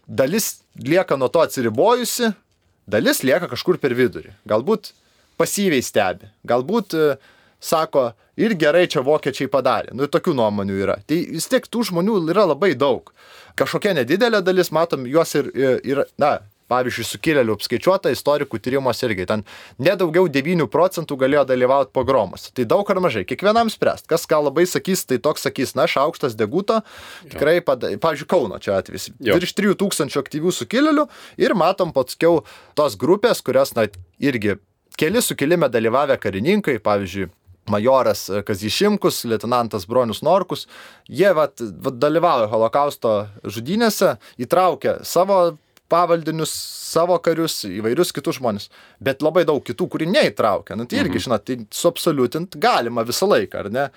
dalis 0.07 0.61
lieka 0.79 1.19
nuo 1.19 1.31
to 1.33 1.43
atsiribojusi, 1.43 2.31
dalis 2.91 3.25
lieka 3.27 3.51
kažkur 3.51 3.81
per 3.83 3.97
vidurį. 3.99 4.31
Galbūt 4.51 4.93
pasyviai 5.41 5.83
stebi, 5.83 6.31
galbūt 6.47 6.95
e, 6.95 7.11
sako, 7.61 8.11
ir 8.41 8.57
gerai 8.59 8.87
čia 8.91 9.05
vokiečiai 9.07 9.51
padarė. 9.53 9.95
Nu, 9.97 10.09
tokių 10.11 10.35
nuomonių 10.39 10.79
yra. 10.81 10.97
Tai 11.07 11.19
vis 11.31 11.49
tiek 11.51 11.67
tų 11.69 11.91
žmonių 11.91 12.23
yra 12.33 12.49
labai 12.51 12.73
daug. 12.79 13.13
Kažkokia 13.61 13.95
nedidelė 14.01 14.41
dalis, 14.45 14.73
matom, 14.73 15.05
juos 15.09 15.35
ir, 15.37 15.53
ir 15.85 16.05
na, 16.21 16.39
pavyzdžiui, 16.71 17.07
sukilėlių 17.09 17.57
apskaičiuota 17.57 18.13
istorikų 18.15 18.61
tyrimuose 18.63 19.09
irgi. 19.09 19.27
Ten 19.29 19.43
nedaugiau 19.83 20.29
9 20.31 20.69
procentų 20.71 21.19
galėjo 21.21 21.45
dalyvauti 21.51 21.93
pogromuose. 21.97 22.53
Tai 22.57 22.67
daug 22.71 22.93
ar 22.95 23.03
mažai, 23.03 23.25
kiekvienam 23.29 23.73
spręst. 23.73 24.07
Kas 24.11 24.27
ką 24.31 24.43
labai 24.47 24.67
sakys, 24.71 25.05
tai 25.11 25.21
toks 25.23 25.47
sakys, 25.49 25.75
na, 25.79 25.89
šaukštas 25.91 26.39
deguto, 26.39 26.81
tikrai, 27.33 27.59
pada... 27.67 27.93
pavyzdžiui, 28.01 28.31
Kauno 28.31 28.61
čia 28.63 28.79
atvejs. 28.79 29.11
Virš 29.19 29.57
3000 29.59 30.19
aktyvių 30.23 30.55
sukilėlių 30.55 31.09
ir 31.43 31.57
matom 31.59 31.95
paskiau 31.97 32.45
tos 32.79 32.97
grupės, 33.01 33.43
kurios, 33.43 33.75
na, 33.75 33.89
irgi 34.23 34.61
keli 35.01 35.23
sukilime 35.25 35.69
dalyvavę 35.73 36.19
karininkai, 36.21 36.79
pavyzdžiui, 36.85 37.31
majoras 37.71 38.27
Kazys 38.47 38.77
Šimkus, 38.77 39.23
lieutenantas 39.31 39.87
Bronius 39.91 40.23
Norkus, 40.27 40.67
jie 41.09 41.31
vat, 41.37 41.61
vat, 41.61 41.99
dalyvauja 42.03 42.51
holokausto 42.51 43.15
žudynėse, 43.45 44.17
įtraukia 44.43 44.99
savo 45.07 45.41
pavaldinius, 45.91 46.53
savo 46.91 47.19
karius, 47.23 47.63
įvairius 47.67 48.15
kitus 48.15 48.39
žmonės, 48.39 48.69
bet 49.03 49.25
labai 49.27 49.45
daug 49.49 49.63
kitų, 49.67 49.89
kurių 49.91 50.11
neįtraukia. 50.13 50.79
Na 50.79 50.87
tai 50.87 51.03
irgi, 51.03 51.17
mhm. 51.19 51.25
žinot, 51.27 51.47
tai 51.47 51.59
suabsoliutint 51.75 52.59
galima 52.63 53.05
visą 53.07 53.29
laiką, 53.31 53.65
ar 53.65 53.73
ne? 53.75 53.89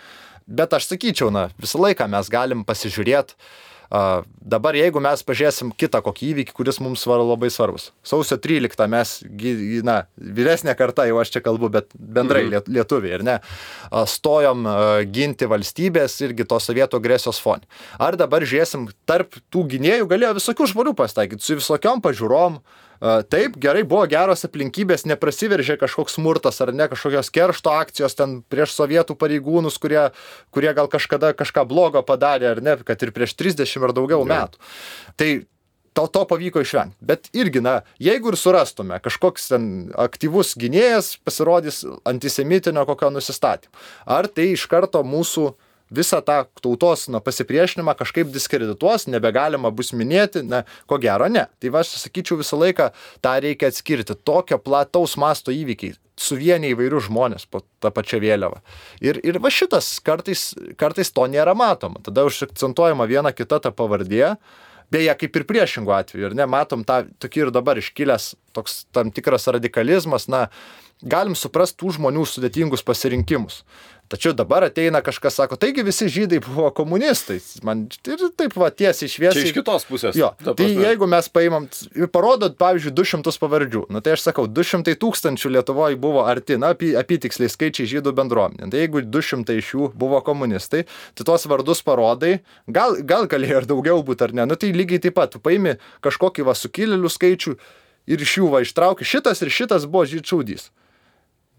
Bet 0.43 0.73
aš 0.75 0.89
sakyčiau, 0.89 1.29
na, 1.31 1.47
visą 1.61 1.79
laiką 1.79 2.09
mes 2.11 2.29
galim 2.33 2.65
pasižiūrėti, 2.67 3.37
dabar 3.93 4.73
jeigu 4.73 5.01
mes 5.03 5.21
pažiūrėsim 5.25 5.69
kitą 5.77 6.01
kokį 6.05 6.29
įvykį, 6.31 6.55
kuris 6.57 6.79
mums 6.81 7.03
var, 7.05 7.21
labai 7.21 7.51
svarbus. 7.53 7.91
Sausio 8.05 8.39
13 8.41 8.87
mes, 8.89 9.11
na, 9.85 9.97
vyresnė 10.17 10.73
karta, 10.79 11.05
jau 11.09 11.19
aš 11.21 11.35
čia 11.35 11.43
kalbu, 11.45 11.69
bet 11.73 11.93
bendrai 11.93 12.45
mm. 12.47 12.71
lietuviai, 12.73 13.19
ir 13.19 13.25
ne, 13.27 13.37
stojom 14.09 14.65
ginti 15.13 15.49
valstybės 15.49 16.17
irgi 16.25 16.47
to 16.49 16.57
sovietų 16.63 17.01
agresijos 17.01 17.41
fonį. 17.43 17.69
Ar 18.01 18.17
dabar 18.17 18.45
žiūrėsim, 18.47 18.89
tarp 19.09 19.37
tų 19.53 19.67
gynėjų 19.75 20.09
galėjo 20.09 20.39
visokių 20.39 20.71
žmonių 20.73 20.95
pasitaikyti, 20.97 21.45
su 21.45 21.59
visokiom 21.61 22.01
pažiūrom, 22.01 22.57
uh, 22.57 22.83
Taip, 23.03 23.57
gerai, 23.59 23.81
buvo 23.83 24.05
geros 24.07 24.45
aplinkybės, 24.47 25.03
neprasiveržė 25.11 25.75
kažkoks 25.81 26.15
smurtas 26.15 26.61
ar 26.63 26.71
ne 26.71 26.85
kažkokios 26.87 27.33
keršto 27.35 27.73
akcijos 27.75 28.15
ten 28.15 28.37
prieš 28.47 28.77
sovietų 28.77 29.17
pareigūnus, 29.19 29.75
kurie, 29.83 30.05
kurie 30.55 30.71
gal 30.77 30.87
kažkada 30.91 31.33
kažką 31.35 31.65
blogo 31.67 32.03
padarė 32.07 32.53
ar 32.53 32.61
ne, 32.63 32.77
kad 32.87 33.03
ir 33.03 33.11
prieš 33.11 33.35
30 33.35 33.83
ar 33.83 33.95
daugiau 33.97 34.23
metų. 34.29 34.61
Tai 35.19 35.29
to, 35.93 36.07
to 36.07 36.23
pavyko 36.29 36.63
išvengti. 36.63 36.97
Bet 37.03 37.27
irgi, 37.35 37.61
na, 37.65 37.81
jeigu 38.01 38.31
ir 38.31 38.39
surastume, 38.39 38.97
kažkoks 39.03 39.51
ten 39.51 39.67
aktyvus 39.99 40.55
gynėjas 40.59 41.17
pasirodys 41.27 41.83
antisemitinio 42.07 42.85
kokio 42.89 43.11
nusistatymo, 43.13 43.73
ar 44.07 44.31
tai 44.31 44.53
iš 44.53 44.65
karto 44.71 45.03
mūsų 45.03 45.51
visą 45.95 46.21
tą 46.25 46.43
tautos 46.61 47.07
na, 47.11 47.21
pasipriešinimą 47.23 47.95
kažkaip 47.99 48.31
diskredituos, 48.33 49.07
nebegalima 49.11 49.71
bus 49.73 49.93
minėti, 49.95 50.43
na, 50.47 50.63
ko 50.89 50.99
gero 51.01 51.29
ne. 51.31 51.47
Tai 51.61 51.73
aš 51.81 51.97
sakyčiau, 52.05 52.39
visą 52.41 52.59
laiką 52.59 52.89
tą 53.23 53.35
reikia 53.45 53.69
atskirti. 53.71 54.17
Tokio 54.25 54.59
plataus 54.61 55.17
masto 55.21 55.53
įvykiai 55.53 55.95
suvienia 56.19 56.73
įvairius 56.73 57.07
žmonės 57.07 57.47
po 57.49 57.63
tą 57.81 57.91
pačią 57.93 58.19
vėliavą. 58.23 58.61
Ir, 59.03 59.19
ir 59.25 59.39
va 59.41 59.51
šitas 59.53 59.95
kartais, 60.05 60.51
kartais 60.79 61.11
to 61.13 61.25
nėra 61.29 61.55
matoma. 61.57 62.01
Tada 62.05 62.25
užakcentuojama 62.29 63.07
viena 63.09 63.33
kita 63.33 63.59
ta 63.63 63.73
pavardė. 63.73 64.35
Beje, 64.93 65.13
kaip 65.17 65.37
ir 65.39 65.45
priešingų 65.49 65.93
atveju, 65.95 66.27
ir 66.27 66.35
ne, 66.37 66.45
matom 66.45 66.83
tą 66.85 66.99
tokį 67.23 67.47
ir 67.47 67.51
dabar 67.55 67.79
iškilęs 67.81 68.33
toks 68.53 68.83
tam 68.93 69.09
tikras 69.15 69.47
radikalizmas, 69.49 70.27
na, 70.29 70.43
galim 71.01 71.33
suprasti 71.39 71.79
tų 71.81 71.95
žmonių 71.97 72.27
sudėtingus 72.29 72.85
pasirinkimus. 72.85 73.63
Tačiau 74.13 74.35
dabar 74.37 74.61
ateina 74.61 74.99
kažkas, 75.01 75.39
sako, 75.39 75.57
taigi 75.57 75.81
visi 75.81 76.05
žydai 76.05 76.37
buvo 76.45 76.67
komunistai. 76.77 77.39
Man 77.65 77.87
ir 78.05 78.19
taip 78.37 78.53
va 78.61 78.67
tiesiai 78.69 79.09
šviesiai. 79.09 79.47
Iš 79.47 79.55
kitos 79.55 79.87
pusės. 79.89 80.13
Jo. 80.19 80.27
Tai 80.45 80.67
jeigu 80.67 81.07
mes 81.09 81.29
paimam 81.33 81.65
ir 81.97 82.11
parodot, 82.13 82.53
pavyzdžiui, 82.59 82.93
200 82.93 83.33
pavardžių, 83.41 83.81
nu 83.89 84.03
tai 84.05 84.13
aš 84.13 84.27
sakau, 84.27 84.45
200 84.45 84.93
tūkstančių 85.01 85.53
Lietuvoje 85.55 85.97
buvo 86.03 86.27
arti, 86.29 86.59
na, 86.61 86.75
apytiksliai 87.01 87.49
skaičiai 87.49 87.89
žydų 87.95 88.13
bendruomenė. 88.19 88.69
Tai 88.69 88.83
jeigu 88.83 89.01
200 89.01 89.57
iš 89.63 89.73
jų 89.73 89.89
buvo 89.97 90.21
komunistai, 90.21 90.83
tai 91.17 91.27
tuos 91.31 91.47
vardus 91.49 91.81
parodai, 91.81 92.35
gal, 92.69 92.99
gal 93.01 93.25
galėjo 93.31 93.63
ir 93.63 93.69
daugiau 93.73 94.05
būti 94.05 94.27
ar 94.27 94.37
ne. 94.37 94.45
Nu 94.45 94.59
tai 94.61 94.75
lygiai 94.77 95.01
taip 95.01 95.17
pat, 95.17 95.33
tu 95.33 95.41
paimi 95.41 95.79
kažkokį 96.05 96.45
va 96.45 96.53
sukilėlių 96.61 97.09
skaičių 97.17 97.57
ir 98.13 98.29
iš 98.29 98.37
jų 98.43 98.53
va 98.53 98.61
ištrauki 98.61 99.09
šitas 99.09 99.41
ir 99.41 99.49
šitas 99.57 99.89
buvo 99.89 100.05
žydšaudys 100.13 100.69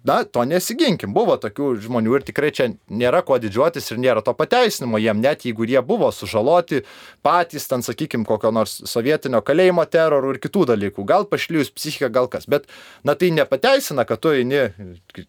na, 0.05 0.21
to 0.25 0.45
nesiginkim. 0.49 1.15
Buvo 1.17 1.37
tokių 1.41 1.71
žmonių 1.85 2.19
ir 2.19 2.25
tikrai 2.29 2.51
čia 2.55 2.69
nėra 2.93 3.23
ko 3.27 3.39
didžiuotis 3.41 3.91
ir 3.91 4.01
nėra 4.03 4.23
to 4.25 4.35
pateisinimo 4.37 5.01
jiem, 5.01 5.23
net 5.25 5.47
jeigu 5.49 5.67
jie 5.69 5.81
buvo 5.85 6.11
sužaloti 6.13 6.83
patys, 7.25 7.67
ten, 7.71 7.85
sakykime, 7.85 8.27
kokio 8.29 8.53
nors 8.55 8.77
sovietinio 8.91 9.41
kalėjimo 9.45 9.87
terorų 9.89 10.35
ir 10.35 10.41
kitų 10.45 10.67
dalykų. 10.75 11.07
Gal 11.09 11.29
pašlyjus 11.31 11.73
psichika, 11.75 12.13
gal 12.13 12.29
kas. 12.33 12.49
Bet, 12.51 12.69
na, 13.05 13.17
tai 13.17 13.33
nepateisina, 13.35 14.05
kad 14.09 14.21
tu 14.21 14.35
eini 14.37 14.67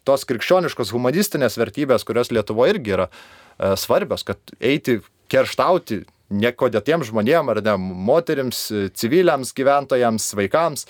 tos 0.04 0.28
krikščioniškos 0.28 0.92
humanistinės 0.94 1.56
vertybės, 1.60 2.04
kurios 2.06 2.32
Lietuvoje 2.34 2.76
irgi 2.76 2.96
yra 2.98 3.08
e, 3.08 3.72
svarbios, 3.80 4.26
kad 4.28 4.56
eiti 4.60 5.00
kerštauti 5.32 6.04
nekodėtiems 6.36 7.08
žmonėms 7.10 7.52
ar 7.54 7.62
ne 7.64 7.76
moteriams, 7.78 8.66
civiliams 8.98 9.52
gyventojams, 9.56 10.32
vaikams 10.36 10.86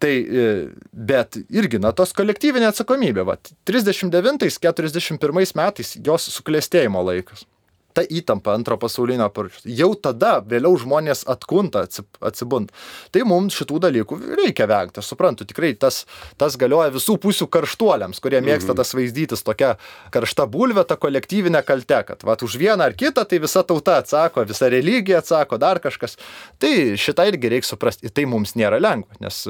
Tai, 0.00 0.12
e, 0.16 0.44
bet 0.92 1.36
irgi, 1.52 1.76
na, 1.82 1.92
tos 1.92 2.14
kolektyvinė 2.16 2.70
atsakomybė, 2.70 3.24
va, 3.28 3.36
39-41 3.68 5.56
metais 5.60 5.96
jos 6.00 6.28
suklėstėjimo 6.38 7.02
laikas. 7.04 7.44
Ta 7.90 8.04
įtampa 8.06 8.54
antro 8.54 8.76
pasaulinio 8.78 9.26
paruošio. 9.34 9.64
Jau 9.74 9.88
tada 9.98 10.36
vėliau 10.46 10.78
žmonės 10.78 11.24
atkunta, 11.28 11.82
atsibunda. 12.22 12.72
Tai 13.10 13.24
mums 13.26 13.56
šitų 13.58 13.80
dalykų 13.82 14.18
reikia 14.38 14.68
vengti. 14.70 15.02
Aš 15.02 15.10
suprantu, 15.10 15.44
tikrai 15.50 15.72
tas, 15.74 16.04
tas 16.38 16.54
galioja 16.60 16.94
visų 16.94 17.18
pusių 17.20 17.50
karštuoliams, 17.50 18.22
kurie 18.22 18.38
mėgsta 18.46 18.70
mhm. 18.70 18.78
tas 18.80 18.94
vaizdytis 18.94 19.42
tokia 19.44 19.74
karšta 20.14 20.46
bulvė, 20.48 20.86
ta 20.86 20.96
kolektyvinė 21.02 21.64
kalte, 21.66 22.00
kad 22.12 22.24
va, 22.24 22.38
už 22.40 22.56
vieną 22.62 22.88
ar 22.88 22.96
kitą 22.96 23.26
tai 23.26 23.42
visa 23.42 23.66
tauta 23.66 23.98
atsako, 24.04 24.46
visa 24.48 24.70
religija 24.70 25.20
atsako, 25.20 25.58
dar 25.60 25.82
kažkas. 25.82 26.16
Tai 26.62 26.72
šitą 26.94 27.26
irgi 27.34 27.52
reikia 27.58 27.74
suprasti. 27.74 28.06
Ir 28.06 28.14
tai 28.14 28.30
mums 28.30 28.54
nėra 28.56 28.78
lengva, 28.80 29.18
nes 29.20 29.44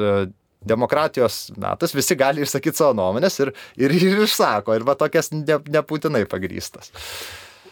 demokratijos 0.60 1.50
metas, 1.56 1.94
visi 1.96 2.16
gali 2.18 2.44
išsakyti 2.44 2.76
savo 2.76 2.96
nuomonės 2.98 3.38
ir, 3.40 3.52
ir, 3.80 3.94
ir 3.96 4.24
išsako, 4.26 4.76
ir 4.76 4.84
va 4.84 4.96
tokias 4.98 5.32
ne, 5.32 5.60
nebūtinai 5.72 6.26
pagrystas. 6.30 6.92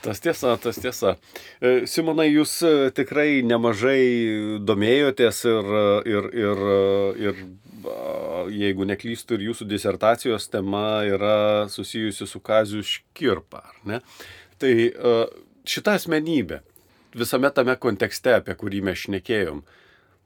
Tas 0.02 0.22
tiesa, 0.22 0.54
tas 0.62 0.78
tiesa. 0.78 1.16
E, 1.60 1.82
Simonai, 1.90 2.28
jūs 2.30 2.52
e, 2.62 2.74
tikrai 2.94 3.42
nemažai 3.46 4.60
domėjotės 4.62 5.42
ir, 5.50 5.72
ir, 6.06 6.28
ir, 6.38 6.62
ir 7.18 7.42
jeigu 8.54 8.86
neklystų, 8.88 9.36
ir 9.36 9.48
jūsų 9.50 9.66
disertacijos 9.70 10.48
tema 10.52 11.02
yra 11.06 11.66
susijusi 11.72 12.28
su 12.30 12.40
Kaziu 12.40 12.84
Škirpa, 12.86 13.64
ar 13.72 13.82
ne? 13.90 14.00
Tai 14.62 14.72
e, 14.86 15.18
šita 15.68 15.98
asmenybė 15.98 16.62
visame 17.18 17.50
tame 17.54 17.74
kontekste, 17.80 18.38
apie 18.38 18.54
kurį 18.58 18.82
mes 18.86 19.04
šnekėjom, 19.04 19.62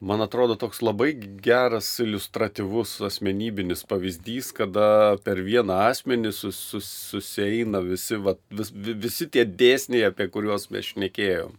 man 0.02 0.22
atrodo, 0.24 0.56
toks 0.58 0.80
labai 0.82 1.12
geras 1.44 1.88
iliustratyvus 2.02 2.96
asmenybinis 3.06 3.84
pavyzdys, 3.88 4.50
kada 4.56 4.86
per 5.22 5.40
vieną 5.46 5.76
asmenį 5.92 6.32
sus, 6.34 6.58
sus, 6.72 6.88
susieina 7.12 7.80
visi, 7.86 8.18
va, 8.18 8.34
vis, 8.50 8.72
visi 8.74 9.28
tie 9.30 9.46
dėsniai, 9.46 10.08
apie 10.10 10.26
kuriuos 10.34 10.68
mes 10.74 10.90
šnekėjom. 10.92 11.54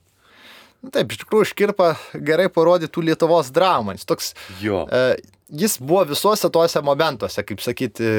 Taip, 0.92 1.14
iš 1.16 1.22
tikrųjų, 1.22 1.48
Škirpa 1.54 1.94
gerai 2.28 2.50
parodytų 2.52 3.06
Lietuvos 3.08 3.54
dramą. 3.56 3.96
Jis 3.96 4.10
toks, 4.10 4.34
Jo. 4.60 4.82
e, 4.92 5.16
jis 5.64 5.78
buvo 5.80 6.04
visuose 6.12 6.50
tuose 6.52 6.82
momentuose, 6.84 7.46
kaip 7.48 7.64
sakyti, 7.64 8.10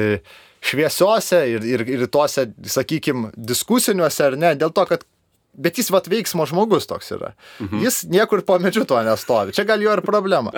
šviesiuose 0.65 1.43
ir, 1.51 1.67
ir, 1.75 1.83
ir 1.99 2.07
tuose, 2.09 2.47
sakykime, 2.65 3.29
diskusiniuose 3.37 4.31
ar 4.31 4.39
ne, 4.41 4.55
dėl 4.57 4.73
to, 4.73 4.87
kad 4.89 5.05
Bet 5.57 5.77
jis 5.79 5.89
vat 5.93 6.07
veiksmo 6.11 6.45
žmogus 6.49 6.87
toks 6.89 7.13
yra. 7.15 7.31
Mhm. 7.63 7.83
Jis 7.85 8.01
niekur 8.11 8.41
po 8.45 8.57
medžiu 8.59 8.83
to 8.87 8.99
nestovi. 9.03 9.53
Čia 9.55 9.63
gal 9.67 9.81
jo 9.81 9.93
ir 9.95 10.01
problema. 10.03 10.51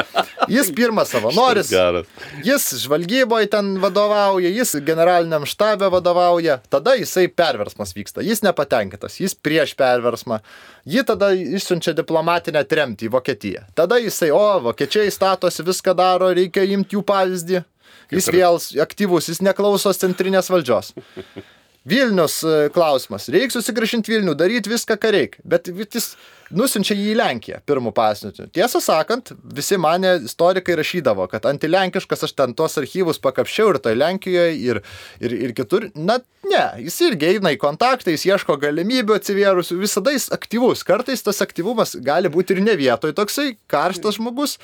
Jis 0.50 0.72
pirmas 0.76 1.12
savanoris. 1.14 1.70
Jis 2.48 2.66
žvalgyboje 2.84 3.50
ten 3.52 3.76
vadovauja, 3.82 4.50
jis 4.50 4.76
generaliniam 4.86 5.46
štabe 5.46 5.90
vadovauja, 5.92 6.60
tada 6.70 6.96
jisai 6.98 7.28
perversmas 7.28 7.94
vyksta, 7.96 8.24
jis 8.26 8.42
nepatenkintas, 8.46 9.20
jis 9.20 9.36
prieš 9.36 9.74
perversmą, 9.78 10.40
jį 10.88 11.04
tada 11.08 11.32
išsiunčia 11.36 11.94
diplomatinę 11.98 12.64
tremtį 12.68 13.10
į 13.10 13.14
Vokietiją. 13.14 13.66
Tada 13.78 14.00
jisai, 14.02 14.32
o, 14.36 14.46
vokiečiai 14.70 15.12
statosi, 15.14 15.66
viską 15.68 15.96
daro, 15.98 16.32
reikia 16.36 16.66
imti 16.68 16.98
jų 16.98 17.04
pavyzdį. 17.08 17.64
Jis 18.12 18.32
vėl 18.32 18.60
aktyvus, 18.84 19.28
jis 19.28 19.44
neklauso 19.44 19.92
centrinės 19.94 20.52
valdžios. 20.54 20.94
Vilnius 21.88 22.42
e, 22.44 22.56
klausimas. 22.76 23.30
Reikia 23.32 23.56
susigražinti 23.56 24.12
Vilnių, 24.12 24.34
daryti 24.36 24.72
viską, 24.72 24.98
ką 25.00 25.12
reikia. 25.14 25.44
Bet 25.48 25.70
jis 25.72 26.16
nusinčia 26.52 26.96
jį 26.98 27.14
į 27.14 27.16
Lenkiją 27.20 27.60
pirmų 27.68 27.94
pasniučių. 27.96 28.48
Tiesą 28.56 28.82
sakant, 28.84 29.32
visi 29.56 29.80
mane 29.80 30.18
istorikai 30.28 30.76
rašydavo, 30.80 31.28
kad 31.32 31.48
antilenkiškas 31.48 32.28
aš 32.28 32.36
ten 32.38 32.56
tuos 32.58 32.78
archyvus 32.82 33.22
pakapšiau 33.24 33.72
ir 33.74 33.80
toje 33.84 34.00
Lenkijoje 34.00 34.58
ir, 34.60 34.82
ir, 35.24 35.38
ir 35.48 35.56
kitur. 35.56 35.88
Na, 35.96 36.20
ne, 36.48 36.66
jis 36.84 37.00
irgi 37.08 37.34
eina 37.34 37.56
į 37.56 37.62
kontaktą, 37.62 38.12
jis 38.12 38.28
ieško 38.34 38.60
galimybių 38.64 39.18
atsivėrusių, 39.20 39.80
visada 39.80 40.16
jis 40.16 40.28
aktyvus. 40.36 40.84
Kartais 40.88 41.24
tas 41.24 41.44
aktyvumas 41.46 41.96
gali 42.04 42.32
būti 42.32 42.58
ir 42.58 42.64
ne 42.68 42.76
vietoj 42.80 43.16
toksai 43.16 43.54
karštas 43.72 44.20
žmogus. 44.20 44.58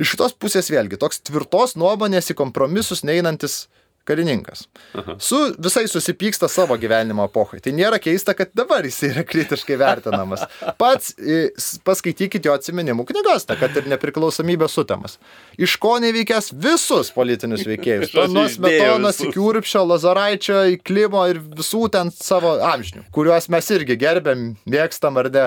Iš 0.00 0.14
šitos 0.14 0.32
pusės 0.40 0.70
vėlgi 0.72 0.96
toks 1.00 1.20
tvirtos 1.20 1.76
nuomonės 1.80 2.32
į 2.32 2.36
kompromisus 2.38 3.04
neinantis 3.04 3.66
karininkas. 4.08 4.66
Aha. 4.98 5.16
Su 5.22 5.38
visai 5.58 5.86
susipyksta 5.88 6.48
savo 6.48 6.76
gyvenimo 6.80 7.26
epochai. 7.28 7.60
Tai 7.62 7.74
nėra 7.76 8.00
keista, 8.02 8.34
kad 8.38 8.50
dabar 8.56 8.86
jis 8.86 8.98
yra 9.10 9.24
kritiškai 9.26 9.78
vertinamas. 9.80 10.44
Pats 10.80 11.14
paskaitykite 11.86 12.48
jo 12.48 12.56
atsiminimų 12.56 13.06
knygas, 13.08 13.46
ta, 13.48 13.56
kad 13.60 13.76
ir 13.78 13.88
nepriklausomybė 13.92 14.68
sutemas. 14.70 15.18
Iš 15.60 15.76
ko 15.82 15.96
neveikęs 16.02 16.52
visus 16.58 17.12
politinius 17.14 17.64
veikėjus. 17.68 18.14
Nuo 18.32 18.46
išdėjo 18.50 18.98
iki 19.28 19.42
Urpšio, 19.42 19.84
Lazaraičio, 19.86 20.58
į 20.74 20.78
Klimo 20.82 21.22
ir 21.30 21.40
visų 21.42 21.86
ten 21.92 22.10
savo 22.14 22.54
amžinių, 22.72 23.04
kuriuos 23.14 23.48
mes 23.52 23.70
irgi 23.74 23.96
gerbėm, 24.00 24.44
mėgstam 24.68 25.18
ar 25.20 25.30
ne. 25.32 25.46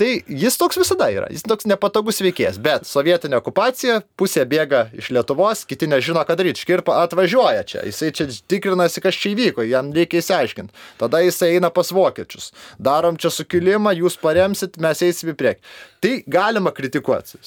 Tai 0.00 0.10
jis 0.28 0.58
toks 0.60 0.78
visada 0.80 1.08
yra. 1.14 1.30
Jis 1.32 1.46
toks 1.48 1.68
nepatogus 1.70 2.20
veikėjas. 2.24 2.60
Bet 2.62 2.88
sovietinė 2.88 3.38
okupacija, 3.40 4.00
pusė 4.18 4.44
bėga 4.48 4.86
iš 4.96 5.10
Lietuvos, 5.14 5.64
kiti 5.68 5.88
nežino, 5.90 6.22
ką 6.26 6.36
daryti. 6.38 6.64
Škirpa 6.64 7.00
atvažiuoja 7.04 7.64
čia. 7.68 7.84
Jisai 7.94 8.10
čia 8.18 8.26
tikrinasi, 8.50 9.02
kas 9.04 9.18
čia 9.20 9.32
įvyko, 9.32 9.64
jam 9.70 9.92
reikia 9.94 10.20
įsiaiškinti. 10.22 10.74
Tada 11.00 11.22
jisai 11.24 11.54
eina 11.56 11.70
pas 11.74 11.92
vokiečius. 11.94 12.50
Darom 12.82 13.16
čia 13.20 13.30
sukilimą, 13.32 13.94
jūs 14.02 14.18
paremsit, 14.20 14.76
mes 14.82 15.02
eisim 15.06 15.32
į 15.32 15.38
priekį. 15.38 15.72
Tai 16.02 16.12
galima 16.36 16.74
kritikuoti. 16.74 17.40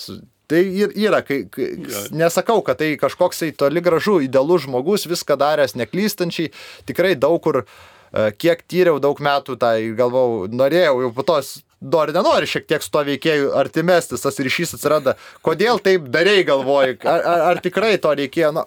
Tai 0.48 0.62
ir 0.64 0.93
yra, 0.95 1.20
kai, 1.28 1.41
kai 1.52 1.74
nesakau, 2.16 2.62
kad 2.64 2.80
tai 2.80 2.93
kažkoks 3.00 3.43
tai 3.43 3.52
toli 3.52 3.84
gražu 3.84 4.22
idealus 4.24 4.64
žmogus, 4.64 5.04
viską 5.12 5.36
daręs 5.39 5.76
neklystančiai, 5.76 6.54
tikrai 6.88 7.18
daug 7.20 7.41
kur, 7.43 7.66
e, 7.66 8.30
kiek 8.39 8.64
tyriau 8.72 9.02
daug 9.04 9.20
metų, 9.20 9.58
tai 9.60 9.89
galvau, 9.98 10.48
norėjau 10.48 11.02
jau 11.04 11.12
po 11.18 11.26
tos, 11.28 11.58
nori, 11.80 12.13
nenori 12.13 12.47
šiek 12.49 12.65
tiek 12.67 12.84
su 12.84 12.89
to 12.93 13.03
veikėjų 13.05 13.51
artimesnis, 13.57 14.23
tas 14.23 14.39
ryšys 14.41 14.73
atsiranda. 14.78 15.13
Kodėl 15.45 15.82
taip 15.84 16.07
darei, 16.13 16.41
galvoji, 16.47 16.97
ar, 17.05 17.21
ar, 17.21 17.43
ar 17.51 17.61
tikrai 17.63 17.95
to 18.01 18.13
reikėjo, 18.17 18.51
nu, 18.57 18.63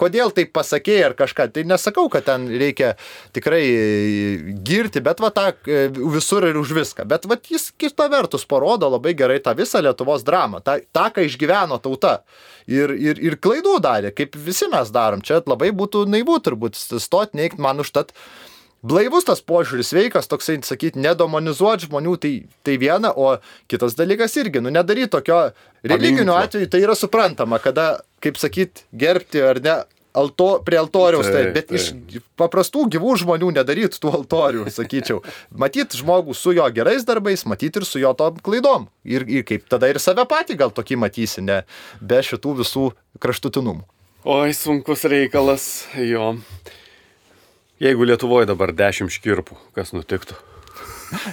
kodėl 0.00 0.32
taip 0.36 0.52
pasakėjai 0.56 1.06
ar 1.08 1.16
kažką. 1.18 1.48
Tai 1.54 1.64
nesakau, 1.70 2.06
kad 2.12 2.26
ten 2.28 2.46
reikia 2.50 2.92
tikrai 3.36 3.62
girti, 4.66 5.02
bet 5.04 5.22
va 5.24 5.32
tą 5.34 5.48
e, 5.64 5.86
visur 5.90 6.46
ir 6.48 6.60
už 6.60 6.74
viską. 6.76 7.08
Bet 7.08 7.26
va 7.30 7.40
jis 7.40 7.70
kita 7.80 8.10
vertus 8.12 8.44
parodo 8.48 8.90
labai 8.92 9.16
gerai 9.18 9.40
tą 9.44 9.56
visą 9.58 9.82
Lietuvos 9.84 10.26
dramą, 10.26 10.60
tą, 10.64 10.78
tą 10.92 11.08
ką 11.16 11.24
išgyveno 11.28 11.80
tauta. 11.82 12.20
Ir, 12.70 12.92
ir, 12.94 13.18
ir 13.18 13.34
klaidų 13.40 13.80
darė, 13.82 14.12
kaip 14.14 14.36
visi 14.38 14.68
mes 14.70 14.92
darom. 14.94 15.24
Čia 15.24 15.40
labai 15.48 15.72
būtų 15.74 16.04
naivu 16.06 16.36
turbūt 16.44 16.76
stot, 16.78 17.32
neikti 17.34 17.62
man 17.64 17.82
užtat. 17.82 18.12
Blaivus 18.80 19.26
tas 19.28 19.42
požiūris, 19.44 19.90
sveikas, 19.92 20.28
toksai, 20.30 20.56
sakyti, 20.64 21.02
nedomonizuoti 21.04 21.88
žmonių, 21.88 22.16
tai, 22.20 22.32
tai 22.64 22.78
viena, 22.80 23.12
o 23.12 23.34
kitas 23.68 23.96
dalykas 23.98 24.38
irgi, 24.40 24.62
nu 24.64 24.72
nedaryti 24.72 25.12
tokio 25.12 25.40
religinių 25.84 26.24
Paminklo. 26.24 26.38
atveju, 26.46 26.70
tai 26.72 26.80
yra 26.86 26.96
suprantama, 26.96 27.60
kada, 27.60 27.90
kaip 28.24 28.40
sakyti, 28.40 28.86
gerbti 28.96 29.44
ar 29.44 29.60
ne, 29.60 29.76
alto, 30.16 30.48
prie 30.64 30.78
altoriaus, 30.80 31.28
tai, 31.28 31.44
Taip, 31.44 31.52
bet 31.58 31.74
iš 31.76 31.90
paprastų 32.40 32.86
gyvų 32.96 33.14
žmonių 33.22 33.52
nedaryti 33.60 34.00
tų 34.00 34.14
altorių, 34.20 34.66
sakyčiau. 34.72 35.20
Matyt 35.52 35.94
žmogų 36.00 36.34
su 36.36 36.54
jo 36.56 36.66
gerais 36.74 37.06
darbais, 37.06 37.44
matyti 37.48 37.82
ir 37.82 37.88
su 37.88 38.02
jo 38.02 38.12
tom 38.18 38.40
klaidom. 38.42 38.88
Ir, 39.04 39.26
ir 39.28 39.46
kaip 39.46 39.68
tada 39.70 39.90
ir 39.92 40.00
save 40.02 40.26
patį 40.30 40.58
gal 40.64 40.74
tokį 40.74 40.98
matysi, 41.04 41.44
ne 41.44 41.62
be 42.00 42.20
šitų 42.26 42.60
visų 42.64 42.90
kraštutinumų. 43.22 43.84
Oi, 44.28 44.52
sunkus 44.52 45.06
reikalas, 45.08 45.70
jo. 45.96 46.34
Jeigu 47.80 48.04
Lietuvoje 48.04 48.48
dabar 48.50 48.74
dešimt 48.76 49.12
škirpų, 49.14 49.56
kas 49.76 49.94
nutiktų? 49.96 50.36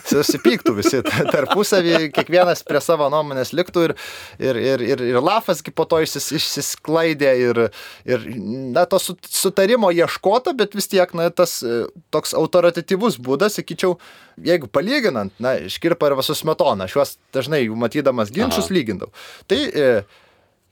susipyktų 0.08 0.74
visi 0.78 1.02
tarpusavį, 1.06 2.10
kiekvienas 2.16 2.64
prie 2.68 2.82
savo 2.84 3.08
nuomonės 3.14 3.54
liktų 3.56 3.88
ir, 3.88 3.94
ir, 4.42 4.60
ir, 4.62 4.84
ir, 4.94 5.04
ir 5.12 5.20
Lafas 5.24 5.62
po 5.76 5.86
to 5.90 6.00
išsis, 6.04 6.30
išsisklaidė 6.40 7.34
ir, 7.44 7.62
ir 8.10 8.28
na, 8.74 8.88
to 8.90 9.00
sut- 9.02 9.30
sutarimo 9.30 9.92
ieškota, 9.94 10.56
bet 10.58 10.76
vis 10.78 10.90
tiek, 10.92 11.14
na, 11.18 11.30
tas 11.30 11.60
e, 11.62 11.84
toks 12.14 12.34
autoritatyvus 12.38 13.20
būdas, 13.24 13.60
sakyčiau, 13.60 13.98
jeigu 14.42 14.70
palyginant, 14.72 15.36
na, 15.44 15.58
Škirpa 15.72 16.10
ir 16.10 16.18
visus 16.20 16.42
Smetona, 16.44 16.88
aš 16.88 16.98
juos 16.98 17.18
dažnai 17.36 17.66
jų 17.66 17.78
matydamas 17.80 18.34
ginčius 18.34 18.68
Aha. 18.70 18.78
lygindavau. 18.80 19.14
Tai 19.50 19.62
e, 19.68 19.92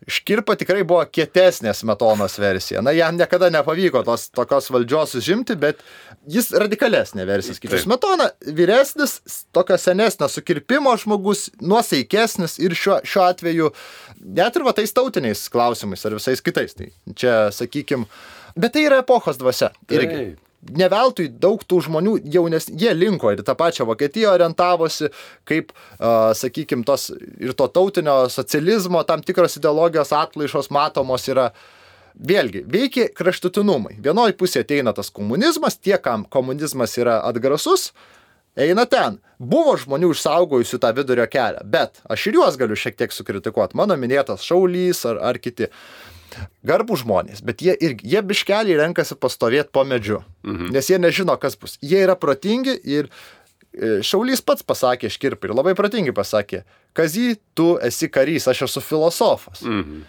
Škirpa 0.05 0.53
tikrai 0.59 0.83
buvo 0.85 1.01
kietesnė 1.09 1.73
smetonos 1.73 2.37
versija. 2.37 2.83
Na, 2.85 2.93
jam 2.93 3.17
niekada 3.17 3.49
nepavyko 3.53 4.03
tos 4.05 4.27
tokios 4.29 4.69
valdžios 4.73 5.15
užimti, 5.17 5.57
bet 5.57 5.81
jis 6.29 6.51
radikalesnė 6.53 7.25
versija. 7.25 7.57
Skaičiu, 7.57 7.81
smetona 7.87 8.29
vyresnis, 8.45 9.17
tokio 9.55 9.79
senesnio 9.81 10.29
sukirpimo 10.29 10.93
žmogus, 11.01 11.47
nuosaikesnis 11.61 12.59
ir 12.61 12.77
šiuo, 12.77 13.01
šiuo 13.07 13.25
atveju 13.25 13.73
net 14.37 14.55
ir 14.57 14.65
va 14.67 14.75
tais 14.77 14.93
tautiniais 14.93 15.47
klausimais 15.49 16.05
ar 16.05 16.19
visais 16.19 16.43
kitais. 16.45 16.77
Tai 16.77 16.91
čia, 17.17 17.35
sakykim, 17.55 18.05
bet 18.53 18.77
tai 18.77 18.85
yra 18.89 19.01
epochos 19.01 19.41
dvasia. 19.41 19.73
Irgi 19.89 20.15
Taip. 20.15 20.44
Ne 20.73 20.87
veltui 20.91 21.27
daug 21.29 21.61
tų 21.61 21.81
žmonių 21.87 22.15
jaunes, 22.33 22.69
jie 22.69 22.93
linko 22.95 23.33
ir 23.33 23.43
tą 23.45 23.55
pačią 23.57 23.85
Vokietiją 23.89 24.33
orientavosi, 24.33 25.11
kaip, 25.47 25.71
uh, 25.99 26.31
sakykime, 26.37 26.85
tos 26.87 27.11
ir 27.13 27.53
to 27.57 27.67
tautinio 27.67 28.25
socializmo 28.33 29.03
tam 29.07 29.23
tikros 29.25 29.59
ideologijos 29.59 30.13
atplaišos 30.15 30.71
matomos 30.73 31.29
yra. 31.31 31.51
Vėlgi, 32.15 32.61
veikia 32.71 33.09
kraštutinumai. 33.11 33.97
Vienoje 33.99 34.37
pusėje 34.39 34.63
ateina 34.63 34.93
tas 34.95 35.09
komunizmas, 35.11 35.75
tie, 35.75 35.97
kam 35.99 36.21
komunizmas 36.31 36.93
yra 36.95 37.17
atgrasus, 37.27 37.89
eina 38.55 38.85
ten. 38.87 39.17
Buvo 39.35 39.73
žmonių 39.75 40.13
išsaugojusių 40.13 40.79
tą 40.79 40.93
vidurio 40.95 41.25
kelią, 41.27 41.65
bet 41.67 41.99
aš 42.07 42.29
ir 42.29 42.37
juos 42.39 42.55
galiu 42.55 42.77
šiek 42.79 42.95
tiek 42.95 43.11
sukritikuoti. 43.11 43.75
Mano 43.75 43.97
minėtas 43.99 44.47
Šaulys 44.47 45.03
ar, 45.09 45.19
ar 45.19 45.41
kiti 45.43 45.67
garbų 46.67 46.99
žmonės, 47.01 47.43
bet 47.45 47.63
jie 47.65 47.75
irgi, 47.75 48.07
jie 48.15 48.21
biškeliai 48.25 48.79
renkasi 48.81 49.17
pastovėti 49.19 49.73
po 49.75 49.85
medžiu, 49.87 50.21
mhm. 50.45 50.73
nes 50.75 50.91
jie 50.91 50.99
nežino, 51.01 51.37
kas 51.41 51.57
bus. 51.59 51.79
Jie 51.85 52.03
yra 52.05 52.17
protingi 52.19 52.75
ir 52.83 53.09
e, 53.09 53.99
Šaulys 54.05 54.43
pats 54.45 54.65
pasakė 54.65 55.11
škirpį 55.13 55.51
ir 55.51 55.57
labai 55.57 55.75
protingai 55.77 56.15
pasakė, 56.15 56.63
Kazy, 56.95 57.33
tu 57.53 57.73
esi 57.83 58.07
karys, 58.07 58.47
aš 58.47 58.69
esu 58.69 58.83
filosofas. 58.83 59.63
Mhm. 59.65 60.05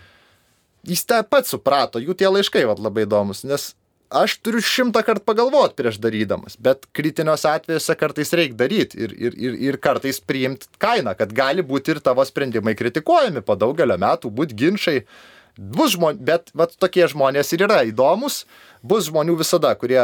Jis 0.87 1.03
tą 1.03 1.18
pats 1.27 1.51
suprato, 1.51 1.99
jų 1.99 2.14
tie 2.14 2.29
laiškai 2.31 2.62
vat, 2.68 2.79
labai 2.79 3.03
įdomus, 3.09 3.43
nes 3.43 3.72
aš 4.14 4.37
turiu 4.45 4.61
šimtą 4.62 5.03
kartų 5.07 5.24
pagalvoti 5.27 5.77
prieš 5.81 5.99
darydamas, 6.03 6.55
bet 6.62 6.87
kritiniuose 6.95 7.49
atvejuose 7.51 7.97
kartais 7.99 8.33
reikia 8.39 8.59
daryti 8.61 9.01
ir, 9.03 9.14
ir, 9.18 9.35
ir, 9.35 9.57
ir 9.68 9.79
kartais 9.83 10.20
priimti 10.22 10.70
kainą, 10.83 11.16
kad 11.18 11.35
gali 11.35 11.64
būti 11.66 11.97
ir 11.97 12.03
tavo 12.05 12.24
sprendimai 12.27 12.77
kritikuojami 12.79 13.43
po 13.43 13.59
daugelio 13.59 13.99
metų, 13.99 14.31
būti 14.31 14.59
ginčiai. 14.62 15.03
Bus 15.57 15.95
žmonės, 15.97 16.21
bet 16.21 16.51
vat, 16.57 16.75
tokie 16.81 17.07
žmonės 17.09 17.53
ir 17.57 17.65
yra 17.65 17.81
įdomus, 17.89 18.45
bus 18.85 19.09
žmonių 19.09 19.39
visada, 19.41 19.73
kurie 19.79 20.03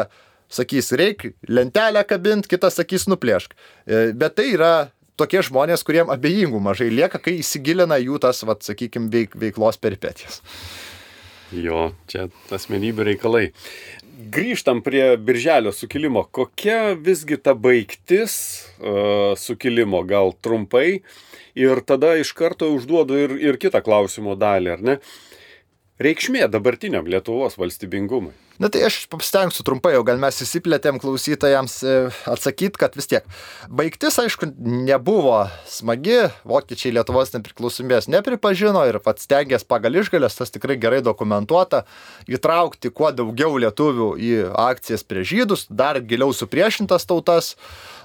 sakys, 0.52 0.92
reikia 0.96 1.32
lentelę 1.48 2.04
kabinti, 2.08 2.50
kitas 2.52 2.78
sakys, 2.80 3.08
nuplėšk. 3.10 3.56
E, 3.86 4.12
Bet 4.16 4.36
tai 4.40 4.52
yra 4.54 4.72
tokie 5.20 5.42
žmonės, 5.44 5.84
kuriem 5.86 6.12
abejingų 6.12 6.60
mažai 6.62 6.88
lieka, 6.92 7.20
kai 7.22 7.38
įsigilina 7.40 7.98
jų 8.00 8.20
tas, 8.22 8.42
vat, 8.48 8.64
sakykime, 8.66 9.10
veik, 9.12 9.36
veiklos 9.38 9.78
peripetijas. 9.80 10.40
Jo, 11.52 11.90
čia 12.08 12.30
asmenybių 12.52 13.10
reikalai. 13.10 13.50
Grįžtam 14.32 14.80
prie 14.84 15.16
Birželio 15.20 15.72
sukilimo. 15.74 16.24
Kokia 16.32 16.94
visgi 16.96 17.36
ta 17.36 17.52
baigtis 17.58 18.34
uh, 18.78 19.34
sukilimo, 19.36 20.00
gal 20.08 20.32
trumpai? 20.44 21.02
Ir 21.58 21.82
tada 21.84 22.14
iš 22.16 22.32
karto 22.36 22.70
užduodu 22.72 23.18
ir, 23.20 23.34
ir 23.50 23.60
kitą 23.60 23.82
klausimo 23.84 24.36
dalį, 24.38 24.72
ar 24.76 24.84
ne? 24.84 24.96
Reikšmė 26.00 26.46
dabartiniam 26.48 27.04
Lietuvos 27.04 27.58
valstybingumui. 27.60 28.32
Na 28.60 28.68
tai 28.68 28.82
aš 28.84 29.06
pasitengsiu 29.08 29.64
trumpai, 29.64 29.94
jau 29.96 30.02
gal 30.04 30.18
mes 30.20 30.36
įsiplėtėm 30.44 30.98
klausytojams 31.00 31.76
e, 31.88 31.94
atsakyti, 32.28 32.76
kad 32.80 32.96
vis 32.98 33.08
tiek. 33.08 33.24
Baigtis, 33.72 34.18
aišku, 34.20 34.50
nebuvo 34.60 35.38
smagi, 35.68 36.18
vokiečiai 36.48 36.92
Lietuvos 36.98 37.32
nepriklausomybės 37.32 38.10
nepripažino 38.12 38.84
ir 38.90 39.00
pats 39.04 39.24
stengiasi 39.24 39.68
pagal 39.68 39.96
išgalės, 40.02 40.36
tas 40.36 40.52
tikrai 40.52 40.76
gerai 40.82 41.00
dokumentuota, 41.04 41.84
įtraukti 42.28 42.92
kuo 42.92 43.08
daugiau 43.16 43.56
lietuvių 43.62 44.10
į 44.20 44.34
akcijas 44.66 45.06
prie 45.08 45.24
žydus, 45.24 45.64
dar 45.72 46.02
giliau 46.04 46.34
supriešintas 46.36 47.08
tautas. 47.08 47.54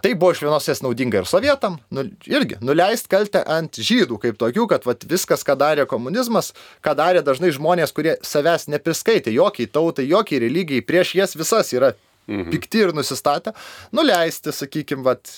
Tai 0.01 0.13
buvo 0.13 0.31
iš 0.31 0.43
vienos 0.45 0.67
jas 0.69 0.83
naudinga 0.85 1.23
ir 1.23 1.27
sovietam, 1.27 1.79
nu, 1.91 2.03
irgi 2.29 2.59
nuleist 2.61 3.09
kaltę 3.11 3.41
ant 3.49 3.79
žydų 3.81 4.19
kaip 4.21 4.37
tokių, 4.39 4.67
kad 4.69 4.85
vat, 4.85 5.03
viskas, 5.09 5.43
ką 5.43 5.57
darė 5.57 5.87
komunizmas, 5.89 6.53
ką 6.85 6.93
darė 6.95 7.23
dažnai 7.25 7.49
žmonės, 7.55 7.93
kurie 7.97 8.13
savęs 8.25 8.67
nepriskaitė 8.69 9.33
jokiai 9.33 9.67
tautai, 9.73 10.05
jokiai 10.07 10.36
religijai, 10.43 10.85
prieš 10.85 11.15
jas 11.17 11.37
visas 11.37 11.73
yra 11.75 11.93
mhm. 12.27 12.49
pikti 12.53 12.85
ir 12.85 12.95
nusistatę, 12.95 13.53
nuleisti, 13.95 14.55
sakykime, 14.55 15.05
vat, 15.07 15.31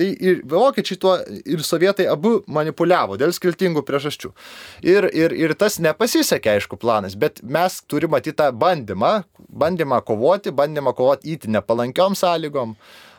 Tai 0.00 0.06
ir 0.16 0.38
vokiečiai 0.48 0.96
tuo 0.96 1.10
ir 1.44 1.60
sovietai 1.66 2.06
abu 2.08 2.38
manipuliavo 2.48 3.18
dėl 3.20 3.34
skirtingų 3.36 3.82
priežasčių. 3.84 4.30
Ir, 4.88 5.06
ir, 5.12 5.34
ir 5.36 5.52
tas 5.60 5.76
nepasisekė, 5.82 6.54
aišku, 6.56 6.78
planas, 6.80 7.18
bet 7.20 7.42
mes 7.44 7.76
turime 7.84 8.14
matyti 8.16 8.38
tą 8.38 8.46
bandymą, 8.56 9.10
bandymą 9.36 10.00
kovoti, 10.08 10.54
bandymą 10.56 10.94
kovoti 10.96 11.34
įti 11.34 11.52
nepalankiom 11.52 12.16
sąlygom, 12.16 12.72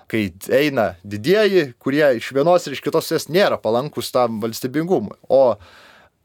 kai 0.10 0.24
eina 0.58 0.96
didieji, 1.06 1.68
kurie 1.78 2.08
iš 2.18 2.32
vienos 2.34 2.66
ir 2.66 2.74
iš 2.74 2.82
kitos 2.82 3.12
pusės 3.12 3.30
nėra 3.30 3.62
palankus 3.62 4.10
tam 4.16 4.42
valstybingumui. 4.42 5.20
O 5.30 5.60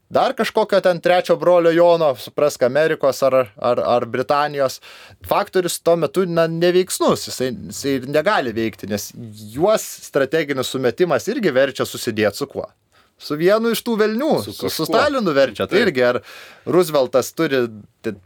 dar 0.09 0.35
kažkokio 0.39 0.81
ten 0.81 1.01
trečio 1.01 1.37
brolio 1.37 1.73
Jono, 1.75 2.15
suprask, 2.21 2.63
Amerikos 2.63 3.23
ar, 3.27 3.39
ar, 3.57 3.83
ar 3.85 4.07
Britanijos. 4.07 4.81
Faktorius 5.29 5.81
tuo 5.81 5.97
metu 5.97 6.27
na, 6.27 6.47
neveiksnus, 6.47 7.29
jisai, 7.31 7.53
jisai 7.71 7.99
negali 8.07 8.55
veikti, 8.57 8.89
nes 8.91 9.11
juos 9.53 9.85
strateginis 10.09 10.73
sumetimas 10.73 11.29
irgi 11.33 11.55
verčia 11.55 11.87
susidėti 11.89 12.43
su 12.45 12.51
kuo 12.51 12.69
su 13.19 13.37
vienu 13.41 13.73
iš 13.73 13.83
tų 13.87 13.97
velnių, 14.03 14.31
su, 14.45 14.55
su, 14.55 14.71
su 14.73 14.87
Stalinu 14.89 15.33
verčia. 15.37 15.67
Tai 15.71 15.81
irgi 15.87 16.05
ar 16.05 16.21
Rooseveltas 16.69 17.31
turi 17.37 17.63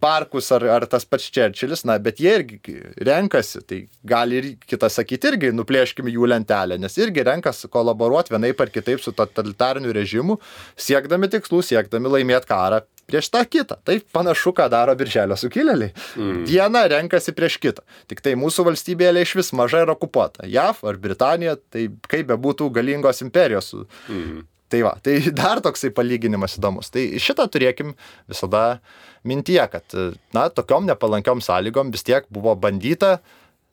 parkus, 0.03 0.51
ar, 0.53 0.65
ar 0.77 0.87
tas 0.91 1.07
pats 1.09 1.31
Čerčilis, 1.33 1.85
na, 1.89 1.97
bet 2.03 2.21
jie 2.21 2.35
irgi 2.41 2.77
renkasi, 3.07 3.63
tai 3.65 3.81
gali 4.07 4.41
ir 4.41 4.49
kitas 4.69 4.99
sakyti 4.99 5.31
irgi 5.31 5.53
nuplėškime 5.57 6.13
jų 6.13 6.29
lentelę, 6.33 6.79
nes 6.81 6.99
irgi 7.01 7.25
renkasi 7.27 7.71
kolaboruoti 7.73 8.35
vienaip 8.35 8.61
ar 8.61 8.73
kitaip 8.73 9.03
su 9.05 9.15
totalitariniu 9.17 9.95
režimu, 9.97 10.41
siekdami 10.77 11.31
tikslų, 11.33 11.63
siekdami 11.71 12.17
laimėti 12.17 12.51
karą 12.51 12.83
prieš 13.11 13.31
tą 13.33 13.43
kitą. 13.49 13.79
Tai 13.87 13.99
panašu, 14.15 14.53
ką 14.57 14.69
daro 14.73 14.95
birželio 14.99 15.39
sukilėliai. 15.39 15.95
Mm. 16.19 16.45
Viena 16.49 16.85
renkasi 16.91 17.35
prieš 17.37 17.59
kitą. 17.63 17.85
Tik 18.11 18.23
tai 18.25 18.37
mūsų 18.39 18.69
valstybėlė 18.71 19.25
iš 19.27 19.35
vis 19.41 19.53
mažai 19.57 19.83
yra 19.87 19.97
okupuota. 19.97 20.47
JAV 20.47 20.85
ar 20.93 21.01
Britanija, 21.03 21.57
tai 21.73 21.89
kaip 22.11 22.31
bebūtų 22.31 22.71
galingos 22.77 23.23
imperijos. 23.27 23.73
Mm. 24.09 24.45
Tai 24.71 24.81
va, 24.87 24.95
tai 25.03 25.19
dar 25.41 25.61
toksai 25.65 25.91
palyginimas 25.95 26.57
įdomus. 26.59 26.93
Tai 26.95 27.03
šitą 27.23 27.49
turėkim 27.51 27.95
visada 28.31 28.81
mintyje, 29.27 29.67
kad, 29.73 29.97
na, 30.37 30.49
tokiom 30.55 30.87
nepalankiom 30.89 31.43
sąlygom 31.45 31.93
vis 31.95 32.07
tiek 32.07 32.29
buvo 32.33 32.55
bandyta 32.57 33.19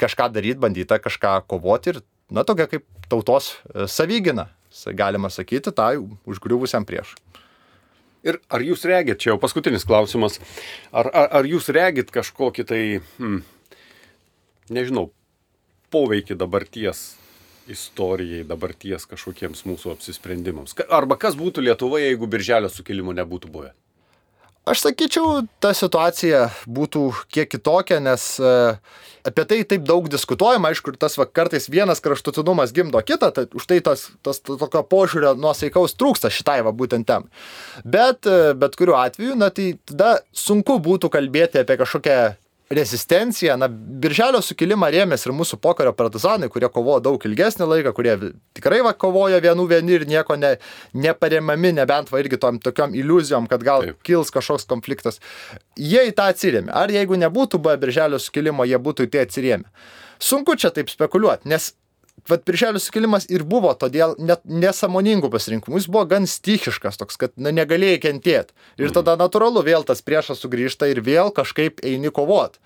kažką 0.01 0.31
daryti, 0.33 0.61
bandyta 0.61 0.99
kažką 1.01 1.39
kovoti 1.49 1.93
ir, 1.93 2.01
na, 2.33 2.43
tokia 2.47 2.67
kaip 2.71 2.85
tautos 3.09 3.53
e, 3.55 3.85
savygina, 3.89 4.49
galima 4.97 5.29
sakyti, 5.33 5.71
tai 5.73 5.95
užgriuvusiam 6.27 6.85
prieš. 6.85 7.15
Ir 8.27 8.41
ar 8.51 8.65
jūs 8.65 8.83
regit, 8.89 9.21
čia 9.21 9.31
jau 9.31 9.39
paskutinis 9.39 9.85
klausimas, 9.87 10.41
ar, 10.91 11.07
ar, 11.13 11.29
ar 11.39 11.47
jūs 11.47 11.69
regit 11.71 12.09
kažkokį 12.11 12.65
tai, 12.67 12.81
hmm, 13.21 13.39
nežinau, 14.73 15.07
poveikį 15.93 16.35
dabarties 16.41 17.13
istorijai, 17.71 18.45
dabarties 18.47 19.07
kažkokiems 19.09 19.65
mūsų 19.67 19.95
apsisprendimams? 19.95 20.77
Arba 20.89 21.17
kas 21.19 21.37
būtų 21.39 21.65
Lietuvoje, 21.67 22.11
jeigu 22.11 22.29
birželio 22.31 22.71
sukilimo 22.71 23.15
nebūtų 23.17 23.51
buvę? 23.51 23.73
Aš 24.67 24.81
sakyčiau, 24.83 25.45
ta 25.63 25.69
situacija 25.71 26.49
būtų 26.67 27.05
kiek 27.31 27.47
kitokia, 27.53 28.01
nes 28.03 28.23
e, 28.35 28.49
apie 29.29 29.45
tai 29.47 29.61
taip 29.63 29.85
daug 29.87 30.09
diskutuojama, 30.11 30.73
aišku, 30.73 30.91
ir 30.91 30.97
tas 30.99 31.15
va, 31.15 31.23
kartais 31.23 31.69
vienas 31.71 32.03
kraštutinumas 32.03 32.73
gimdo 32.75 32.99
kitą, 32.99 33.29
tai 33.31 33.45
už 33.55 33.67
tai 33.69 33.77
tas, 33.85 34.09
tas 34.27 34.41
tokio 34.43 34.81
požiūrio 34.91 35.31
nuosaikaus 35.39 35.95
trūksta 35.95 36.27
šitai 36.35 36.57
va 36.67 36.75
būtent 36.75 37.07
tem. 37.07 37.29
Bet, 37.87 38.27
e, 38.27 38.51
bet 38.59 38.75
kuriuo 38.75 38.99
atveju, 38.99 39.37
na 39.39 39.53
tai 39.55 39.69
tada 39.87 40.17
sunku 40.35 40.81
būtų 40.83 41.13
kalbėti 41.15 41.63
apie 41.63 41.79
kažkokią 41.79 42.19
rezistencija, 42.69 43.55
na, 43.59 43.69
birželio 43.71 44.41
sukilimą 44.43 44.89
rėmės 44.91 45.23
ir 45.25 45.33
mūsų 45.35 45.59
pokario 45.63 45.93
partizanai, 45.95 46.49
kurie 46.51 46.67
kovojo 46.71 46.99
daug 47.05 47.25
ilgesnį 47.29 47.67
laiką, 47.71 47.93
kurie 47.95 48.15
tikrai 48.57 48.81
va 48.85 48.91
kovojo 48.91 49.39
vienų 49.43 49.67
vieni 49.71 49.95
ir 49.95 50.07
nieko 50.09 50.35
ne, 50.39 50.55
neparemami, 50.93 51.71
nebent 51.79 52.11
va 52.11 52.21
irgi 52.23 52.39
tom 52.41 52.59
tokiom 52.63 52.95
iliuzijom, 52.97 53.47
kad 53.47 53.63
gal 53.63 53.85
Taip. 53.87 54.01
kils 54.07 54.33
kažkoks 54.35 54.67
konfliktas. 54.67 55.21
Jie 55.79 56.09
į 56.09 56.15
tą 56.17 56.27
atsirėmė. 56.33 56.73
Ar 56.75 56.91
jeigu 56.91 57.19
nebūtų 57.23 57.61
buvę 57.63 57.77
birželio 57.79 58.19
sukilimo, 58.19 58.67
jie 58.67 58.79
būtų 58.81 59.07
į 59.07 59.13
tai 59.15 59.23
atsirėmę. 59.27 59.71
Sunku 60.19 60.57
čia 60.59 60.73
taip 60.75 60.91
spekuliuoti, 60.91 61.47
nes 61.47 61.71
vat 62.29 62.43
birželio 62.47 62.79
sukilimas 62.81 63.27
ir 63.31 63.43
buvo 63.47 63.71
todėl 63.79 64.15
net 64.19 64.43
nesąmoningų 64.45 65.29
pasirinkimų. 65.33 65.79
Jis 65.79 65.89
buvo 65.91 66.05
gan 66.11 66.27
stichiškas 66.29 66.99
toks, 66.99 67.19
kad 67.19 67.33
na, 67.35 67.53
negalėjai 67.55 68.01
kentėti. 68.03 68.55
Ir 68.81 68.93
tada 68.95 69.17
natūralu 69.19 69.63
vėl 69.65 69.87
tas 69.87 70.03
priešas 70.05 70.43
sugrįžta 70.43 70.89
ir 70.91 71.01
vėl 71.05 71.33
kažkaip 71.35 71.83
eini 71.85 72.11
kovot. 72.13 72.59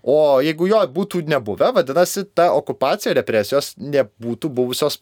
O 0.00 0.40
jeigu 0.40 0.70
jo 0.70 0.80
būtų 0.94 1.26
nebuvę, 1.28 1.74
vadinasi, 1.76 2.24
ta 2.34 2.50
okupacija, 2.56 3.12
represijos 3.18 3.74
nebūtų 3.76 4.48
buvusios 4.48 5.00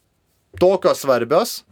tokios 0.58 1.04
svarbios, 1.04 1.62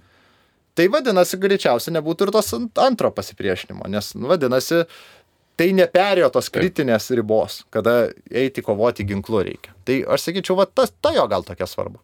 tai 0.78 0.86
vadinasi, 0.92 1.40
greičiausiai 1.42 1.96
nebūtų 1.96 2.28
ir 2.28 2.34
tos 2.36 2.52
antro 2.54 3.10
pasipriešinimo, 3.10 3.88
nes, 3.90 4.12
nu, 4.14 4.28
vadinasi, 4.30 4.84
tai 5.58 5.70
neperėjo 5.74 6.30
tos 6.36 6.52
kritinės 6.52 7.08
ribos, 7.16 7.64
kada 7.74 8.12
eiti 8.30 8.62
kovoti 8.62 9.06
ginklu 9.08 9.42
reikia. 9.48 9.74
Tai 9.88 10.02
aš 10.14 10.28
sakyčiau, 10.28 10.60
va, 10.60 10.68
tas, 10.68 10.92
ta 11.00 11.14
jo 11.16 11.24
gal 11.32 11.46
tokia 11.46 11.66
svarbu. 11.70 11.98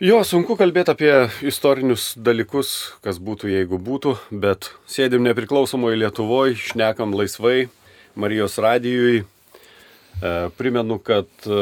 Jo, 0.00 0.22
sunku 0.24 0.54
kalbėti 0.56 0.94
apie 0.94 1.10
istorinius 1.44 2.14
dalykus, 2.16 2.70
kas 3.04 3.18
būtų, 3.20 3.50
jeigu 3.52 3.76
būtų, 3.84 4.14
bet 4.32 4.70
sėdim 4.88 5.26
nepriklausomoje 5.26 5.98
Lietuvoje, 6.00 6.54
šnekam 6.56 7.12
laisvai, 7.12 7.66
Marijos 8.16 8.56
radijui. 8.64 9.18
E, 9.20 10.32
primenu, 10.56 10.96
kad 11.04 11.28
e, 11.44 11.58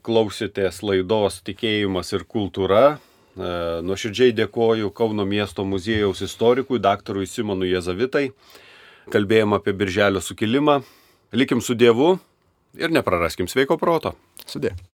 klausėtės 0.00 0.80
laidos 0.80 1.42
Tikėjimas 1.44 2.14
ir 2.16 2.24
kultūra. 2.24 2.96
E, 2.96 3.52
nuoširdžiai 3.84 4.32
dėkoju 4.40 4.88
Kauno 4.96 5.28
miesto 5.28 5.68
muziejaus 5.68 6.24
istorikui, 6.24 6.80
daktarui 6.80 7.28
Simonui 7.28 7.68
Jezavitai. 7.74 8.30
Kalbėjom 9.12 9.58
apie 9.60 9.76
Birželio 9.76 10.24
sukilimą. 10.24 10.80
Likim 11.36 11.60
su 11.60 11.76
Dievu 11.76 12.14
ir 12.80 12.96
nepraraskim 12.96 13.44
sveiko 13.44 13.76
proto. 13.76 14.16
Sudė. 14.48 14.72